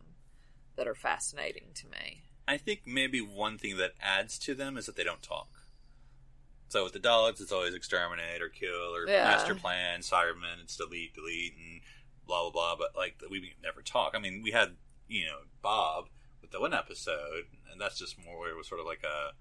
that 0.76 0.86
are 0.86 0.94
fascinating 0.94 1.68
to 1.74 1.86
me. 1.88 2.22
I 2.48 2.56
think 2.58 2.82
maybe 2.86 3.20
one 3.20 3.58
thing 3.58 3.76
that 3.78 3.94
adds 4.00 4.38
to 4.40 4.54
them 4.54 4.76
is 4.76 4.86
that 4.86 4.96
they 4.96 5.04
don't 5.04 5.22
talk 5.22 5.48
so 6.68 6.82
with 6.84 6.92
the 6.92 6.98
dogs, 6.98 7.40
it's 7.40 7.52
always 7.52 7.74
exterminate 7.74 8.42
or 8.42 8.48
kill 8.48 8.94
or 8.94 9.08
Yeah. 9.08 9.24
master 9.24 9.54
plan 9.54 10.00
Cybermen 10.00 10.60
it's 10.62 10.76
delete 10.76 11.14
delete 11.14 11.54
and 11.56 11.80
blah 12.26 12.42
blah 12.42 12.50
blah 12.50 12.76
but 12.76 12.96
like 12.96 13.22
we 13.30 13.54
never 13.62 13.82
talk 13.82 14.12
I 14.14 14.18
mean 14.18 14.42
we 14.42 14.50
had 14.50 14.76
you 15.08 15.26
know 15.26 15.38
Bob 15.62 16.08
with 16.46 16.52
the 16.52 16.60
one 16.60 16.74
episode 16.74 17.44
and 17.70 17.80
that's 17.80 17.98
just 17.98 18.24
more 18.24 18.38
where 18.38 18.50
it 18.50 18.56
was 18.56 18.68
sort 18.68 18.80
of 18.80 18.86
like 18.86 19.02
a 19.02 19.32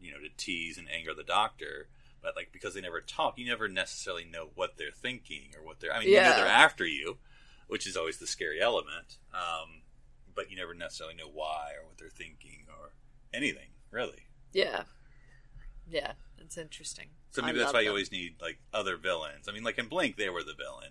you 0.00 0.12
know 0.12 0.18
to 0.18 0.28
tease 0.36 0.78
and 0.78 0.88
anger 0.90 1.12
the 1.14 1.24
doctor. 1.24 1.88
But 2.22 2.34
like 2.36 2.50
because 2.52 2.74
they 2.74 2.80
never 2.80 3.00
talk 3.00 3.38
you 3.38 3.46
never 3.46 3.68
necessarily 3.68 4.24
know 4.24 4.48
what 4.54 4.76
they're 4.78 4.90
thinking 4.90 5.50
or 5.56 5.64
what 5.64 5.78
they're 5.78 5.92
i 5.92 6.00
mean 6.00 6.08
you 6.08 6.16
know 6.16 6.34
they're 6.34 6.46
after 6.46 6.84
you 6.84 7.18
which 7.68 7.86
is 7.86 7.96
always 7.96 8.16
the 8.16 8.26
scary 8.26 8.60
element 8.60 9.18
um, 9.32 9.82
but 10.34 10.50
you 10.50 10.56
never 10.56 10.74
necessarily 10.74 11.14
know 11.14 11.28
why 11.32 11.70
or 11.80 11.86
what 11.86 11.98
they're 11.98 12.08
thinking 12.08 12.66
or 12.68 12.90
anything 13.32 13.68
really. 13.90 14.26
Yeah. 14.52 14.82
Yeah, 15.88 16.12
it's 16.38 16.58
interesting. 16.58 17.06
so 17.30 17.42
I 17.42 17.46
maybe 17.46 17.58
that's 17.58 17.68
love 17.68 17.74
why 17.74 17.80
you 17.82 17.90
always 17.90 18.10
need 18.10 18.34
like 18.40 18.58
other 18.74 18.96
villains. 18.96 19.48
I 19.48 19.52
mean 19.52 19.62
like 19.62 19.78
in 19.78 19.86
blink 19.86 20.16
they 20.16 20.30
were 20.30 20.42
the 20.42 20.54
villain. 20.54 20.90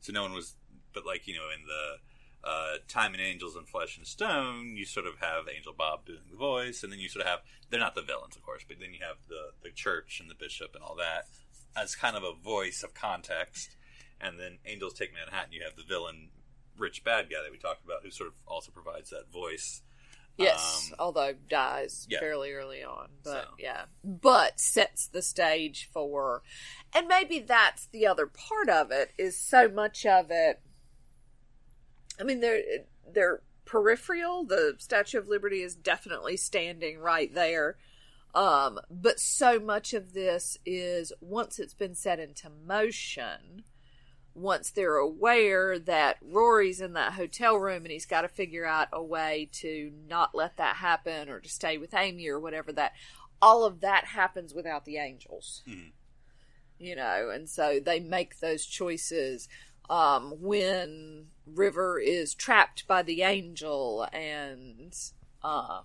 So 0.00 0.12
no 0.12 0.22
one 0.22 0.32
was 0.32 0.54
but 0.94 1.04
like 1.04 1.26
you 1.26 1.34
know 1.34 1.48
in 1.54 1.66
the 1.66 1.96
uh, 2.44 2.74
time 2.88 3.12
and 3.14 3.22
angels 3.22 3.54
and 3.54 3.68
flesh 3.68 3.96
and 3.96 4.06
stone 4.06 4.74
you 4.76 4.84
sort 4.84 5.06
of 5.06 5.18
have 5.20 5.44
angel 5.54 5.72
bob 5.76 6.04
doing 6.04 6.18
the 6.30 6.36
voice 6.36 6.82
and 6.82 6.92
then 6.92 6.98
you 6.98 7.08
sort 7.08 7.24
of 7.24 7.30
have 7.30 7.40
they're 7.70 7.78
not 7.78 7.94
the 7.94 8.02
villains 8.02 8.34
of 8.36 8.42
course 8.42 8.62
but 8.66 8.78
then 8.80 8.92
you 8.92 8.98
have 9.00 9.16
the 9.28 9.50
the 9.62 9.70
church 9.70 10.18
and 10.20 10.28
the 10.28 10.34
bishop 10.34 10.74
and 10.74 10.82
all 10.82 10.96
that 10.96 11.26
as 11.76 11.94
kind 11.94 12.16
of 12.16 12.22
a 12.24 12.32
voice 12.32 12.82
of 12.82 12.94
context 12.94 13.76
and 14.20 14.38
then 14.40 14.58
angels 14.66 14.92
take 14.94 15.12
manhattan 15.14 15.52
you 15.52 15.62
have 15.64 15.76
the 15.76 15.84
villain 15.84 16.30
rich 16.78 17.04
bad 17.04 17.30
guy 17.30 17.36
that 17.42 17.52
we 17.52 17.58
talked 17.58 17.84
about 17.84 18.02
who 18.02 18.10
sort 18.10 18.28
of 18.28 18.34
also 18.46 18.72
provides 18.72 19.10
that 19.10 19.30
voice 19.32 19.82
Yes, 20.38 20.88
Um, 20.92 20.96
although 20.98 21.34
dies 21.50 22.06
yeah. 22.08 22.18
fairly 22.18 22.52
early 22.52 22.82
on, 22.82 23.10
but 23.22 23.44
So. 23.44 23.54
yeah, 23.58 23.84
but 24.02 24.58
sets 24.58 25.06
the 25.06 25.20
stage 25.20 25.90
for, 25.92 26.42
and 26.94 27.06
maybe 27.06 27.38
that's 27.40 27.84
the 27.88 28.06
other 28.06 28.26
part 28.26 28.70
of 28.70 28.90
it 28.90 29.12
is 29.18 29.38
so 29.38 29.68
much 29.68 30.06
of 30.06 30.30
it. 30.30 30.60
I 32.20 32.24
mean, 32.24 32.40
they're 32.40 32.62
they're 33.12 33.42
peripheral. 33.64 34.44
The 34.44 34.76
Statue 34.78 35.18
of 35.18 35.28
Liberty 35.28 35.62
is 35.62 35.74
definitely 35.74 36.36
standing 36.36 36.98
right 36.98 37.32
there, 37.32 37.76
um, 38.34 38.80
but 38.90 39.20
so 39.20 39.58
much 39.58 39.94
of 39.94 40.12
this 40.12 40.58
is 40.64 41.12
once 41.20 41.58
it's 41.58 41.74
been 41.74 41.94
set 41.94 42.18
into 42.18 42.50
motion. 42.50 43.64
Once 44.34 44.70
they're 44.70 44.96
aware 44.96 45.78
that 45.78 46.16
Rory's 46.22 46.80
in 46.80 46.94
that 46.94 47.12
hotel 47.12 47.56
room 47.58 47.82
and 47.82 47.92
he's 47.92 48.06
got 48.06 48.22
to 48.22 48.28
figure 48.28 48.64
out 48.64 48.88
a 48.90 49.02
way 49.02 49.50
to 49.52 49.92
not 50.08 50.34
let 50.34 50.56
that 50.56 50.76
happen 50.76 51.28
or 51.28 51.38
to 51.38 51.50
stay 51.50 51.76
with 51.76 51.92
Amy 51.92 52.26
or 52.28 52.40
whatever 52.40 52.72
that 52.72 52.92
all 53.42 53.64
of 53.64 53.80
that 53.80 54.06
happens 54.06 54.54
without 54.54 54.86
the 54.86 54.96
angels. 54.96 55.62
Mhm. 55.68 55.92
You 56.78 56.96
know, 56.96 57.28
and 57.28 57.46
so 57.46 57.78
they 57.78 58.00
make 58.00 58.40
those 58.40 58.64
choices 58.64 59.48
um, 59.90 60.34
when 60.40 61.26
River 61.46 61.98
is 61.98 62.34
trapped 62.34 62.86
by 62.86 63.02
the 63.02 63.22
angel 63.22 64.06
and 64.12 64.94
um, 65.42 65.84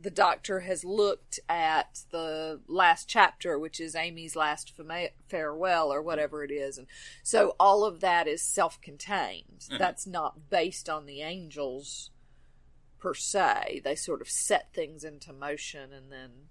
the 0.00 0.10
doctor 0.10 0.60
has 0.60 0.84
looked 0.84 1.40
at 1.48 2.00
the 2.10 2.60
last 2.68 3.08
chapter, 3.08 3.58
which 3.58 3.80
is 3.80 3.94
Amy's 3.96 4.36
last 4.36 4.70
fama- 4.76 5.08
farewell 5.28 5.92
or 5.92 6.02
whatever 6.02 6.44
it 6.44 6.50
is. 6.50 6.78
And 6.78 6.86
so 7.22 7.56
all 7.58 7.84
of 7.84 8.00
that 8.00 8.28
is 8.28 8.42
self 8.42 8.80
contained. 8.80 9.66
Mhm. 9.70 9.78
That's 9.78 10.06
not 10.06 10.50
based 10.50 10.88
on 10.88 11.06
the 11.06 11.22
angels 11.22 12.10
per 12.98 13.14
se. 13.14 13.80
They 13.84 13.94
sort 13.94 14.20
of 14.20 14.28
set 14.28 14.72
things 14.72 15.04
into 15.04 15.32
motion 15.32 15.92
and 15.92 16.10
then, 16.12 16.48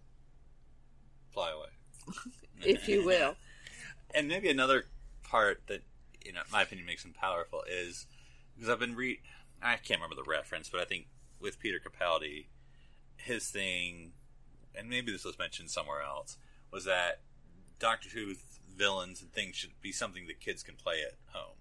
fly 1.32 1.52
away 1.52 1.70
if 2.62 2.88
you 2.88 3.06
will. 3.06 3.36
and 4.14 4.28
maybe 4.28 4.50
another 4.50 4.86
part 5.24 5.64
that 5.68 5.82
you 6.26 6.34
know, 6.34 6.42
my 6.52 6.62
opinion 6.62 6.86
makes 6.86 7.06
him 7.06 7.14
powerful 7.14 7.64
is 7.70 8.06
because 8.56 8.70
I've 8.70 8.80
been 8.80 8.96
re. 8.96 9.20
I 9.62 9.76
can't 9.78 10.02
remember 10.02 10.16
the 10.22 10.30
reference, 10.30 10.70
but 10.70 10.82
I 10.82 10.86
think 10.86 11.08
with 11.40 11.60
Peter 11.60 11.80
Capaldi, 11.80 12.48
his 13.16 13.50
thing, 13.50 14.12
and 14.76 14.90
maybe 14.90 15.12
this 15.12 15.24
was 15.24 15.40
mentioned 15.40 15.70
somewhere 15.70 16.02
else, 16.02 16.38
was 16.72 16.86
that 16.86 17.22
Doctor 17.80 18.10
Who 18.10 18.34
villains 18.76 19.22
and 19.22 19.32
things 19.32 19.56
should 19.56 19.80
be 19.82 19.92
something 19.92 20.28
that 20.28 20.40
kids 20.40 20.64
can 20.64 20.76
play 20.76 21.02
at 21.02 21.14
home. 21.28 21.56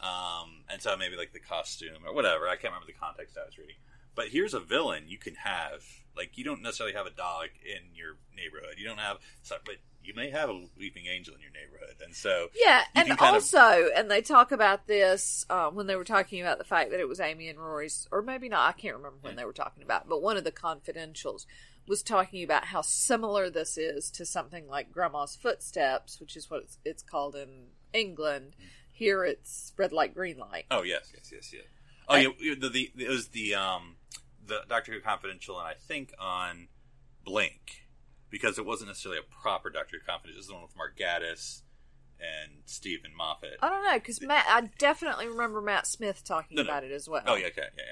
Um, 0.00 0.64
and 0.68 0.80
so 0.82 0.96
maybe 0.96 1.16
like 1.16 1.32
the 1.32 1.40
costume 1.40 2.06
or 2.06 2.14
whatever. 2.14 2.48
I 2.48 2.56
can't 2.56 2.72
remember 2.72 2.86
the 2.86 2.92
context 2.92 3.36
I 3.40 3.44
was 3.44 3.58
reading. 3.58 3.76
But 4.14 4.28
here's 4.28 4.54
a 4.54 4.60
villain 4.60 5.04
you 5.08 5.18
can 5.18 5.34
have. 5.36 5.82
Like 6.16 6.36
you 6.38 6.44
don't 6.44 6.62
necessarily 6.62 6.94
have 6.94 7.06
a 7.06 7.10
dog 7.10 7.48
in 7.64 7.94
your 7.94 8.16
neighborhood. 8.36 8.74
You 8.78 8.86
don't 8.86 8.98
have, 8.98 9.18
but 9.48 9.76
you 10.02 10.14
may 10.14 10.30
have 10.30 10.50
a 10.50 10.66
weeping 10.78 11.06
angel 11.06 11.34
in 11.34 11.40
your 11.40 11.50
neighborhood, 11.50 11.96
and 12.04 12.14
so 12.14 12.48
Yeah, 12.54 12.82
and 12.94 13.08
kind 13.08 13.20
of- 13.20 13.42
also, 13.42 13.88
and 13.96 14.10
they 14.10 14.20
talk 14.20 14.52
about 14.52 14.86
this 14.86 15.46
uh, 15.48 15.70
when 15.70 15.86
they 15.86 15.96
were 15.96 16.04
talking 16.04 16.40
about 16.40 16.58
the 16.58 16.64
fact 16.64 16.90
that 16.90 17.00
it 17.00 17.08
was 17.08 17.20
Amy 17.20 17.48
and 17.48 17.58
Rory's, 17.58 18.06
or 18.12 18.20
maybe 18.22 18.48
not. 18.48 18.68
I 18.68 18.72
can't 18.78 18.96
remember 18.96 19.18
when 19.22 19.36
they 19.36 19.44
were 19.44 19.52
talking 19.52 19.82
about. 19.82 20.08
But 20.08 20.20
one 20.22 20.36
of 20.36 20.44
the 20.44 20.52
confidentials 20.52 21.46
was 21.86 22.02
talking 22.02 22.44
about 22.44 22.66
how 22.66 22.82
similar 22.82 23.50
this 23.50 23.76
is 23.76 24.10
to 24.12 24.24
something 24.26 24.68
like 24.68 24.92
Grandma's 24.92 25.36
Footsteps, 25.36 26.20
which 26.20 26.36
is 26.36 26.50
what 26.50 26.62
it's, 26.62 26.78
it's 26.84 27.02
called 27.02 27.34
in 27.34 27.68
England. 27.92 28.56
Here, 28.92 29.24
it's 29.24 29.72
red 29.76 29.92
light, 29.92 30.14
green 30.14 30.38
light. 30.38 30.66
Oh 30.70 30.82
yes, 30.82 31.12
yes, 31.14 31.30
yes, 31.32 31.52
yes. 31.52 31.64
Oh 32.08 32.16
yeah, 32.16 32.54
the, 32.58 32.68
the 32.68 32.92
it 32.98 33.08
was 33.08 33.28
the 33.28 33.54
um 33.54 33.96
the 34.46 34.60
Doctor 34.68 34.92
Who 34.92 35.00
Confidential, 35.00 35.58
and 35.58 35.66
I 35.68 35.74
think 35.74 36.12
on 36.18 36.68
Blink 37.24 37.86
because 38.30 38.58
it 38.58 38.66
wasn't 38.66 38.88
necessarily 38.88 39.20
a 39.20 39.34
proper 39.42 39.70
Doctor 39.70 39.98
Who 39.98 40.04
Confidential. 40.06 40.36
It 40.36 40.40
was 40.40 40.46
the 40.48 40.54
one 40.54 40.62
with 40.62 40.76
Mark 40.76 40.98
Gatiss 40.98 41.62
and 42.20 42.62
Steven 42.64 43.10
Moffat. 43.16 43.58
I 43.62 43.68
don't 43.68 43.84
know 43.84 43.94
because 43.94 44.20
Matt. 44.22 44.46
I 44.48 44.70
definitely 44.78 45.28
remember 45.28 45.60
Matt 45.60 45.86
Smith 45.86 46.22
talking 46.24 46.56
No, 46.56 46.62
no. 46.62 46.68
about 46.68 46.84
it 46.84 46.92
as 46.92 47.08
well. 47.08 47.22
Oh 47.26 47.34
yeah, 47.36 47.46
okay, 47.48 47.62
yeah, 47.76 47.84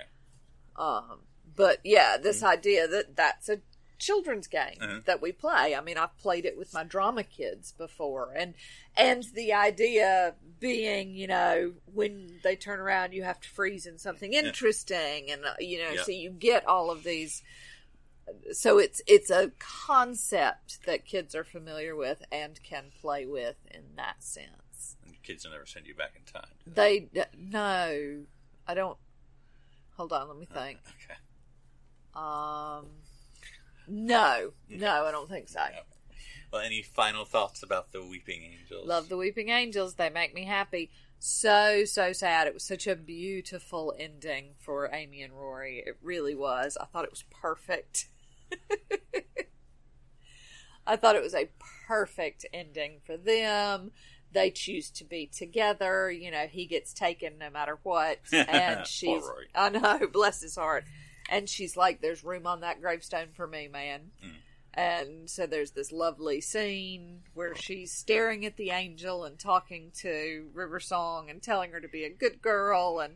yeah. 0.78 0.84
Um, 0.84 1.20
but 1.54 1.78
yeah, 1.84 2.14
Mm-hmm. 2.14 2.22
this 2.24 2.42
idea 2.42 2.88
that 2.88 3.16
that's 3.16 3.48
a 3.48 3.60
children's 3.98 4.48
game 4.48 4.78
Mhm. 4.80 5.04
that 5.04 5.22
we 5.22 5.30
play. 5.32 5.76
I 5.76 5.80
mean, 5.80 5.96
I've 5.96 6.16
played 6.18 6.44
it 6.44 6.56
with 6.58 6.74
my 6.74 6.82
drama 6.82 7.22
kids 7.24 7.72
before, 7.72 8.32
and 8.36 8.54
and 8.96 9.24
the 9.34 9.52
idea 9.52 10.34
being, 10.62 11.14
you 11.14 11.26
know, 11.26 11.72
when 11.92 12.38
they 12.42 12.56
turn 12.56 12.80
around, 12.80 13.12
you 13.12 13.24
have 13.24 13.40
to 13.40 13.48
freeze 13.48 13.84
in 13.84 13.98
something 13.98 14.32
interesting, 14.32 15.30
and 15.30 15.44
uh, 15.44 15.54
you 15.58 15.78
know, 15.78 15.96
so 15.96 16.12
you 16.12 16.30
get 16.30 16.66
all 16.66 16.90
of 16.90 17.04
these. 17.04 17.42
So 18.52 18.78
it's 18.78 19.02
it's 19.06 19.30
a 19.30 19.50
concept 19.58 20.86
that 20.86 21.04
kids 21.04 21.34
are 21.34 21.44
familiar 21.44 21.94
with 21.94 22.22
and 22.30 22.62
can 22.62 22.84
play 23.00 23.26
with 23.26 23.56
in 23.70 23.82
that 23.96 24.22
sense. 24.22 24.96
And 25.04 25.20
kids 25.22 25.44
will 25.44 25.52
never 25.52 25.66
send 25.66 25.86
you 25.86 25.94
back 25.94 26.12
in 26.16 26.22
time. 26.32 26.50
They 26.66 27.08
no, 27.36 28.22
I 28.66 28.74
don't. 28.74 28.96
Hold 29.96 30.12
on, 30.12 30.28
let 30.28 30.38
me 30.38 30.46
think. 30.46 30.78
Okay. 31.04 31.18
Um, 32.14 32.86
no, 33.88 34.52
no, 34.68 35.04
I 35.04 35.10
don't 35.10 35.28
think 35.28 35.48
so. 35.48 35.60
Well, 36.52 36.62
any 36.62 36.82
final 36.82 37.24
thoughts 37.24 37.62
about 37.62 37.92
the 37.92 38.04
Weeping 38.04 38.42
Angels? 38.42 38.86
Love 38.86 39.08
the 39.08 39.16
Weeping 39.16 39.48
Angels; 39.48 39.94
they 39.94 40.10
make 40.10 40.34
me 40.34 40.44
happy. 40.44 40.90
So 41.18 41.84
so 41.84 42.12
sad. 42.12 42.46
It 42.46 42.54
was 42.54 42.64
such 42.64 42.86
a 42.86 42.94
beautiful 42.94 43.94
ending 43.98 44.54
for 44.58 44.90
Amy 44.92 45.22
and 45.22 45.32
Rory. 45.32 45.82
It 45.86 45.96
really 46.02 46.34
was. 46.34 46.76
I 46.78 46.84
thought 46.84 47.04
it 47.04 47.10
was 47.10 47.24
perfect. 47.30 48.08
I 50.86 50.96
thought 50.96 51.16
it 51.16 51.22
was 51.22 51.34
a 51.34 51.48
perfect 51.86 52.44
ending 52.52 52.98
for 53.04 53.16
them. 53.16 53.92
They 54.32 54.50
choose 54.50 54.90
to 54.90 55.04
be 55.04 55.26
together. 55.26 56.10
You 56.10 56.30
know, 56.30 56.46
he 56.50 56.66
gets 56.66 56.92
taken 56.92 57.38
no 57.38 57.48
matter 57.48 57.78
what, 57.82 58.18
and 58.32 58.86
she's. 58.86 59.22
I 59.54 59.70
know, 59.70 60.00
bless 60.12 60.42
his 60.42 60.56
heart. 60.56 60.84
And 61.30 61.48
she's 61.48 61.78
like, 61.78 62.02
"There's 62.02 62.22
room 62.24 62.46
on 62.46 62.60
that 62.60 62.82
gravestone 62.82 63.28
for 63.32 63.46
me, 63.46 63.68
man." 63.68 64.10
Mm. 64.22 64.34
And 64.74 65.28
so 65.28 65.46
there's 65.46 65.72
this 65.72 65.92
lovely 65.92 66.40
scene 66.40 67.20
where 67.34 67.54
she's 67.54 67.92
staring 67.92 68.46
at 68.46 68.56
the 68.56 68.70
angel 68.70 69.24
and 69.24 69.38
talking 69.38 69.90
to 69.98 70.48
River 70.54 70.80
Song 70.80 71.28
and 71.28 71.42
telling 71.42 71.72
her 71.72 71.80
to 71.80 71.88
be 71.88 72.04
a 72.04 72.10
good 72.10 72.40
girl 72.40 73.00
and 73.00 73.14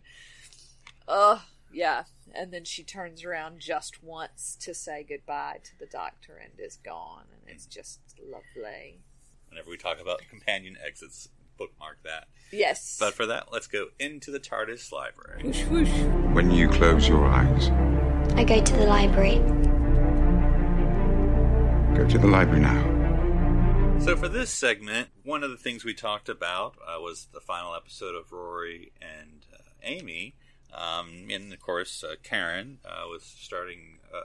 uh 1.08 1.38
yeah. 1.72 2.04
And 2.34 2.52
then 2.52 2.64
she 2.64 2.82
turns 2.82 3.24
around 3.24 3.60
just 3.60 4.02
once 4.02 4.56
to 4.60 4.74
say 4.74 5.04
goodbye 5.08 5.60
to 5.64 5.78
the 5.78 5.86
doctor 5.86 6.36
and 6.36 6.52
is 6.58 6.76
gone 6.76 7.24
and 7.32 7.54
it's 7.54 7.66
just 7.66 8.00
lovely. 8.20 9.00
Whenever 9.48 9.70
we 9.70 9.78
talk 9.78 10.00
about 10.00 10.20
companion 10.28 10.76
exits, 10.84 11.28
bookmark 11.56 12.02
that. 12.04 12.28
Yes. 12.52 12.98
But 13.00 13.14
for 13.14 13.26
that, 13.26 13.48
let's 13.50 13.66
go 13.66 13.86
into 13.98 14.30
the 14.30 14.40
TARDIS 14.40 14.92
library. 14.92 15.42
whoosh, 15.42 15.64
whoosh. 15.64 16.34
When 16.34 16.50
you 16.50 16.68
close 16.68 17.08
your 17.08 17.24
eyes, 17.24 17.68
I 18.36 18.44
go 18.44 18.62
to 18.62 18.72
the 18.74 18.86
library. 18.86 19.40
Go 21.96 22.06
to 22.06 22.18
the 22.18 22.26
library 22.26 22.60
now. 22.60 23.98
So 24.00 24.16
for 24.16 24.28
this 24.28 24.50
segment, 24.50 25.08
one 25.24 25.42
of 25.42 25.50
the 25.50 25.56
things 25.56 25.84
we 25.84 25.94
talked 25.94 26.28
about 26.28 26.76
uh, 26.86 27.00
was 27.00 27.28
the 27.32 27.40
final 27.40 27.74
episode 27.74 28.14
of 28.14 28.30
Rory 28.32 28.92
and 29.00 29.46
uh, 29.52 29.56
Amy, 29.82 30.34
um, 30.74 31.26
and 31.30 31.52
of 31.52 31.60
course 31.60 32.04
uh, 32.04 32.16
Karen 32.22 32.78
uh, 32.84 33.06
was 33.08 33.22
starting 33.22 33.98
uh, 34.14 34.20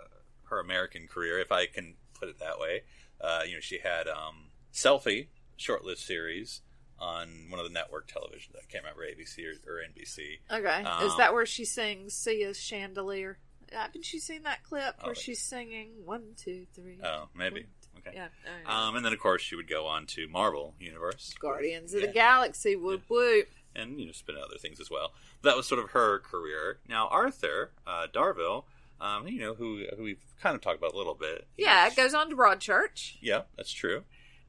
her 0.49 0.59
American 0.59 1.07
career, 1.07 1.39
if 1.39 1.51
I 1.51 1.65
can 1.65 1.95
put 2.19 2.27
it 2.29 2.39
that 2.39 2.59
way. 2.59 2.81
Uh, 3.21 3.41
you 3.47 3.53
know, 3.53 3.59
she 3.61 3.79
had 3.79 4.07
um, 4.07 4.49
Selfie, 4.73 5.27
short-lived 5.55 5.99
series 5.99 6.61
on 6.99 7.45
one 7.49 7.59
of 7.59 7.65
the 7.65 7.71
network 7.73 8.07
television. 8.07 8.53
I 8.57 8.65
can't 8.69 8.83
remember 8.83 9.03
ABC 9.03 9.39
or, 9.45 9.71
or 9.73 9.79
NBC. 9.79 10.39
Okay. 10.51 10.81
Is 11.05 11.11
Um, 11.13 11.17
that 11.17 11.33
where 11.33 11.45
she 11.45 11.63
sings 11.65 12.13
Sia's 12.13 12.59
Chandelier? 12.59 13.39
Haven't 13.71 14.11
you 14.13 14.19
seen 14.19 14.43
that 14.43 14.63
clip 14.63 14.95
where 15.01 15.11
Oh. 15.11 15.13
she's 15.13 15.41
singing 15.41 15.89
one, 16.05 16.33
two, 16.37 16.65
three? 16.73 16.99
Oh, 17.03 17.29
maybe. 17.35 17.61
one, 17.61 17.69
Okay. 18.07 18.11
Yeah. 18.15 18.27
Um, 18.65 18.95
and 18.95 19.05
then 19.05 19.13
of 19.13 19.19
course 19.19 19.41
she 19.43 19.55
would 19.55 19.67
go 19.69 19.85
on 19.85 20.05
to 20.07 20.27
Marvel 20.27 20.73
Universe. 20.79 21.33
Guardians 21.39 21.93
of 21.93 22.01
Yeah. 22.01 22.07
the 22.07 22.13
Galaxy, 22.13 22.75
whoop 22.75 23.03
whoop. 23.09 23.47
and 23.75 23.99
you 23.99 24.05
know 24.07 24.11
spin 24.11 24.35
other 24.37 24.57
things 24.57 24.79
as 24.79 24.89
well. 24.89 25.13
That 25.43 25.55
was 25.55 25.67
sort 25.67 25.79
of 25.83 25.91
her 25.91 26.19
career. 26.19 26.79
Now 26.89 27.07
Arthur 27.09 27.71
uh, 27.85 28.07
Darvill, 28.13 28.63
um, 28.99 29.27
you 29.27 29.39
know 29.39 29.53
who 29.53 29.85
who 29.95 30.03
we've 30.03 30.23
kind 30.41 30.55
of 30.55 30.61
talked 30.61 30.77
about 30.79 30.93
a 30.93 30.97
little 30.97 31.13
bit. 31.13 31.47
Yeah, 31.57 31.85
it 31.87 31.95
goes 31.95 32.13
on 32.15 32.29
to 32.31 32.35
Broadchurch. 32.35 33.17
Yeah, 33.21 33.43
that's 33.55 33.71
true. 33.71 34.03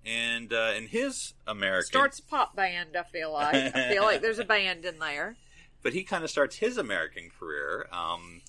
And 0.04 0.52
uh, 0.52 0.72
in 0.76 0.86
his 0.88 1.34
American, 1.46 1.86
Starts 1.86 2.18
a 2.18 2.22
pop 2.24 2.56
band, 2.56 2.96
I 2.96 3.02
feel 3.04 3.32
like. 3.32 3.54
I 3.54 3.92
feel 3.92 4.02
like 4.02 4.20
there's 4.22 4.38
a 4.40 4.44
band 4.44 4.84
in 4.84 4.98
there. 4.98 5.36
but 5.82 5.92
he 5.92 6.02
kind 6.04 6.24
of 6.24 6.30
starts 6.30 6.56
his 6.56 6.76
American 6.78 7.30
career 7.38 7.86
um, 7.92 8.40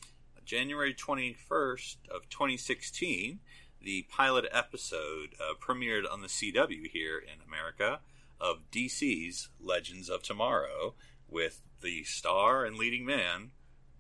January 0.45 0.93
twenty 0.93 1.33
first 1.33 1.97
of 2.09 2.29
twenty 2.29 2.57
sixteen. 2.57 3.39
The 3.81 4.05
pilot 4.09 4.45
episode 4.51 5.35
uh, 5.41 5.53
premiered 5.59 6.03
on 6.09 6.21
the 6.21 6.27
CW 6.27 6.87
here 6.87 7.17
in 7.17 7.45
America 7.45 7.99
of 8.39 8.71
DC's 8.71 9.49
Legends 9.59 10.09
of 10.09 10.23
Tomorrow 10.23 10.93
with 11.29 11.61
the 11.81 12.03
star 12.03 12.63
and 12.63 12.77
leading 12.77 13.05
man 13.05 13.51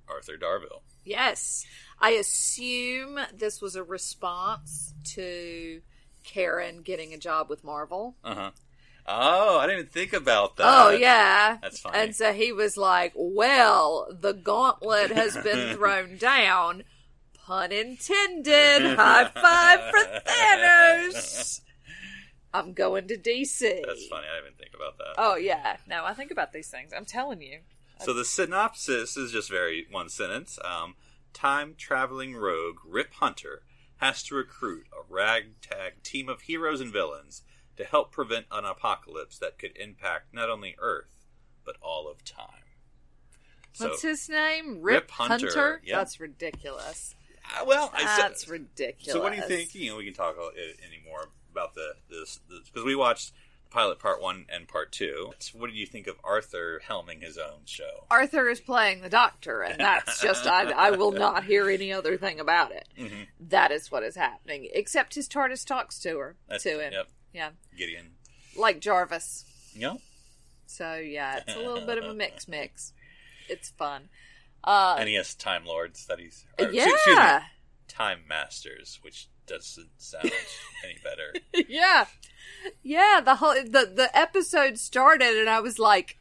Arthur 0.07 0.37
Darvill. 0.37 0.81
Yes. 1.03 1.65
I 1.99 2.11
assume 2.11 3.19
this 3.33 3.61
was 3.61 3.75
a 3.75 3.83
response 3.83 4.93
to 5.15 5.81
Karen 6.23 6.81
getting 6.81 7.13
a 7.13 7.17
job 7.17 7.49
with 7.49 7.63
Marvel. 7.63 8.15
Uh 8.23 8.35
huh. 8.35 8.51
Oh, 9.05 9.59
I 9.59 9.67
didn't 9.67 9.79
even 9.79 9.91
think 9.91 10.13
about 10.13 10.55
that. 10.57 10.65
oh, 10.65 10.89
yeah. 10.89 11.57
That's 11.61 11.79
funny. 11.79 11.97
And 11.97 12.15
so 12.15 12.31
he 12.31 12.51
was 12.51 12.77
like, 12.77 13.11
well, 13.15 14.07
the 14.09 14.33
gauntlet 14.33 15.11
has 15.11 15.35
been 15.37 15.75
thrown 15.75 16.17
down. 16.17 16.83
Pun 17.45 17.71
intended. 17.73 18.95
High 18.95 19.29
five 19.33 19.79
for 19.91 20.21
Thanos. 20.31 21.61
I'm 22.53 22.73
going 22.73 23.07
to 23.07 23.17
DC. 23.17 23.59
That's 23.59 24.07
funny. 24.07 24.27
I 24.31 24.35
didn't 24.35 24.53
even 24.53 24.57
think 24.57 24.71
about 24.75 24.97
that. 24.99 25.15
Oh, 25.17 25.35
yeah. 25.35 25.77
No, 25.87 26.05
I 26.05 26.13
think 26.13 26.31
about 26.31 26.53
these 26.53 26.69
things. 26.69 26.93
I'm 26.95 27.05
telling 27.05 27.41
you. 27.41 27.59
So 28.05 28.13
the 28.13 28.25
synopsis 28.25 29.17
is 29.17 29.31
just 29.31 29.49
very 29.49 29.85
one 29.89 30.09
sentence. 30.09 30.59
Um, 30.63 30.95
Time 31.33 31.73
traveling 31.77 32.35
rogue 32.35 32.77
Rip 32.85 33.13
Hunter 33.15 33.63
has 33.97 34.21
to 34.23 34.35
recruit 34.35 34.85
a 34.93 35.01
ragtag 35.11 36.03
team 36.03 36.29
of 36.29 36.41
heroes 36.41 36.79
and 36.79 36.93
villains 36.93 37.41
to 37.77 37.83
help 37.85 38.11
prevent 38.11 38.45
an 38.51 38.65
apocalypse 38.65 39.37
that 39.39 39.57
could 39.57 39.75
impact 39.77 40.33
not 40.33 40.49
only 40.49 40.75
Earth 40.79 41.25
but 41.65 41.75
all 41.81 42.09
of 42.09 42.23
time. 42.23 42.47
So, 43.71 43.89
What's 43.89 44.01
his 44.01 44.29
name? 44.29 44.81
Rip, 44.81 44.93
Rip 45.03 45.11
Hunter, 45.11 45.47
Hunter? 45.47 45.81
yeah. 45.83 45.97
That's 45.97 46.19
ridiculous. 46.19 47.15
uh, 47.59 47.63
well, 47.65 47.91
I 47.93 48.03
That's 48.03 48.47
ridiculous. 48.47 49.13
So 49.13 49.21
what 49.21 49.31
do 49.31 49.37
you 49.37 49.43
think? 49.47 49.73
You 49.73 49.91
know, 49.91 49.97
we 49.97 50.05
can 50.05 50.13
talk 50.13 50.35
uh, 50.37 50.49
any 50.85 51.01
more 51.07 51.29
about 51.51 51.73
the 51.73 51.93
this 52.09 52.39
because 52.47 52.83
we 52.83 52.95
watched 52.95 53.31
pilot 53.71 53.97
part 53.97 54.21
one 54.21 54.45
and 54.49 54.67
part 54.67 54.91
two. 54.91 55.31
What 55.53 55.67
did 55.67 55.75
you 55.75 55.87
think 55.87 56.05
of 56.05 56.15
Arthur 56.23 56.79
helming 56.87 57.23
his 57.23 57.39
own 57.39 57.61
show? 57.65 58.05
Arthur 58.11 58.47
is 58.49 58.59
playing 58.59 59.01
the 59.01 59.09
doctor, 59.09 59.61
and 59.63 59.79
that's 59.79 60.21
just, 60.21 60.45
I, 60.45 60.69
I 60.71 60.91
will 60.91 61.11
not 61.11 61.43
hear 61.45 61.67
any 61.69 61.91
other 61.91 62.15
thing 62.15 62.39
about 62.39 62.71
it. 62.71 62.87
Mm-hmm. 62.99 63.23
That 63.49 63.71
is 63.71 63.91
what 63.91 64.03
is 64.03 64.15
happening. 64.15 64.69
Except 64.73 65.15
his 65.15 65.27
TARDIS 65.27 65.65
talks 65.65 65.97
to 66.01 66.19
her, 66.19 66.35
That's- 66.47 66.61
to 66.63 66.79
him. 66.85 66.93
Yep, 66.93 67.07
Yeah. 67.33 67.49
Gideon. 67.77 68.11
Like 68.55 68.79
Jarvis. 68.79 69.45
Yeah. 69.75 69.95
So 70.67 70.95
yeah, 70.95 71.37
it's 71.45 71.55
a 71.55 71.59
little 71.59 71.85
bit 71.85 71.97
of 71.97 72.05
a 72.05 72.13
mix 72.13 72.47
mix. 72.47 72.93
It's 73.49 73.69
fun. 73.69 74.09
Uh, 74.63 74.95
and 74.97 75.09
he 75.09 75.15
has 75.15 75.35
Time 75.35 75.65
Lords 75.65 76.05
that 76.07 76.19
he's 76.19 76.45
or, 76.57 76.69
yeah, 76.71 76.87
excuse 76.89 77.17
me, 77.17 77.23
Time 77.89 78.19
Masters, 78.29 78.99
which 79.01 79.27
doesn't 79.45 79.89
sound 79.97 80.31
any 80.85 80.97
better. 81.03 81.33
yeah, 81.67 82.05
yeah. 82.81 83.19
The 83.23 83.35
whole 83.35 83.53
the 83.55 83.91
the 83.93 84.09
episode 84.17 84.77
started, 84.79 85.35
and 85.37 85.49
I 85.49 85.59
was 85.59 85.79
like, 85.79 86.17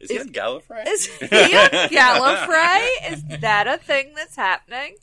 Is 0.00 0.10
he 0.10 0.18
on 0.18 0.30
Gallifrey? 0.30 0.86
"Is 0.88 1.06
he 1.20 1.26
Gallifrey? 1.26 2.88
Is 3.12 3.22
that 3.40 3.66
a 3.68 3.78
thing 3.78 4.14
that's 4.16 4.36
happening?" 4.36 4.96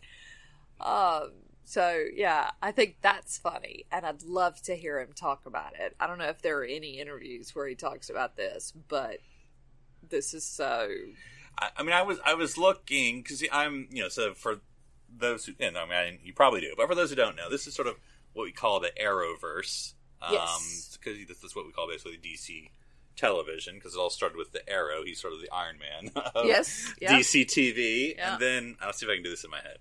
Um. 0.81 1.31
So 1.71 2.03
yeah, 2.13 2.51
I 2.61 2.73
think 2.73 2.97
that's 3.01 3.37
funny, 3.37 3.85
and 3.93 4.05
I'd 4.05 4.23
love 4.23 4.61
to 4.63 4.75
hear 4.75 4.99
him 4.99 5.13
talk 5.15 5.45
about 5.45 5.79
it. 5.79 5.95
I 6.01 6.05
don't 6.07 6.17
know 6.17 6.27
if 6.27 6.41
there 6.41 6.59
are 6.59 6.65
any 6.65 6.99
interviews 6.99 7.55
where 7.55 7.65
he 7.65 7.75
talks 7.75 8.09
about 8.09 8.35
this, 8.35 8.73
but 8.89 9.19
this 10.09 10.33
is 10.33 10.43
so. 10.45 10.89
I, 11.57 11.69
I 11.77 11.83
mean, 11.83 11.93
I 11.93 12.01
was 12.01 12.19
I 12.25 12.33
was 12.33 12.57
looking 12.57 13.21
because 13.21 13.41
I'm 13.53 13.87
you 13.89 14.01
know 14.03 14.09
so 14.09 14.33
for 14.33 14.59
those 15.17 15.45
who 15.45 15.53
and 15.61 15.77
I 15.77 15.85
mean 15.85 16.19
you 16.25 16.33
probably 16.33 16.59
do, 16.59 16.73
but 16.75 16.89
for 16.89 16.95
those 16.95 17.09
who 17.09 17.15
don't 17.15 17.37
know, 17.37 17.49
this 17.49 17.65
is 17.67 17.73
sort 17.73 17.87
of 17.87 17.95
what 18.33 18.43
we 18.43 18.51
call 18.51 18.81
the 18.81 18.91
Arrowverse. 19.01 19.93
Um, 20.21 20.33
Yes. 20.33 20.97
because 21.01 21.25
this 21.25 21.41
is 21.41 21.55
what 21.55 21.65
we 21.65 21.71
call 21.71 21.87
basically 21.87 22.17
DC 22.17 22.69
television 23.15 23.75
because 23.75 23.95
it 23.95 23.97
all 23.97 24.09
started 24.09 24.37
with 24.37 24.51
the 24.51 24.67
Arrow. 24.69 25.03
He's 25.05 25.21
sort 25.21 25.33
of 25.33 25.39
the 25.39 25.49
Iron 25.53 25.77
Man 25.79 26.11
of 26.35 26.45
Yes, 26.47 26.93
yeah. 27.01 27.17
DC 27.17 27.45
TV, 27.45 28.15
Yeah. 28.17 28.33
and 28.33 28.41
then 28.41 28.75
I'll 28.81 28.91
see 28.91 29.05
if 29.05 29.09
I 29.09 29.15
can 29.15 29.23
do 29.23 29.29
this 29.29 29.45
in 29.45 29.51
my 29.51 29.61
head. 29.61 29.77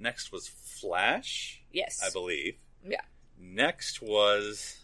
Next 0.00 0.32
was 0.32 0.48
Flash, 0.48 1.62
Yes, 1.72 2.02
I 2.04 2.10
believe. 2.10 2.56
Yeah. 2.84 3.02
Next 3.38 4.00
was 4.00 4.78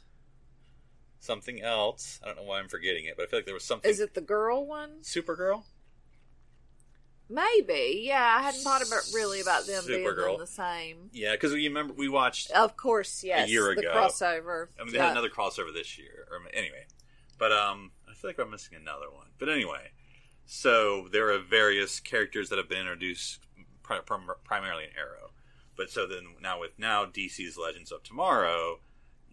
something 1.21 1.63
else. 1.63 2.21
I 2.23 2.27
don't 2.27 2.37
know 2.37 2.43
why 2.43 2.59
I'm 2.61 2.69
forgetting 2.69 3.07
it, 3.07 3.17
but 3.17 3.25
I 3.25 3.27
feel 3.27 3.39
like 3.39 3.47
there 3.47 3.55
was 3.55 3.65
something. 3.65 3.91
Is 3.91 3.99
it 4.01 4.13
the 4.15 4.21
girl 4.21 4.67
one? 4.67 4.99
Supergirl? 5.03 5.65
Maybe. 7.29 8.03
Yeah, 8.05 8.37
I 8.39 8.43
hadn't 8.43 8.61
thought 8.61 8.87
about 8.87 9.01
really 9.13 9.41
about 9.41 9.67
them 9.67 9.83
being 9.87 10.07
Supergirl. 10.07 10.35
on 10.35 10.39
the 10.41 10.47
same. 10.47 11.11
Yeah, 11.13 11.33
because 11.33 11.53
you 11.55 11.69
remember 11.69 11.95
we 11.95 12.09
watched. 12.09 12.51
Of 12.53 12.77
course, 12.77 13.25
yes. 13.25 13.49
A 13.49 13.51
year 13.51 13.75
The 13.75 13.81
ago. 13.81 13.93
crossover. 13.95 14.69
I 14.79 14.85
mean, 14.85 14.93
they 14.93 14.99
Yeah. 14.99 15.05
had 15.07 15.13
another 15.13 15.31
crossover 15.31 15.73
this 15.75 15.99
year. 15.99 16.29
Or 16.31 16.39
anyway, 16.55 16.87
but 17.39 17.51
um, 17.53 17.91
I 18.09 18.15
feel 18.15 18.31
like 18.31 18.39
I'm 18.39 18.51
missing 18.51 18.77
another 18.77 19.11
one. 19.11 19.27
But 19.39 19.49
anyway, 19.49 19.91
so 20.45 21.09
there 21.11 21.33
are 21.33 21.39
various 21.39 21.99
characters 21.99 22.49
that 22.51 22.59
have 22.59 22.69
been 22.69 22.81
introduced 22.81 23.41
prim- 23.87 24.31
primarily 24.45 24.85
in 24.85 24.91
Arrow. 24.97 25.31
But 25.77 25.91
so 25.91 26.07
then 26.07 26.37
now 26.41 26.61
with 26.61 26.79
now 26.79 27.05
DC's 27.05 27.59
Legends 27.59 27.93
of 27.93 28.03
Tomorrow, 28.03 28.81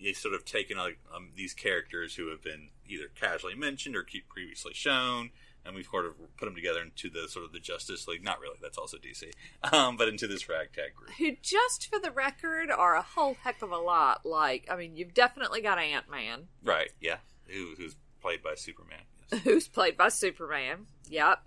they 0.02 0.14
sort 0.14 0.34
of 0.34 0.46
taken 0.46 0.78
like, 0.78 0.98
um, 1.16 1.30
these 1.36 1.54
characters 1.54 2.16
who 2.16 2.30
have 2.30 2.42
been 2.44 2.70
either 2.88 3.10
casually 3.16 3.56
mentioned 3.56 3.96
or 3.96 4.04
keep 4.04 4.28
previously 4.28 4.74
shown, 4.74 5.32
and 5.66 5.76
we've 5.76 5.88
sort 5.90 6.06
of 6.06 6.14
put 6.38 6.46
them 6.46 6.56
together 6.56 6.82
into 6.82 7.10
the 7.10 7.28
sort 7.30 7.46
of 7.46 7.54
the 7.54 7.60
Justice 7.60 8.08
League. 8.08 8.24
Not 8.24 8.40
really, 8.40 8.58
that's 8.62 8.78
also 8.78 8.98
DC, 8.98 9.32
um, 9.74 9.96
but 9.96 10.08
into 10.08 10.28
this 10.28 10.50
ragtag 10.50 10.96
group. 10.96 11.12
Who, 11.12 11.32
just 11.42 11.88
for 11.88 12.00
the 12.00 12.12
record, 12.12 12.70
are 12.70 12.96
a 12.96 13.02
whole 13.02 13.38
heck 13.44 13.62
of 13.62 13.72
a 13.72 13.78
lot. 13.78 14.26
Like, 14.26 14.68
I 14.70 14.76
mean, 14.76 14.96
you've 14.96 15.14
definitely 15.14 15.62
got 15.62 15.80
Ant 15.80 16.10
Man, 16.10 16.48
Right? 16.64 16.92
Yeah. 17.00 17.18
Who, 17.48 17.76
who's 17.78 17.96
played 18.22 18.44
by 18.44 18.56
Superman? 18.56 19.02
Yes. 19.32 19.42
who's 19.44 19.68
played 19.68 19.96
by 19.98 20.10
Superman. 20.10 20.88
Yep. 21.10 21.44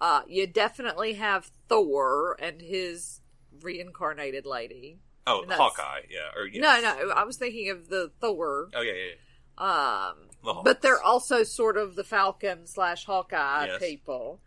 Uh, 0.00 0.22
you 0.26 0.46
definitely 0.46 1.14
have 1.14 1.50
Thor 1.68 2.36
and 2.40 2.60
his 2.60 3.20
reincarnated 3.62 4.46
lady. 4.46 4.98
Oh, 5.26 5.44
Hawkeye. 5.48 6.00
Yeah. 6.10 6.38
Or 6.40 6.46
yes. 6.46 6.62
No, 6.62 6.80
no, 6.80 7.10
I 7.12 7.24
was 7.24 7.36
thinking 7.36 7.70
of 7.70 7.88
the 7.88 8.10
Thor. 8.20 8.68
Oh 8.74 8.80
yeah, 8.80 8.92
yeah. 8.92 9.04
yeah. 9.08 10.08
Um, 10.10 10.16
The 10.42 10.62
but 10.64 10.80
they're 10.80 11.02
also 11.02 11.42
sort 11.44 11.76
of 11.76 11.94
the 11.96 12.04
Falcon 12.04 12.66
slash 12.66 13.04
Hawkeye 13.04 13.66
Yes. 13.66 13.78
people. 13.82 14.40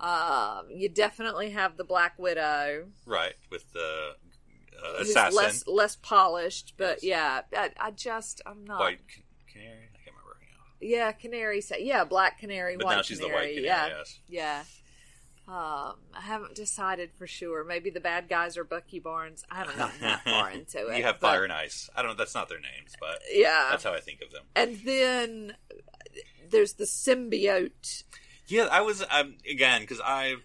Um, 0.00 0.66
you 0.70 0.88
definitely 0.88 1.50
have 1.50 1.76
the 1.76 1.84
Black 1.84 2.18
Widow, 2.18 2.86
right 3.06 3.34
with 3.50 3.70
the 3.72 4.12
uh, 4.84 5.00
assassin, 5.02 5.36
less 5.36 5.66
less 5.66 5.96
polished, 5.96 6.74
but 6.76 7.02
Yes. 7.02 7.44
yeah, 7.52 7.60
I, 7.60 7.70
I 7.88 7.90
just 7.92 8.40
I'm 8.46 8.64
not. 8.64 8.80
white 8.80 9.00
canary. 9.52 9.68
I 9.94 9.98
can't 10.04 10.16
remember. 10.16 10.36
Yeah, 10.80 11.12
canary. 11.12 11.62
Yeah, 11.78 12.04
black 12.04 12.38
canary, 12.40 12.76
But 12.76 12.86
white 12.86 12.96
now 12.96 13.02
she's 13.02 13.20
the 13.20 13.28
white 13.28 13.54
canary. 13.54 13.64
yeah, 13.66 13.86
Yes. 13.88 14.18
yeah. 14.28 14.62
Um, 15.46 15.96
I 16.14 16.20
haven't 16.22 16.54
decided 16.54 17.10
for 17.18 17.26
sure. 17.26 17.64
Maybe 17.64 17.90
the 17.90 18.00
bad 18.00 18.28
guys 18.28 18.56
are 18.56 18.64
Bucky 18.64 18.98
Barnes. 18.98 19.44
I 19.50 19.56
haven't 19.56 19.76
gotten 19.76 20.00
that 20.00 20.24
far 20.24 20.50
into 20.50 20.86
it. 20.88 20.96
you 20.96 21.02
have 21.04 21.20
but- 21.20 21.28
fire 21.28 21.44
and 21.44 21.52
ice. 21.52 21.90
I 21.94 22.00
don't 22.02 22.12
know. 22.12 22.16
That's 22.16 22.34
not 22.34 22.48
their 22.48 22.60
names, 22.60 22.94
but 22.98 23.20
Yeah, 23.32 23.68
that's 23.70 23.84
how 23.84 23.92
I 23.92 24.00
think 24.00 24.20
of 24.22 24.30
them. 24.32 24.44
and 24.56 24.76
then 24.84 25.56
there's 26.50 26.74
the 26.74 26.84
symbiote. 26.84 28.04
Yeah, 28.46 28.68
I 28.70 28.80
was 28.80 29.02
um, 29.10 29.36
again 29.48 29.82
because 29.82 30.00
I 30.04 30.36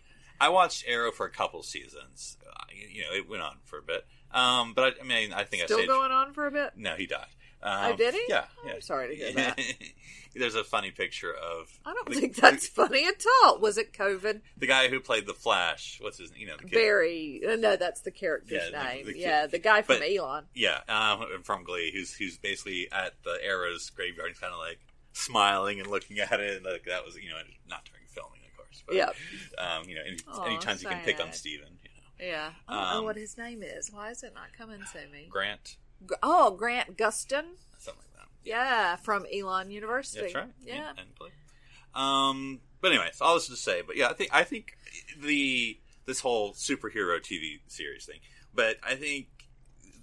I 0.41 0.49
watched 0.49 0.83
Arrow 0.87 1.11
for 1.11 1.25
a 1.25 1.31
couple 1.31 1.63
seasons. 1.63 2.37
Uh, 2.45 2.63
you 2.91 3.01
know, 3.01 3.13
it 3.13 3.29
went 3.29 3.41
on 3.43 3.57
for 3.65 3.77
a 3.77 3.81
bit. 3.81 4.05
Um, 4.31 4.73
but 4.73 4.95
I, 4.99 5.01
I 5.01 5.05
mean, 5.07 5.33
I 5.33 5.43
think 5.43 5.63
I 5.63 5.65
Still 5.65 5.85
going 5.87 6.11
on 6.11 6.33
for 6.33 6.45
a 6.45 6.51
bit. 6.51 6.73
No, 6.77 6.95
he 6.95 7.07
died. 7.07 7.25
Um, 7.62 7.93
Oh, 7.93 7.95
did 7.95 8.14
he? 8.14 8.24
Yeah. 8.30 8.45
Oh, 8.64 8.68
yeah. 8.68 8.74
I'm 8.76 8.82
sorry 8.82 9.10
to 9.10 9.16
hear 9.16 9.34
that. 9.34 9.60
There's 10.36 10.55
a 10.55 10.64
funny 10.64 10.91
picture 10.91 11.34
of. 11.34 11.68
I 11.86 11.93
don't 11.93 12.07
the- 12.10 12.16
think 12.16 12.36
that's 12.36 12.68
funny 12.82 13.05
at 13.07 13.24
all. 13.43 13.60
Was 13.60 13.78
it 13.78 13.91
COVID? 13.93 14.41
the 14.57 14.68
guy 14.68 14.88
who 14.88 14.99
played 14.99 15.26
the 15.26 15.34
Flash. 15.34 15.97
What's 16.01 16.20
his? 16.20 16.32
Name? 16.32 16.41
You 16.41 16.47
know, 16.47 16.55
the. 16.62 16.68
Barry. 16.70 17.41
uh, 17.47 17.55
No, 17.55 17.76
that's 17.76 18.01
the 18.01 18.12
character's 18.12 18.62
Yeah, 18.72 18.80
the- 18.80 18.84
name. 18.93 19.05
the 19.07 19.18
yeah, 19.18 19.47
the 19.47 19.60
guy 19.60 19.82
from 19.82 19.97
But- 19.99 20.07
Elon. 20.10 20.45
Yeah, 20.53 20.80
um, 20.88 21.26
from 21.43 21.64
Glee, 21.64 21.91
who's 21.93 22.14
who's 22.14 22.38
basically 22.38 22.88
at 22.91 23.14
the 23.24 23.38
Arrow's 23.43 23.89
graveyard, 23.89 24.30
he's 24.30 24.39
kind 24.39 24.53
of 24.53 24.60
like 24.60 24.80
smiling 25.14 25.80
and 25.80 25.89
looking 25.89 26.20
at 26.20 26.39
it. 26.39 26.57
And 26.57 26.66
like 26.66 26.86
that 26.86 27.03
was, 27.05 27.16
you 27.18 27.30
know, 27.30 27.38
not 27.68 27.84
during 27.86 28.05
filming, 28.07 28.39
of 28.49 28.55
course. 28.55 28.84
But, 28.88 28.95
Yep. 28.95 29.16
Um, 29.57 29.89
you 29.89 29.95
know, 29.95 30.01
any, 30.45 30.57
times 30.60 30.82
you 30.84 30.89
can 30.89 31.03
pick 31.03 31.20
on. 31.20 31.34
Steven, 31.34 31.68
you 31.84 31.89
know, 32.28 32.32
Yeah. 32.32 32.49
I 32.68 32.74
don't 32.76 32.91
know 32.93 32.99
Um, 32.99 33.03
what 33.05 33.16
his 33.18 33.38
name 33.38 33.64
is. 33.64 33.91
Why 33.91 34.12
is 34.12 34.24
it 34.24 34.34
not 34.36 34.53
coming 34.57 34.80
to 34.93 34.97
me? 35.12 35.28
Grant, 35.30 35.64
Gr- 35.64 35.88
Oh, 36.23 36.51
Grant 36.51 36.97
Gustin. 36.97 37.43
something 37.77 38.03
like 38.15 38.25
that. 38.25 38.27
Yeah, 38.43 38.95
from 38.97 39.25
Elon 39.33 39.71
University. 39.71 40.21
That's 40.21 40.35
right. 40.35 40.53
Yeah. 40.65 40.89
and 40.97 41.15
Glee. 41.17 41.29
Um, 41.95 42.59
but 42.81 42.91
anyway, 42.91 43.09
so 43.13 43.25
all 43.25 43.33
this 43.35 43.47
to 43.47 43.55
say, 43.55 43.81
but 43.85 43.95
yeah, 43.97 44.07
I 44.09 44.13
think 44.13 44.29
I 44.33 44.43
think 44.43 44.77
the 45.21 45.77
this 46.05 46.19
whole 46.21 46.53
superhero 46.53 47.19
TV 47.19 47.59
series 47.67 48.05
thing, 48.05 48.19
but 48.53 48.77
I 48.83 48.95
think 48.95 49.27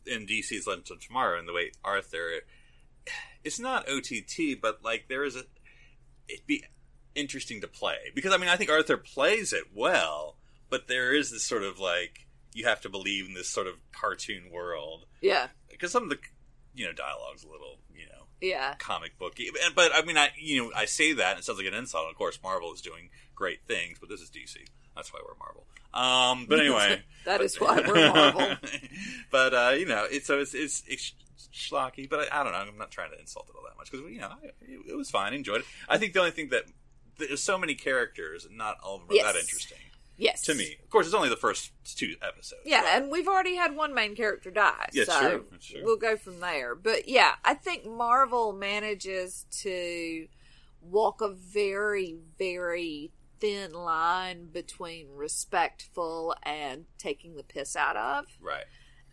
in 0.06 0.26
DC's 0.26 0.66
Legends 0.66 0.90
of 0.90 1.00
Tomorrow 1.00 1.38
and 1.38 1.48
the 1.48 1.52
way 1.52 1.72
Arthur, 1.84 2.40
it's 3.44 3.58
not 3.58 3.88
OTT, 3.88 4.60
but 4.60 4.84
like 4.84 5.06
there 5.08 5.24
is 5.24 5.36
a 5.36 5.44
it'd 6.28 6.46
be 6.46 6.64
interesting 7.14 7.60
to 7.62 7.68
play 7.68 7.96
because 8.14 8.32
I 8.32 8.36
mean 8.36 8.48
I 8.48 8.56
think 8.56 8.70
Arthur 8.70 8.96
plays 8.96 9.52
it 9.52 9.64
well, 9.74 10.36
but 10.68 10.88
there 10.88 11.14
is 11.14 11.30
this 11.30 11.44
sort 11.44 11.62
of 11.62 11.78
like 11.78 12.25
you 12.56 12.64
have 12.66 12.80
to 12.80 12.88
believe 12.88 13.26
in 13.26 13.34
this 13.34 13.50
sort 13.50 13.66
of 13.66 13.74
cartoon 13.92 14.50
world 14.52 15.06
Yeah. 15.20 15.48
because 15.70 15.92
some 15.92 16.04
of 16.04 16.08
the 16.10 16.18
you 16.74 16.84
know 16.86 16.92
dialogue's 16.92 17.44
a 17.44 17.48
little 17.48 17.78
you 17.94 18.06
know 18.06 18.26
Yeah. 18.40 18.74
comic 18.78 19.18
booky. 19.18 19.50
But 19.74 19.92
I 19.94 20.02
mean, 20.02 20.16
I 20.16 20.30
you 20.38 20.62
know 20.64 20.72
I 20.74 20.84
say 20.86 21.12
that 21.12 21.30
and 21.32 21.38
it 21.40 21.44
sounds 21.44 21.58
like 21.58 21.68
an 21.68 21.74
insult. 21.74 22.10
Of 22.10 22.16
course, 22.16 22.38
Marvel 22.42 22.72
is 22.72 22.80
doing 22.80 23.10
great 23.34 23.60
things, 23.66 23.98
but 24.00 24.08
this 24.08 24.20
is 24.20 24.30
DC. 24.30 24.56
That's 24.94 25.12
why 25.12 25.20
we're 25.26 25.34
Marvel. 25.38 25.66
Um, 25.92 26.46
but 26.48 26.60
anyway, 26.64 27.02
that 27.26 27.40
is 27.42 27.60
why 27.60 27.76
we're 27.86 28.12
Marvel. 28.12 28.56
but 29.30 29.54
uh, 29.54 29.74
you 29.78 29.86
know, 29.86 30.06
it's 30.10 30.26
so 30.26 30.38
it's 30.40 30.54
it's, 30.54 30.82
it's 30.86 31.12
schlocky. 31.54 32.08
But 32.08 32.32
I, 32.32 32.40
I 32.40 32.44
don't 32.44 32.52
know. 32.52 32.58
I'm 32.58 32.78
not 32.78 32.90
trying 32.90 33.10
to 33.12 33.18
insult 33.18 33.48
it 33.48 33.56
all 33.56 33.62
that 33.68 33.76
much 33.76 33.90
because 33.90 34.10
you 34.10 34.20
know 34.20 34.28
I, 34.28 34.46
it, 34.62 34.80
it 34.92 34.96
was 34.96 35.10
fine. 35.10 35.34
Enjoyed 35.34 35.60
it. 35.60 35.66
I 35.88 35.98
think 35.98 36.12
the 36.14 36.20
only 36.20 36.30
thing 36.32 36.48
that 36.50 36.64
there's 37.18 37.42
so 37.42 37.56
many 37.58 37.74
characters, 37.74 38.44
and 38.44 38.56
not 38.58 38.76
all 38.84 38.96
of 38.96 39.00
them 39.02 39.10
are 39.10 39.14
Yes. 39.14 39.24
that 39.32 39.36
interesting 39.38 39.78
Yes. 40.18 40.42
to 40.42 40.54
me. 40.54 40.76
Of 40.82 40.90
course, 40.90 41.06
it's 41.06 41.14
only 41.14 41.28
the 41.28 41.36
first 41.36 41.72
two 41.96 42.14
episodes. 42.22 42.62
Yeah, 42.64 42.82
but- 42.82 42.90
and 43.02 43.10
we've 43.10 43.28
already 43.28 43.54
had 43.56 43.76
one 43.76 43.92
main 43.94 44.14
character 44.16 44.50
die. 44.50 44.88
Yeah, 44.92 45.04
so 45.04 45.20
true, 45.20 45.44
true. 45.60 45.80
We'll 45.84 45.96
go 45.98 46.16
from 46.16 46.40
there. 46.40 46.74
But 46.74 47.08
yeah, 47.08 47.32
I 47.44 47.54
think 47.54 47.84
Marvel 47.86 48.52
manages 48.52 49.44
to 49.62 50.26
walk 50.80 51.20
a 51.20 51.28
very, 51.28 52.16
very 52.38 53.10
thin 53.40 53.72
line 53.72 54.46
between 54.46 55.08
respectful 55.14 56.34
and 56.42 56.86
taking 56.98 57.36
the 57.36 57.42
piss 57.42 57.76
out 57.76 57.96
of. 57.96 58.26
right. 58.40 58.64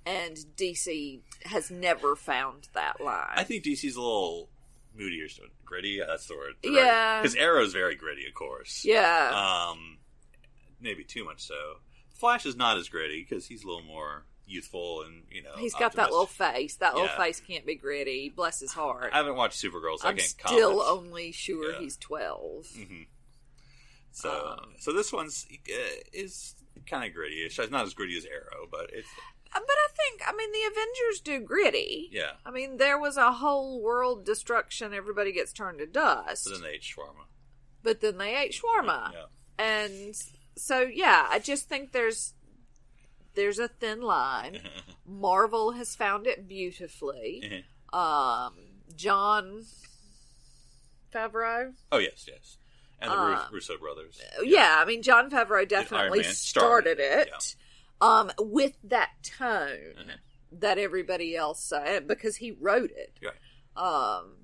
And 0.06 0.36
DC 0.58 1.22
has 1.46 1.72
never 1.72 2.18
found 2.18 2.68
that 2.74 3.00
line. 3.00 3.32
I 3.36 3.46
think 3.46 3.64
DC's 3.64 3.96
a 3.96 4.02
little 4.02 4.50
moodier, 4.94 5.30
so 5.30 5.44
gritty. 5.64 6.00
That's 6.06 6.28
the 6.28 6.36
word. 6.36 6.56
Yeah. 6.62 7.22
because 7.22 7.36
Arrow's 7.38 7.72
very 7.72 7.96
gritty, 7.96 8.28
of 8.28 8.34
course. 8.34 8.84
yeah. 8.84 9.32
Um, 9.72 10.00
maybe 10.84 11.04
too 11.04 11.24
much 11.26 11.42
so. 11.48 11.56
Flash 12.14 12.46
is 12.46 12.56
not 12.56 12.78
as 12.78 12.90
gritty 12.90 13.26
because 13.28 13.48
he's 13.48 13.64
a 13.64 13.68
little 13.68 13.82
more 13.84 14.26
youthful 14.46 15.02
and 15.04 15.24
you 15.32 15.42
know. 15.42 15.56
He's 15.58 15.74
got 15.74 15.94
that 15.94 16.12
little 16.12 16.26
face. 16.28 16.76
That 16.76 16.94
little 16.94 17.08
Yeah. 17.10 17.18
face 17.18 17.40
can't 17.40 17.66
be 17.66 17.76
gritty. 17.76 18.30
Bless 18.30 18.60
his 18.60 18.74
heart. 18.74 19.12
I 19.14 19.18
haven't 19.18 19.36
watched 19.36 19.62
Supergirl, 19.62 19.98
so 19.98 20.06
I 20.08 20.12
I'm 20.12 20.18
can't 20.18 20.30
still 20.30 20.80
comment. 20.82 21.08
only 21.08 21.32
sure 21.32 21.72
Yeah. 21.72 21.80
he's 21.80 21.98
12. 21.98 22.68
Mhm. 22.76 23.08
So, 24.12 24.58
Um, 24.62 24.76
so 24.80 24.94
this 24.94 25.12
one's 25.12 25.48
uh, 25.52 25.76
is 26.12 26.56
kind 26.86 27.04
of 27.08 27.14
gritty. 27.16 27.42
It's 27.44 27.58
not 27.58 27.86
as 27.86 27.94
gritty 27.94 28.18
as 28.18 28.26
Arrow, 28.26 28.68
but 28.70 28.90
it's 28.94 29.10
but 29.52 29.62
I 29.70 29.88
think 29.96 30.22
I 30.28 30.34
mean 30.36 30.52
the 30.52 30.64
Avengers 30.72 31.22
do 31.22 31.40
gritty. 31.40 32.10
Yeah. 32.12 32.34
I 32.46 32.52
mean 32.52 32.78
there 32.78 33.00
was 33.00 33.18
a 33.18 33.32
whole 33.32 33.82
world 33.82 34.26
destruction. 34.26 34.94
Everybody 34.94 35.32
gets 35.32 35.54
turned 35.54 35.80
to 35.80 35.88
dust. 35.88 36.46
But 36.46 36.54
then 36.54 36.62
they 36.64 36.70
ate 36.76 36.82
shawarma. 36.82 37.26
but 37.82 38.02
then 38.02 38.18
they 38.18 38.36
ate 38.36 38.52
shawarma. 38.54 39.14
Yeah. 39.14 39.26
And 39.58 40.16
so 40.56 40.82
yeah, 40.82 41.28
I 41.30 41.40
just 41.40 41.68
think 41.70 41.92
there's 41.92 42.34
there's 43.36 43.60
a 43.60 43.68
thin 43.68 44.02
line. 44.02 44.60
Marvel 45.08 45.72
has 45.72 45.96
found 45.96 46.28
it 46.28 46.48
beautifully. 46.48 47.64
Um 47.92 48.54
Jon 48.96 49.64
Favreau. 51.14 51.74
oh 51.92 51.98
yes, 52.00 52.26
yes. 52.28 52.58
And 53.00 53.12
the 53.12 53.18
Ru- 53.18 53.56
Russo 53.56 53.78
brothers. 53.78 54.20
Yeah. 54.44 54.76
I 54.80 54.86
mean 54.86 55.02
Jon 55.02 55.30
Favreau 55.30 55.68
definitely 55.68 56.24
started, 56.24 56.98
started 56.98 57.00
it. 57.00 57.28
it, 57.28 57.56
Um 58.02 58.32
with 58.40 58.74
that 58.84 59.12
tone 59.24 59.96
Mhm. 59.98 60.60
that 60.60 60.78
everybody 60.78 61.36
else 61.36 61.64
said 61.64 62.08
because 62.08 62.38
he 62.38 62.52
wrote 62.52 62.92
it. 62.92 63.18
Right. 63.24 63.34
Um, 63.76 64.36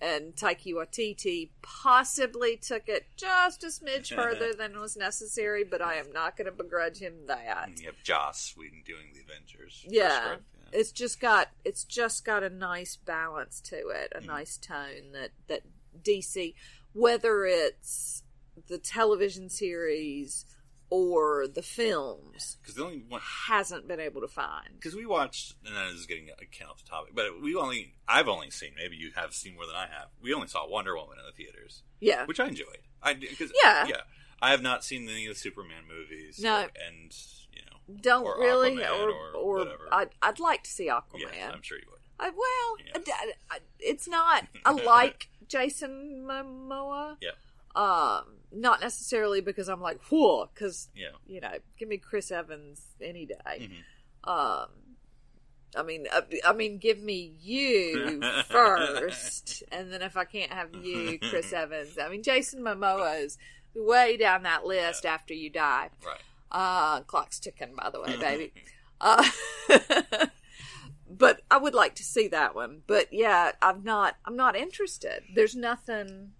and 0.00 0.34
Taika 0.34 0.72
Waititi 0.72 1.50
possibly 1.62 2.56
took 2.56 2.88
it 2.88 3.06
just 3.16 3.64
a 3.64 3.68
smidge 3.68 4.14
further 4.14 4.52
than 4.52 4.78
was 4.78 4.96
necessary, 4.96 5.64
but 5.64 5.82
I 5.82 5.94
am 5.94 6.12
not 6.12 6.36
going 6.36 6.46
to 6.46 6.52
begrudge 6.52 6.98
him 6.98 7.14
that. 7.26 7.68
And 7.68 7.78
you 7.78 7.86
have 7.86 8.02
Joss 8.02 8.54
Whedon 8.56 8.82
doing 8.86 9.12
the 9.14 9.20
Avengers. 9.20 9.84
Yeah, 9.88 10.24
script, 10.24 10.42
it's 10.72 10.92
just 10.92 11.20
got 11.20 11.48
it's 11.64 11.84
just 11.84 12.24
got 12.24 12.42
a 12.42 12.50
nice 12.50 12.96
balance 12.96 13.60
to 13.62 13.88
it, 13.88 14.12
a 14.14 14.20
hmm. 14.20 14.26
nice 14.26 14.56
tone 14.56 15.12
that 15.12 15.30
that 15.48 15.62
DC, 16.02 16.54
whether 16.92 17.44
it's 17.44 18.22
the 18.68 18.78
television 18.78 19.48
series 19.48 20.44
or 20.90 21.46
the 21.46 21.62
films, 21.62 22.56
Because 22.62 22.74
the 22.76 22.84
only 22.84 23.02
one, 23.08 23.20
hasn't 23.46 23.86
been 23.86 24.00
able 24.00 24.20
to 24.22 24.28
find. 24.28 24.68
because 24.74 24.94
we 24.94 25.04
watched, 25.06 25.54
and 25.66 25.76
that 25.76 25.88
is 25.88 26.06
getting 26.06 26.28
a 26.30 26.46
kind 26.46 26.70
off 26.70 26.82
the 26.82 26.88
topic, 26.88 27.14
but 27.14 27.40
we 27.42 27.54
only, 27.54 27.94
I've 28.08 28.28
only 28.28 28.50
seen, 28.50 28.70
maybe 28.76 28.96
you 28.96 29.10
have 29.14 29.34
seen 29.34 29.54
more 29.54 29.66
than 29.66 29.76
I 29.76 29.86
have. 29.88 30.08
We 30.22 30.32
only 30.32 30.48
saw 30.48 30.66
Wonder 30.68 30.96
Woman 30.96 31.18
in 31.18 31.24
the 31.26 31.32
theaters, 31.32 31.82
Yeah, 32.00 32.24
which 32.26 32.40
I 32.40 32.46
enjoyed. 32.48 32.78
I 33.02 33.14
because 33.14 33.52
Yeah. 33.62 33.86
yeah, 33.86 34.00
I 34.40 34.50
have 34.50 34.62
not 34.62 34.82
seen 34.84 35.08
any 35.08 35.26
of 35.26 35.34
the 35.34 35.38
Superman 35.38 35.82
movies. 35.86 36.38
No. 36.40 36.56
and 36.86 37.12
you 37.52 37.62
know, 37.62 38.00
don't 38.00 38.24
or 38.24 38.38
really, 38.40 38.76
Aquaman 38.76 38.90
or 38.90 39.10
or 39.10 39.32
or, 39.36 39.58
whatever. 39.58 39.88
I'd 39.92 40.10
I'd 40.22 40.38
like 40.40 40.62
to 40.64 40.70
see 40.70 40.88
Aquaman. 40.88 41.20
yes, 41.34 41.50
I'm 41.52 41.62
sure 41.62 41.78
you 41.78 41.84
would. 41.90 41.98
I, 42.20 42.30
well, 42.30 43.02
Yeah. 43.06 43.14
I- 43.14 43.56
I- 43.56 43.60
it's 43.78 44.08
not. 44.08 44.46
I 44.64 44.70
like 44.84 45.28
Jason 45.46 46.24
Momoa. 46.26 47.16
Yeah, 47.20 47.30
Um, 47.78 48.24
not 48.50 48.80
necessarily 48.80 49.40
because 49.40 49.68
I'm 49.68 49.80
like, 49.80 50.00
whoa, 50.10 50.48
because 50.52 50.88
yeah, 50.96 51.08
you 51.26 51.40
know, 51.40 51.52
give 51.78 51.88
me 51.88 51.98
Chris 51.98 52.30
Evans 52.30 52.82
any 53.00 53.26
day. 53.26 53.36
Mhm. 54.26 54.30
Um, 54.30 54.68
I 55.76 55.82
mean, 55.82 56.06
I, 56.10 56.22
I 56.46 56.52
mean, 56.54 56.78
give 56.78 56.98
me 57.00 57.34
you 57.40 58.20
first, 58.48 59.62
and 59.70 59.92
then 59.92 60.02
if 60.02 60.16
I 60.16 60.24
can't 60.24 60.50
have 60.52 60.74
you, 60.74 61.18
Chris 61.18 61.52
Evans. 61.62 61.98
I 61.98 62.08
mean, 62.08 62.22
Jason 62.22 62.62
Momoa 62.62 63.22
is 63.22 63.36
way 63.74 64.16
down 64.16 64.42
that 64.44 64.64
list 64.64 65.04
after 65.06 65.34
you 65.34 65.50
die. 65.50 65.90
right. 66.04 66.20
Uh, 66.50 67.00
clock's 67.02 67.38
ticking, 67.38 67.74
by 67.76 67.90
the 67.90 68.00
way, 68.00 68.16
baby. 68.20 68.52
uh, 69.02 69.22
but 71.10 71.42
I 71.50 71.58
would 71.58 71.74
like 71.74 71.94
to 71.96 72.02
see 72.04 72.28
that 72.28 72.54
one. 72.54 72.80
But 72.86 73.12
yeah, 73.12 73.52
I'm 73.62 73.84
not. 73.84 74.16
I'm 74.24 74.36
not 74.36 74.56
interested. 74.56 75.22
There's 75.34 75.54
nothing. 75.54 76.32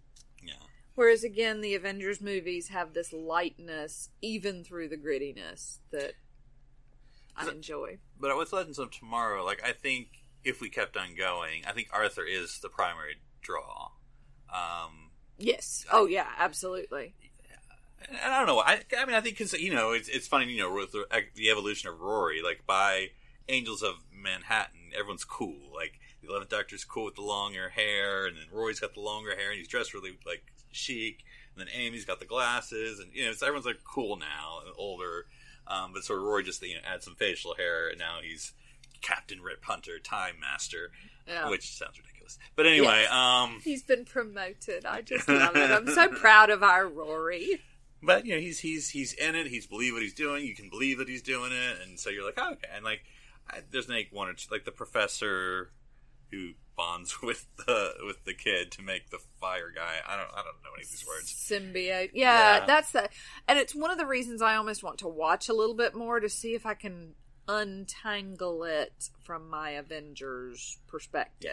Whereas 0.98 1.22
again, 1.22 1.60
the 1.60 1.76
Avengers 1.76 2.20
movies 2.20 2.70
have 2.70 2.92
this 2.92 3.12
lightness, 3.12 4.08
even 4.20 4.64
through 4.64 4.88
the 4.88 4.96
grittiness, 4.96 5.78
that 5.92 6.14
I 7.36 7.48
enjoy. 7.48 7.98
but 8.18 8.36
with 8.36 8.52
Legends 8.52 8.80
of 8.80 8.90
Tomorrow, 8.90 9.44
like 9.44 9.62
I 9.64 9.70
think 9.70 10.08
if 10.42 10.60
we 10.60 10.68
kept 10.68 10.96
on 10.96 11.14
going, 11.14 11.62
I 11.68 11.70
think 11.70 11.90
Arthur 11.92 12.24
is 12.24 12.58
the 12.58 12.68
primary 12.68 13.14
draw. 13.42 13.90
Um, 14.52 15.12
Yes. 15.38 15.86
Oh 15.92 16.06
yeah, 16.06 16.26
absolutely. 16.36 17.14
and 18.08 18.18
I 18.20 18.38
don't 18.38 18.48
know. 18.48 18.58
I, 18.58 18.80
I 18.98 19.04
mean, 19.06 19.14
I 19.14 19.20
think 19.20 19.38
because 19.38 19.52
you 19.52 19.72
know, 19.72 19.92
it's 19.92 20.08
it's 20.08 20.26
funny. 20.26 20.52
You 20.52 20.62
know, 20.62 20.74
with 20.74 20.90
the, 20.90 21.06
the 21.36 21.48
evolution 21.50 21.88
of 21.88 22.00
Rory, 22.00 22.42
like 22.42 22.66
by 22.66 23.10
Angels 23.48 23.84
of 23.84 23.98
Manhattan, 24.12 24.90
everyone's 24.98 25.24
cool. 25.24 25.60
Like 25.72 26.00
the 26.22 26.28
Eleventh 26.28 26.50
Doctor's 26.50 26.82
cool 26.82 27.04
with 27.04 27.14
the 27.14 27.22
longer 27.22 27.68
hair, 27.68 28.26
and 28.26 28.36
then 28.36 28.46
Rory's 28.50 28.80
got 28.80 28.94
the 28.94 29.00
longer 29.00 29.36
hair, 29.36 29.50
and 29.50 29.58
he's 29.60 29.68
dressed 29.68 29.94
really 29.94 30.18
like 30.26 30.42
chic. 30.72 31.24
And 31.56 31.66
then 31.66 31.74
Amy's 31.74 32.04
got 32.04 32.20
the 32.20 32.26
glasses, 32.26 33.00
and 33.00 33.10
you 33.12 33.24
know, 33.26 33.32
so 33.32 33.46
everyone's 33.46 33.66
like 33.66 33.80
cool 33.84 34.16
now 34.16 34.60
and 34.64 34.72
older. 34.78 35.26
Um, 35.66 35.92
but 35.92 36.04
sort 36.04 36.20
of 36.20 36.24
Rory 36.24 36.44
just 36.44 36.62
you 36.62 36.74
know 36.74 36.80
adds 36.86 37.04
some 37.04 37.14
facial 37.16 37.54
hair, 37.56 37.88
and 37.88 37.98
now 37.98 38.18
he's 38.22 38.52
Captain 39.02 39.40
Rip 39.40 39.64
Hunter, 39.64 39.98
Time 39.98 40.36
Master, 40.40 40.90
Yeah. 41.26 41.50
which 41.50 41.70
sounds 41.76 41.98
ridiculous. 41.98 42.38
But 42.56 42.66
anyway, 42.66 43.02
Yes. 43.02 43.12
um, 43.12 43.60
He's 43.64 43.82
been 43.82 44.04
promoted. 44.04 44.84
I 44.86 45.02
just 45.02 45.28
love 45.28 45.56
it. 45.56 45.70
I'm 45.70 45.88
so 45.88 46.08
proud 46.08 46.50
of 46.50 46.62
our 46.62 46.86
Rory. 46.86 47.60
But 48.02 48.24
you 48.24 48.34
know, 48.34 48.40
he's 48.40 48.60
he's 48.60 48.90
he's 48.90 49.12
in 49.14 49.34
it. 49.34 49.48
He's 49.48 49.66
believe 49.66 49.92
what 49.94 50.02
he's 50.02 50.14
doing. 50.14 50.44
You 50.46 50.54
can 50.54 50.68
believe 50.70 50.98
that 50.98 51.08
he's 51.08 51.22
doing 51.22 51.50
it, 51.52 51.78
and 51.82 51.98
so 51.98 52.08
you're 52.10 52.24
like, 52.24 52.38
oh, 52.38 52.52
okay. 52.52 52.68
And 52.74 52.84
like, 52.84 53.02
I, 53.50 53.58
there's 53.70 53.88
like 53.88 54.08
one 54.12 54.28
or 54.28 54.34
two, 54.34 54.48
like 54.52 54.64
the 54.64 54.70
professor 54.72 55.70
who 56.30 56.52
bonds 56.76 57.20
with 57.22 57.46
the 57.56 57.92
with 58.06 58.24
the 58.24 58.34
kid 58.34 58.70
to 58.72 58.82
make 58.82 59.10
the 59.10 59.18
fire 59.40 59.72
guy. 59.74 59.96
I 60.06 60.16
don't 60.16 60.30
I 60.32 60.36
don't 60.42 60.62
know 60.62 60.70
any 60.76 60.84
of 60.84 60.90
these 60.90 61.04
words. 61.06 61.32
Symbiote. 61.32 62.10
Yeah, 62.14 62.58
Yeah. 62.58 62.66
that's 62.66 62.92
the 62.92 63.08
and 63.48 63.58
it's 63.58 63.74
one 63.74 63.90
of 63.90 63.98
the 63.98 64.06
reasons 64.06 64.40
I 64.42 64.56
almost 64.56 64.82
want 64.82 64.98
to 64.98 65.08
watch 65.08 65.48
a 65.48 65.52
little 65.54 65.74
bit 65.74 65.94
more 65.94 66.20
to 66.20 66.28
see 66.28 66.54
if 66.54 66.64
I 66.66 66.74
can 66.74 67.14
untangle 67.48 68.64
it 68.64 69.10
from 69.24 69.48
my 69.50 69.70
Avengers 69.70 70.78
perspective. 70.86 71.50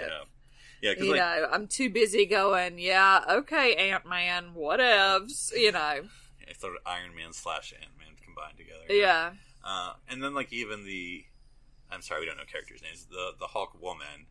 Yeah, 0.81 0.91
yeah. 0.93 1.03
You 1.03 1.11
like, 1.11 1.19
know, 1.19 1.47
I'm 1.51 1.67
too 1.67 1.89
busy 1.89 2.25
going, 2.25 2.77
yeah, 2.79 3.21
okay, 3.29 3.75
Ant 3.91 4.05
Man, 4.05 4.51
whatevs, 4.55 5.51
you 5.55 5.71
know. 5.71 6.01
it's 6.47 6.59
sort 6.59 6.73
of 6.75 6.81
Iron 6.85 7.15
Man 7.15 7.33
slash 7.33 7.73
Ant 7.73 7.91
Man 7.97 8.15
combined 8.23 8.57
together. 8.57 8.83
Yeah. 8.89 9.31
Uh, 9.63 9.93
and 10.09 10.21
then 10.21 10.35
like 10.35 10.53
even 10.53 10.85
the, 10.85 11.23
I'm 11.89 12.01
sorry, 12.01 12.19
we 12.21 12.25
don't 12.27 12.37
know 12.37 12.43
characters' 12.51 12.81
names. 12.83 13.05
The 13.09 13.31
the 13.39 13.47
Hulk 13.47 13.81
woman. 13.81 14.27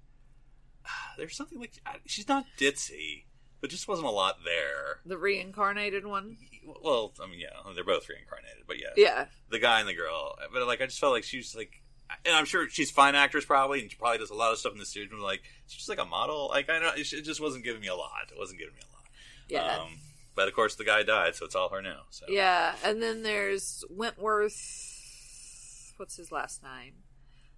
There's 1.18 1.37
something 1.37 1.59
like 1.59 1.72
she's 2.07 2.28
not 2.28 2.45
ditzy, 2.59 3.24
but 3.61 3.70
just 3.70 3.89
wasn't 3.89 4.09
a 4.09 4.11
lot 4.11 4.39
there. 4.45 5.01
The 5.07 5.18
reincarnated 5.18 6.07
one. 6.07 6.37
Well, 6.82 7.12
I 7.22 7.26
mean, 7.26 7.41
yeah, 7.41 7.49
they're 7.74 7.85
both 7.85 8.09
reincarnated, 8.09 8.64
but 8.66 8.80
yeah, 8.80 8.89
Yeah. 8.97 9.26
the 9.51 9.59
guy 9.59 9.80
and 9.80 9.89
the 9.89 9.95
girl. 9.95 10.37
But 10.53 10.66
like, 10.66 10.80
I 10.80 10.87
just 10.87 10.99
felt 10.99 11.12
like 11.12 11.24
she 11.24 11.39
was 11.39 11.55
like, 11.55 11.82
and 12.24 12.35
I'm 12.35 12.45
sure 12.45 12.68
she's 12.68 12.91
fine 12.91 13.14
actress 13.14 13.45
probably, 13.45 13.80
and 13.82 13.91
she 13.91 13.97
probably 13.97 14.18
does 14.18 14.30
a 14.30 14.35
lot 14.35 14.53
of 14.53 14.59
stuff 14.59 14.72
in 14.72 14.78
the 14.78 14.87
series. 14.87 15.11
But 15.11 15.20
like, 15.20 15.43
she's 15.66 15.78
just 15.78 15.89
like 15.89 16.01
a 16.01 16.05
model. 16.05 16.49
Like, 16.49 16.70
I 16.70 16.78
don't. 16.78 16.99
It 16.99 17.05
just 17.05 17.41
wasn't 17.41 17.64
giving 17.64 17.80
me 17.80 17.89
a 17.89 17.95
lot. 17.97 18.30
It 18.30 18.39
wasn't 18.39 18.59
giving 18.61 18.74
me 18.74 18.80
a 18.82 18.93
lot. 18.95 19.05
Yeah. 19.49 19.82
Um, 19.82 19.99
but 20.37 20.49
of 20.49 20.55
course, 20.55 20.74
the 20.74 20.85
guy 20.85 21.03
died, 21.03 21.35
so 21.37 21.45
it's 21.45 21.55
all 21.55 21.68
her 21.70 21.80
now. 21.82 22.03
So 22.11 22.26
Yeah, 22.28 22.74
and 22.85 23.03
then 23.03 23.22
there's 23.22 23.85
Wentworth. 23.89 25.93
What's 25.97 26.16
his 26.16 26.32
last 26.32 26.62
name? 26.62 26.95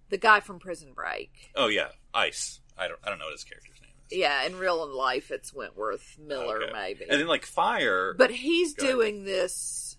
The 0.09 0.17
guy 0.17 0.39
from 0.39 0.59
Prison 0.59 0.93
Break. 0.93 1.51
Oh 1.55 1.67
yeah, 1.67 1.89
Ice. 2.13 2.59
I 2.77 2.87
don't. 2.87 2.99
I 3.03 3.09
don't 3.09 3.19
know 3.19 3.25
what 3.25 3.33
his 3.33 3.43
character's 3.43 3.79
name 3.81 3.91
is. 4.09 4.17
Yeah, 4.17 4.43
in 4.45 4.57
real 4.57 4.87
life, 4.95 5.31
it's 5.31 5.53
Wentworth 5.53 6.17
Miller, 6.19 6.63
Okay. 6.63 6.71
maybe. 6.73 7.05
And 7.09 7.19
then 7.19 7.27
like 7.27 7.45
Fire 7.45 8.13
but 8.17 8.31
he's 8.31 8.73
doing 8.73 9.25
this 9.25 9.97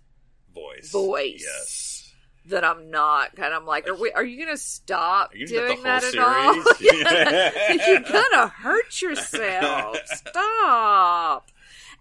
voice. 0.54 0.90
voice. 0.90 1.42
Yes. 1.44 2.14
that 2.46 2.64
I'm 2.64 2.90
not. 2.90 3.32
And 3.36 3.52
I'm 3.52 3.66
like, 3.66 3.86
are 3.86 3.94
we? 3.94 4.10
Are 4.12 4.24
you 4.24 4.36
going 4.42 4.56
to 4.56 4.62
stop 4.62 5.34
you 5.34 5.46
doing 5.46 5.82
that 5.82 6.02
at 6.04 6.18
all? 6.18 6.54
You're 7.86 8.00
gonna 8.00 8.48
hurt 8.48 9.02
yourself. 9.02 9.98
Stop. 10.06 11.50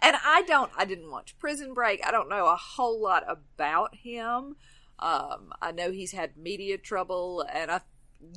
And 0.02 0.16
I 0.24 0.44
don't. 0.44 0.72
I 0.78 0.86
didn't 0.86 1.10
watch 1.12 1.38
Prison 1.40 1.74
Break. 1.74 2.06
I 2.06 2.12
don't 2.12 2.30
know 2.30 2.46
a 2.48 2.56
whole 2.56 3.02
lot 3.02 3.24
about 3.28 3.96
him. 3.96 4.56
Um, 5.00 5.54
I 5.62 5.72
know 5.74 5.92
he's 5.92 6.12
had 6.12 6.38
media 6.38 6.78
trouble, 6.78 7.46
and 7.52 7.70
I 7.72 7.82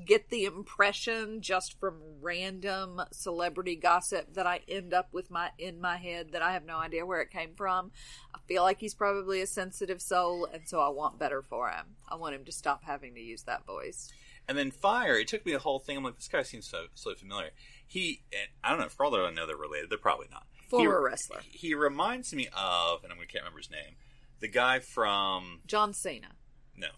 get 0.05 0.29
the 0.29 0.45
impression 0.45 1.41
just 1.41 1.79
from 1.79 2.01
random 2.21 3.01
celebrity 3.13 3.77
gossip 3.77 4.35
that 4.35 4.47
I 4.47 4.61
end 4.69 4.93
up 4.93 5.09
with 5.13 5.31
my 5.31 5.51
in 5.59 5.81
my 5.81 5.97
head 5.97 6.33
that 6.33 6.43
I 6.43 6.53
have 6.53 6.65
no 6.65 6.79
idea 6.79 7.07
where 7.07 7.21
it 7.21 7.31
came 7.31 7.55
from. 7.55 7.93
I 8.35 8.39
feel 8.47 8.63
like 8.63 8.81
he's 8.81 8.95
probably 8.95 9.41
a 9.41 9.47
sensitive 9.47 10.03
soul, 10.03 10.47
and 10.53 10.63
so 10.67 10.81
I 10.81 10.89
want 10.89 11.19
better 11.19 11.43
for 11.43 11.71
him. 11.71 11.97
I 12.09 12.17
want 12.17 12.35
him 12.35 12.45
to 12.45 12.53
stop 12.53 12.85
having 12.85 13.15
to 13.15 13.21
use 13.21 13.43
that 13.45 13.67
voice. 13.67 14.11
And 14.49 14.59
then 14.59 14.71
Fire, 14.71 15.17
it 15.17 15.29
took 15.29 15.47
me 15.47 15.53
the 15.53 15.59
whole 15.59 15.79
thing. 15.79 15.97
I'm 15.97 16.05
like, 16.05 16.17
this 16.17 16.29
guy 16.29 16.43
seems 16.43 16.69
so 16.69 16.87
so 16.95 17.15
familiar. 17.15 17.51
He, 17.87 18.23
and 18.33 18.49
I 18.63 18.71
don't 18.71 18.81
know, 18.81 18.89
for 18.89 19.05
all 19.05 19.11
that 19.13 19.21
I 19.21 19.31
know, 19.31 19.47
they're 19.47 19.57
related. 19.57 19.91
They're 19.91 19.99
probably 19.99 20.29
not. 20.31 20.47
Former 20.69 21.01
he, 21.01 21.05
wrestler. 21.05 21.41
He 21.51 21.75
reminds 21.75 22.33
me 22.33 22.49
of, 22.57 23.03
and 23.03 23.13
I'm 23.13 23.19
gonna 23.19 23.27
can't 23.27 23.45
remember 23.45 23.59
his 23.59 23.71
name, 23.71 23.97
the 24.41 24.49
guy 24.49 24.81
from 24.81 25.61
John 25.67 25.93
Cena, 25.93 26.29
no, 26.77 26.89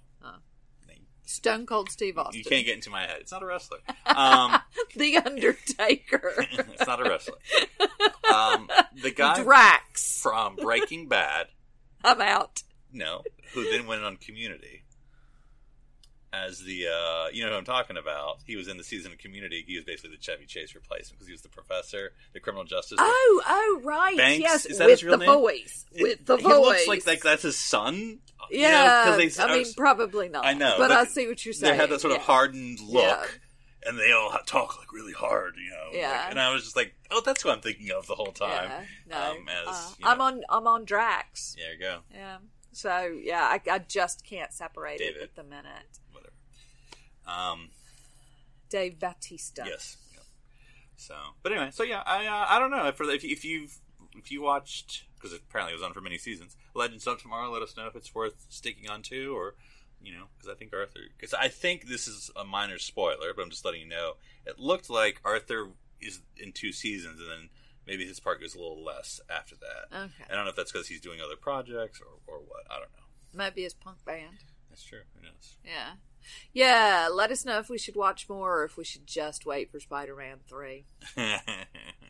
Stone 1.32 1.66
Cold 1.66 1.90
Steve 1.90 2.18
Austin, 2.18 2.38
you 2.38 2.44
can't 2.44 2.64
get 2.66 2.74
into 2.74 2.90
my 2.90 3.02
head. 3.02 3.18
It's 3.20 3.32
not 3.32 3.42
a 3.42 3.46
wrestler. 3.46 3.78
Um, 4.06 4.60
The 4.96 5.16
Undertaker, 5.16 6.34
it's 6.52 6.86
not 6.86 7.04
a 7.04 7.08
wrestler. 7.08 7.36
Um, 8.32 8.68
the 9.02 9.10
guy 9.10 9.42
Drax. 9.42 10.20
from 10.20 10.56
Breaking 10.56 11.08
Bad, 11.08 11.46
I'm 12.04 12.20
out. 12.20 12.62
no, 12.92 13.22
who 13.54 13.70
then 13.70 13.86
went 13.86 14.02
on 14.04 14.16
Community. 14.18 14.81
As 16.32 16.60
the 16.60 16.86
uh, 16.88 17.26
you 17.32 17.44
know 17.44 17.50
who 17.50 17.56
I'm 17.56 17.64
talking 17.64 17.96
about. 17.96 18.38
He 18.46 18.56
was 18.56 18.68
in 18.68 18.76
the 18.78 18.84
season 18.84 19.12
of 19.12 19.18
Community. 19.18 19.64
He 19.66 19.76
was 19.76 19.84
basically 19.84 20.10
the 20.16 20.22
Chevy 20.22 20.46
Chase 20.46 20.74
replacement 20.74 21.12
because 21.18 21.26
he 21.26 21.32
was 21.32 21.42
the 21.42 21.48
professor, 21.50 22.12
the 22.32 22.40
criminal 22.40 22.64
justice. 22.64 22.98
Oh, 23.00 23.42
oh, 23.46 23.80
right. 23.84 24.16
Banks? 24.16 24.40
Yes, 24.40 24.66
Is 24.66 24.78
that 24.78 24.84
with 24.86 24.92
his 25.00 25.04
real 25.04 25.18
the 25.18 25.26
name? 25.26 25.34
voice. 25.34 25.84
With 25.98 26.24
the 26.24 26.36
he 26.36 26.42
voice. 26.42 26.54
looks 26.54 26.86
like 26.88 27.06
like 27.06 27.22
that's 27.22 27.42
his 27.42 27.56
son. 27.58 28.20
You 28.50 28.62
know, 28.62 29.14
they, 29.16 29.30
I 29.38 29.46
mean, 29.48 29.58
was- 29.60 29.74
probably 29.74 30.28
not. 30.28 30.44
I 30.44 30.54
know, 30.54 30.74
but, 30.78 30.88
but 30.88 30.96
I 30.96 31.04
see 31.04 31.28
what 31.28 31.44
you're 31.44 31.52
saying. 31.52 31.72
They 31.74 31.76
had 31.80 31.90
that 31.90 32.00
sort 32.00 32.14
of 32.14 32.22
hardened 32.22 32.80
look, 32.80 33.04
Yeah. 33.04 33.88
and 33.88 33.98
they 33.98 34.10
all 34.12 34.30
talk 34.46 34.78
like 34.78 34.92
really 34.92 35.12
hard, 35.12 35.54
you 35.62 35.70
know. 35.70 35.98
Yeah. 35.98 36.10
like- 36.10 36.30
and 36.30 36.40
I 36.40 36.52
was 36.52 36.64
just 36.64 36.74
like, 36.76 36.92
oh, 37.10 37.22
that's 37.24 37.44
what 37.44 37.54
I'm 37.54 37.60
thinking 37.62 37.90
of 37.92 38.06
the 38.08 38.14
whole 38.16 38.32
time. 38.32 38.70
Yeah, 38.70 38.84
no. 39.08 39.30
Um, 39.32 39.48
as, 39.48 39.68
Uh, 39.68 39.90
you 39.98 40.04
know- 40.04 40.10
I'm 40.10 40.20
on. 40.20 40.42
I'm 40.48 40.66
on 40.66 40.84
Drax. 40.84 41.54
There 41.58 41.72
you 41.74 41.78
go. 41.78 41.98
Yeah. 42.12 42.38
So 42.72 43.06
yeah, 43.22 43.42
I, 43.42 43.60
I 43.70 43.78
just 43.80 44.24
can't 44.26 44.52
separate 44.52 44.98
David. 44.98 45.16
it 45.18 45.22
at 45.22 45.34
the 45.36 45.44
minute. 45.44 45.98
Um. 47.26 47.70
Dave 48.68 48.98
Batista. 48.98 49.64
Yes. 49.66 49.98
Yep. 50.14 50.24
So, 50.96 51.14
but 51.42 51.52
anyway, 51.52 51.70
so 51.72 51.82
yeah, 51.82 52.02
I 52.06 52.26
uh, 52.26 52.46
I 52.48 52.58
don't 52.58 52.70
know 52.70 52.86
if 52.86 53.00
if 53.00 53.24
if 53.24 53.44
you've 53.44 53.78
if 54.16 54.30
you 54.30 54.42
watched 54.42 55.04
because 55.14 55.36
apparently 55.36 55.72
it 55.72 55.76
was 55.76 55.84
on 55.84 55.92
for 55.92 56.00
many 56.00 56.18
seasons, 56.18 56.56
Legends 56.74 57.06
of 57.06 57.20
Tomorrow. 57.20 57.50
Let 57.50 57.62
us 57.62 57.76
know 57.76 57.86
if 57.86 57.96
it's 57.96 58.14
worth 58.14 58.46
sticking 58.48 58.88
on 58.88 59.02
to, 59.02 59.36
or 59.36 59.54
you 60.02 60.12
know, 60.12 60.24
because 60.36 60.50
I 60.50 60.54
think 60.56 60.72
Arthur. 60.74 61.00
Because 61.16 61.34
I 61.34 61.48
think 61.48 61.86
this 61.86 62.08
is 62.08 62.30
a 62.36 62.44
minor 62.44 62.78
spoiler, 62.78 63.32
but 63.34 63.42
I'm 63.42 63.50
just 63.50 63.64
letting 63.64 63.82
you 63.82 63.88
know. 63.88 64.14
It 64.46 64.58
looked 64.58 64.90
like 64.90 65.20
Arthur 65.24 65.68
is 66.00 66.20
in 66.36 66.52
two 66.52 66.72
seasons, 66.72 67.20
and 67.20 67.30
then 67.30 67.48
maybe 67.86 68.06
his 68.06 68.20
part 68.20 68.40
goes 68.40 68.54
a 68.54 68.58
little 68.58 68.82
less 68.82 69.20
after 69.30 69.54
that. 69.56 69.96
Okay. 69.96 70.24
I 70.30 70.34
don't 70.34 70.44
know 70.44 70.50
if 70.50 70.56
that's 70.56 70.72
because 70.72 70.88
he's 70.88 71.00
doing 71.00 71.20
other 71.20 71.36
projects 71.36 72.00
or 72.00 72.32
or 72.32 72.40
what. 72.40 72.64
I 72.70 72.74
don't 72.74 72.92
know. 72.92 73.38
Might 73.38 73.54
be 73.54 73.62
his 73.62 73.74
punk 73.74 74.04
band. 74.04 74.38
That's 74.70 74.82
true. 74.82 75.00
Who 75.16 75.22
knows? 75.22 75.56
Yeah. 75.64 75.92
Yeah. 76.52 77.08
Let 77.12 77.30
us 77.30 77.44
know 77.44 77.58
if 77.58 77.68
we 77.68 77.78
should 77.78 77.96
watch 77.96 78.28
more 78.28 78.58
or 78.60 78.64
if 78.64 78.76
we 78.76 78.84
should 78.84 79.06
just 79.06 79.44
wait 79.46 79.70
for 79.70 79.80
Spider 79.80 80.14
Man 80.16 80.38
3 80.48 80.84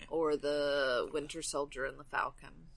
or 0.09 0.37
the 0.37 1.09
Winter 1.13 1.43
Soldier 1.43 1.85
and 1.85 1.99
the 1.99 2.05
Falcon. 2.05 2.69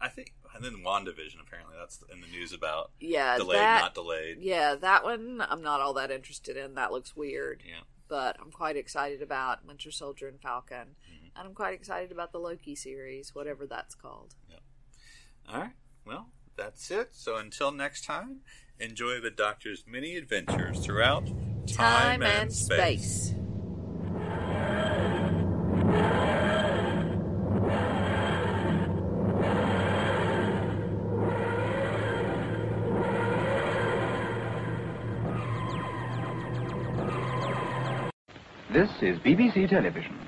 I 0.00 0.08
think, 0.08 0.32
and 0.54 0.64
then 0.64 0.84
WandaVision. 0.84 1.40
Apparently, 1.44 1.74
that's 1.76 2.02
in 2.12 2.20
the 2.20 2.28
news 2.28 2.52
about 2.52 2.92
Yeah. 3.00 3.36
delayed, 3.36 3.58
that, 3.58 3.80
not 3.80 3.94
delayed. 3.94 4.38
Yeah, 4.40 4.76
that 4.76 5.02
one 5.02 5.42
I'm 5.48 5.62
not 5.62 5.80
all 5.80 5.94
that 5.94 6.10
interested 6.12 6.56
in. 6.56 6.74
That 6.74 6.92
looks 6.92 7.16
weird. 7.16 7.62
Yeah. 7.66 7.80
But 8.08 8.36
I'm 8.40 8.52
quite 8.52 8.76
excited 8.76 9.20
about 9.22 9.66
Winter 9.66 9.90
Soldier 9.90 10.28
and 10.28 10.40
Falcon. 10.40 10.94
Mm-hmm. 11.10 11.26
And 11.36 11.48
I'm 11.48 11.54
quite 11.54 11.74
excited 11.74 12.10
about 12.12 12.32
the 12.32 12.38
Loki 12.38 12.74
series, 12.74 13.34
whatever 13.34 13.66
that's 13.66 13.94
called. 13.94 14.34
All 15.48 15.60
right. 15.60 15.72
Well, 16.06 16.28
that's 16.56 16.90
it. 16.90 17.08
So 17.12 17.36
until 17.36 17.70
next 17.72 18.04
time, 18.04 18.40
enjoy 18.80 19.20
the 19.20 19.30
Doctor's 19.30 19.84
many 19.86 20.16
adventures 20.16 20.78
throughout 20.84 21.28
time, 21.66 22.22
and 22.22 22.52
space. 22.52 23.34
This 38.70 38.90
is 39.02 39.18
BBC 39.20 39.68
Television. 39.68 40.27